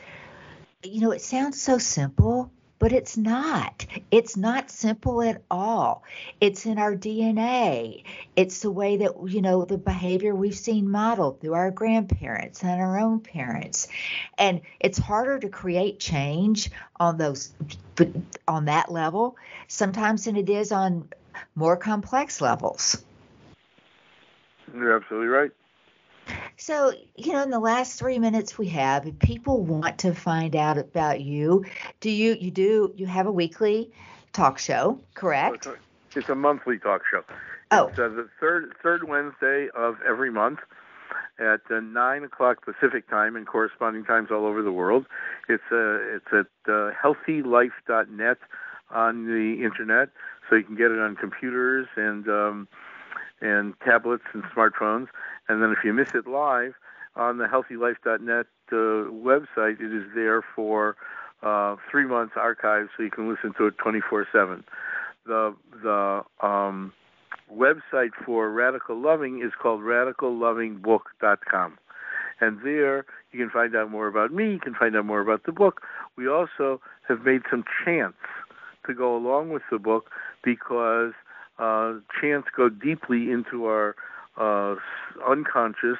you 0.83 1.01
know, 1.01 1.13
it 1.13 1.23
sounds 1.23 1.61
so 1.61 1.79
simple, 1.79 2.51
but 2.83 2.93
it's 2.93 3.17
not. 3.17 3.87
It's 4.11 4.37
not 4.37 4.69
simple 4.69 5.23
at 5.23 5.41
all. 5.49 6.03
It's 6.41 6.67
in 6.67 6.79
our 6.79 6.97
DNA. 6.97 8.03
It's 8.35 8.59
the 8.59 8.73
way 8.73 8.97
that, 8.97 9.13
you 9.29 9.41
know, 9.41 9.65
the 9.65 9.79
behavior 9.79 10.35
we've 10.35 10.57
seen 10.57 10.91
modeled 10.91 11.41
through 11.41 11.55
our 11.55 11.71
grandparents 11.71 12.65
and 12.65 12.81
our 12.81 12.99
own 12.99 13.21
parents. 13.21 13.87
And 14.37 14.63
it's 14.81 14.99
harder 14.99 15.39
to 15.39 15.49
create 15.49 16.01
change 16.01 16.73
on 16.99 17.19
those, 17.19 17.53
on 18.49 18.65
that 18.65 18.91
level 18.91 19.37
sometimes 19.69 20.25
than 20.25 20.35
it 20.35 20.51
is 20.51 20.73
on 20.73 21.09
more 21.55 21.77
complex 21.77 22.41
levels. 22.41 23.05
You're 24.75 24.97
absolutely 24.97 25.29
right. 25.29 25.53
So, 26.57 26.93
you 27.17 27.33
know, 27.33 27.43
in 27.43 27.51
the 27.51 27.59
last 27.59 27.99
three 27.99 28.19
minutes 28.19 28.59
we 28.59 28.69
have, 28.69 29.07
if 29.07 29.19
people 29.19 29.63
want 29.63 29.99
to 29.99 30.15
find 30.15 30.55
out 30.55 30.79
about 30.79 31.21
you, 31.21 31.65
do 32.01 32.11
you 32.11 32.37
you 32.41 32.51
do 32.51 32.93
you 32.97 33.07
have 33.07 33.27
a 33.27 33.33
weekly 33.33 33.91
talk 34.33 34.59
show, 34.59 35.01
correct? 35.15 35.67
It's 36.15 36.29
a 36.29 36.35
monthly 36.35 36.79
talk 36.79 37.03
show. 37.11 37.23
Oh, 37.71 37.89
it's 37.89 37.99
uh, 37.99 38.09
the 38.09 38.29
third 38.39 38.75
third 38.83 39.09
Wednesday 39.09 39.69
of 39.75 39.97
every 40.07 40.31
month 40.31 40.61
at 41.39 41.61
uh, 41.71 41.81
nine 41.81 42.25
o'clock 42.25 42.65
Pacific 42.65 43.09
time 43.09 43.37
and 43.37 43.47
corresponding 43.47 44.05
times 44.05 44.29
all 44.31 44.47
over 44.47 44.63
the 44.63 44.73
world. 44.73 45.07
It's 45.49 45.63
uh, 45.73 46.17
it's 46.17 46.27
at 46.33 46.73
uh, 46.73 46.91
healthylife.net 46.93 48.39
on 48.91 49.25
the 49.25 49.65
internet, 49.65 50.11
so 50.49 50.57
you 50.57 50.65
can 50.65 50.77
get 50.77 50.91
it 50.91 50.99
on 50.99 51.17
computers 51.17 51.89
and 51.97 52.29
um, 52.29 52.69
and 53.41 53.75
tablets 53.81 54.25
and 54.33 54.45
smartphones. 54.45 55.09
And 55.53 55.63
then 55.63 55.71
if 55.71 55.85
you 55.85 55.93
miss 55.93 56.15
it 56.15 56.27
live, 56.27 56.73
on 57.15 57.37
the 57.37 57.45
healthylife.net 57.45 58.47
uh, 58.71 58.75
website, 58.75 59.81
it 59.81 59.93
is 59.95 60.05
there 60.15 60.43
for 60.57 60.97
uh, 61.43 61.77
three 61.91 62.07
months 62.07 62.35
archived, 62.37 62.89
so 62.97 63.03
you 63.03 63.11
can 63.11 63.29
listen 63.29 63.53
to 63.59 63.67
it 63.67 63.77
24/7. 63.77 64.65
The 65.27 65.55
the 65.83 66.23
um, 66.41 66.93
website 67.55 68.13
for 68.25 68.51
Radical 68.51 68.99
Loving 68.99 69.43
is 69.43 69.53
called 69.61 69.83
radicallovingbook.com. 69.83 71.79
And 72.41 72.61
there 72.65 73.05
you 73.31 73.39
can 73.39 73.51
find 73.51 73.77
out 73.77 73.91
more 73.91 74.09
about 74.09 74.33
me, 74.33 74.53
you 74.53 74.59
can 74.59 74.75
find 74.75 74.97
out 74.97 75.05
more 75.05 75.21
about 75.21 75.45
the 75.45 75.53
book. 75.53 75.83
We 76.17 76.27
also 76.29 76.81
have 77.09 77.25
made 77.25 77.43
some 77.51 77.65
chants 77.85 78.19
to 78.87 78.95
go 78.95 79.15
along 79.15 79.51
with 79.51 79.63
the 79.71 79.79
book 79.79 80.11
because 80.43 81.13
uh, 81.59 81.95
chants 82.21 82.49
go 82.57 82.69
deeply 82.69 83.31
into 83.31 83.67
our 83.67 83.95
uh, 84.37 84.75
unconscious 85.29 85.99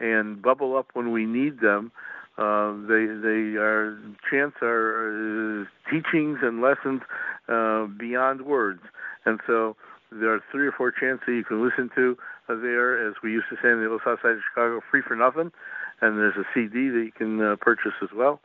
and 0.00 0.40
bubble 0.42 0.76
up 0.76 0.88
when 0.94 1.12
we 1.12 1.26
need 1.26 1.60
them. 1.60 1.92
Uh, 2.38 2.72
they 2.88 3.04
they 3.06 3.56
are 3.60 3.98
chants 4.30 4.56
are 4.62 5.62
uh, 5.62 5.64
teachings 5.90 6.38
and 6.42 6.62
lessons 6.62 7.02
uh, 7.48 7.84
beyond 7.98 8.42
words, 8.46 8.80
and 9.26 9.38
so 9.46 9.76
there 10.10 10.32
are 10.32 10.40
three 10.50 10.66
or 10.66 10.72
four 10.72 10.92
chants 10.92 11.24
that 11.26 11.32
you 11.32 11.44
can 11.44 11.62
listen 11.62 11.90
to 11.94 12.16
there, 12.48 13.08
as 13.08 13.14
we 13.22 13.32
used 13.32 13.46
to 13.50 13.56
say 13.56 13.70
in 13.70 13.76
the 13.76 13.82
little 13.82 14.00
south 14.04 14.20
side 14.22 14.32
of 14.32 14.42
Chicago, 14.48 14.80
free 14.90 15.02
for 15.06 15.16
nothing. 15.16 15.52
And 16.00 16.18
there's 16.18 16.36
a 16.36 16.44
CD 16.52 16.88
that 16.88 17.04
you 17.04 17.12
can 17.16 17.40
uh, 17.40 17.56
purchase 17.60 17.92
as 18.02 18.10
well. 18.14 18.40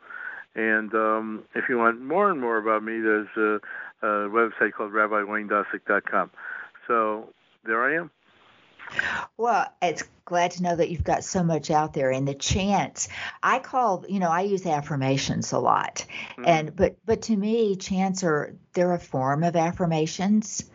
And 0.56 0.94
um, 0.94 1.44
if 1.56 1.66
you 1.70 1.78
want 1.78 2.02
more 2.02 2.30
and 2.32 2.40
more 2.40 2.58
about 2.58 2.84
me, 2.84 3.00
there's 3.00 3.28
a, 3.36 3.60
a 4.06 4.30
website 4.30 4.74
called 4.76 4.92
RabbiWayneDosick.com. 4.92 6.32
So 6.88 7.30
there 7.66 7.84
I 7.84 8.00
am. 8.00 8.12
Well, 9.38 9.68
it's 9.82 10.04
glad 10.26 10.52
to 10.52 10.64
know 10.64 10.76
that 10.76 10.90
you've 10.90 11.04
got 11.04 11.24
so 11.24 11.44
much 11.44 11.72
out 11.72 11.94
there 11.94 12.12
and 12.12 12.28
the 12.28 12.34
chants. 12.34 13.08
I 13.42 13.60
call, 13.60 14.06
you 14.08 14.20
know, 14.20 14.30
I 14.30 14.42
use 14.42 14.66
affirmations 14.66 15.52
a 15.52 15.60
lot. 15.60 16.06
Mm-hmm. 16.32 16.46
And 16.46 16.76
but 16.76 16.98
but 17.06 17.24
to 17.24 17.36
me, 17.36 17.76
chants 17.76 18.24
are 18.24 18.56
they're 18.74 18.94
a 18.94 19.00
form 19.00 19.44
of 19.44 19.56
affirmations. 19.56 20.70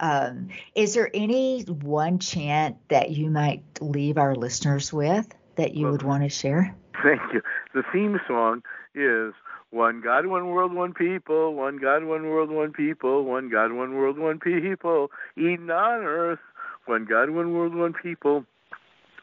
Um, 0.00 0.48
is 0.74 0.94
there 0.94 1.10
any 1.12 1.62
one 1.62 2.18
chant 2.18 2.76
that 2.88 3.10
you 3.10 3.30
might 3.30 3.62
leave 3.80 4.18
our 4.18 4.34
listeners 4.34 4.92
with 4.92 5.26
that 5.56 5.74
you 5.74 5.84
well, 5.84 5.92
would 5.92 6.02
want 6.02 6.22
to 6.22 6.28
share? 6.28 6.74
Thank 7.02 7.20
you. 7.32 7.42
The 7.74 7.82
theme 7.92 8.20
song 8.26 8.62
is 8.94 9.34
one 9.70 10.00
God, 10.00 10.26
one 10.26 10.48
world, 10.48 10.72
one 10.72 10.94
people. 10.94 11.54
One 11.54 11.76
God, 11.76 12.04
one 12.04 12.28
world, 12.28 12.50
one 12.50 12.72
people. 12.72 13.24
One 13.24 13.50
God, 13.50 13.72
one 13.72 13.94
world, 13.94 14.18
one 14.18 14.38
people. 14.38 15.10
Eden 15.36 15.70
on 15.70 16.04
earth. 16.04 16.38
One 16.88 17.04
God, 17.04 17.28
one 17.28 17.52
world, 17.52 17.74
one 17.74 17.92
people. 17.92 18.46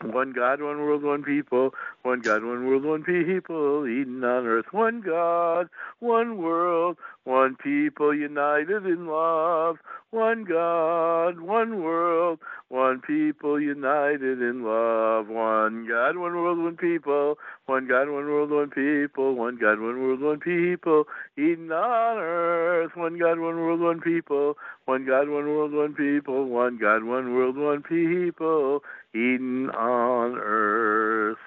One 0.04 0.34
God, 0.34 0.62
one 0.62 0.78
world, 0.78 1.02
one 1.02 1.24
people. 1.24 1.74
One 2.04 2.22
God, 2.22 2.44
one 2.44 2.68
world, 2.68 2.84
one 2.84 3.04
people. 3.04 3.88
Eden 3.88 4.24
on 4.24 4.46
earth. 4.46 4.68
One 4.72 5.02
God, 5.02 5.68
one 5.98 6.38
world, 6.38 6.98
one 7.26 7.56
people 7.56 8.14
united 8.14 8.86
in 8.86 9.08
love. 9.08 9.78
One 10.12 10.44
God, 10.46 11.40
one 11.40 11.82
world, 11.84 12.40
one 12.70 13.02
people 13.02 13.60
united 13.60 14.42
in 14.42 14.64
love. 14.64 15.28
One 15.28 15.88
God, 15.88 16.18
one 16.18 16.36
world, 16.36 16.60
one 16.60 16.78
people. 16.78 17.40
One 17.66 17.88
God, 17.88 18.10
one 18.10 18.26
world, 18.26 18.52
one 18.52 18.70
people. 18.70 19.34
One 19.34 19.58
God, 19.58 19.80
one 19.80 20.02
world, 20.04 20.22
one 20.22 20.40
people. 20.40 21.06
Eden 21.36 21.72
on 21.72 22.18
earth. 22.20 22.92
One 22.96 23.18
God, 23.18 23.40
one 23.40 23.58
world, 23.58 23.80
one 23.82 24.02
people. 24.02 24.56
One 24.86 25.06
God, 25.06 25.28
one 25.28 25.48
world, 25.48 25.74
one 25.74 25.96
people. 25.96 26.46
One 26.46 26.78
God, 26.78 27.04
one 27.04 27.34
world, 27.34 27.58
one 27.58 27.82
people. 27.82 28.84
Eden 29.16 29.72
on 29.72 30.38
earth. 30.38 31.40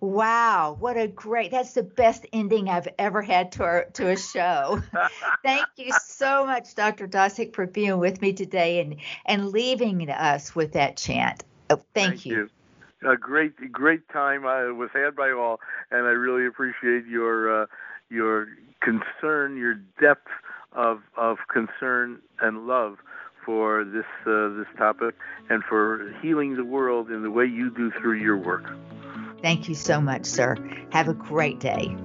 Wow, 0.00 0.76
what 0.78 0.96
a 0.96 1.08
great 1.08 1.50
that's 1.50 1.72
the 1.72 1.82
best 1.82 2.26
ending 2.32 2.68
I've 2.68 2.88
ever 2.98 3.20
had 3.20 3.52
to 3.52 3.64
our, 3.64 3.84
to 3.94 4.10
a 4.10 4.16
show. 4.16 4.80
Thank 5.42 5.66
you 5.76 5.92
so 6.04 6.46
much, 6.46 6.74
Dr. 6.74 7.08
Dosick, 7.08 7.54
for 7.54 7.66
being 7.66 7.98
with 7.98 8.20
me 8.20 8.32
today 8.32 8.80
and, 8.80 8.96
and 9.26 9.48
leaving 9.48 10.08
us 10.08 10.54
with 10.54 10.72
that 10.72 10.96
chant. 10.96 11.44
Oh, 11.70 11.76
thank, 11.94 12.10
thank 12.10 12.26
you. 12.26 12.36
you. 13.02 13.10
A 13.10 13.16
great 13.16 13.72
great 13.72 14.08
time 14.08 14.44
I 14.44 14.70
was 14.70 14.90
had 14.92 15.14
by 15.14 15.30
all 15.30 15.60
and 15.90 16.06
I 16.06 16.10
really 16.10 16.46
appreciate 16.46 17.06
your 17.06 17.62
uh, 17.62 17.66
your 18.10 18.48
concern, 18.80 19.56
your 19.56 19.74
depth 20.00 20.28
of 20.72 21.02
of 21.16 21.38
concern 21.48 22.20
and 22.40 22.66
love 22.66 22.98
for 23.44 23.84
this 23.84 24.04
uh, 24.26 24.48
this 24.56 24.66
topic 24.76 25.14
and 25.48 25.62
for 25.64 26.12
healing 26.20 26.56
the 26.56 26.64
world 26.64 27.10
in 27.10 27.22
the 27.22 27.30
way 27.30 27.46
you 27.46 27.70
do 27.70 27.90
through 27.92 28.14
your 28.14 28.36
work. 28.36 28.64
Thank 29.42 29.68
you 29.68 29.74
so 29.74 30.00
much, 30.00 30.24
sir. 30.26 30.56
Have 30.90 31.08
a 31.08 31.14
great 31.14 31.58
day. 31.60 31.96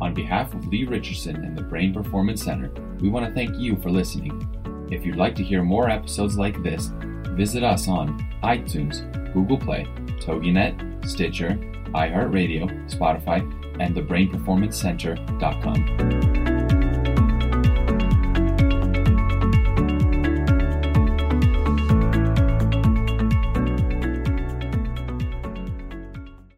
On 0.00 0.14
behalf 0.14 0.52
of 0.54 0.66
Lee 0.66 0.84
Richardson 0.84 1.36
and 1.36 1.56
the 1.56 1.62
Brain 1.62 1.94
Performance 1.94 2.44
Center, 2.44 2.70
we 3.00 3.08
want 3.08 3.24
to 3.26 3.32
thank 3.32 3.56
you 3.56 3.76
for 3.76 3.90
listening. 3.90 4.50
If 4.90 5.06
you'd 5.06 5.16
like 5.16 5.34
to 5.36 5.42
hear 5.42 5.62
more 5.62 5.88
episodes 5.88 6.36
like 6.36 6.62
this, 6.62 6.90
visit 7.30 7.62
us 7.62 7.88
on 7.88 8.18
iTunes, 8.42 9.00
Google 9.32 9.56
Play, 9.58 9.86
TogiNet, 10.20 11.08
Stitcher, 11.08 11.52
iHeartRadio, 11.94 12.68
Spotify, 12.90 13.40
and 13.80 13.96
thebrainperformancecenter.com. 13.96 16.43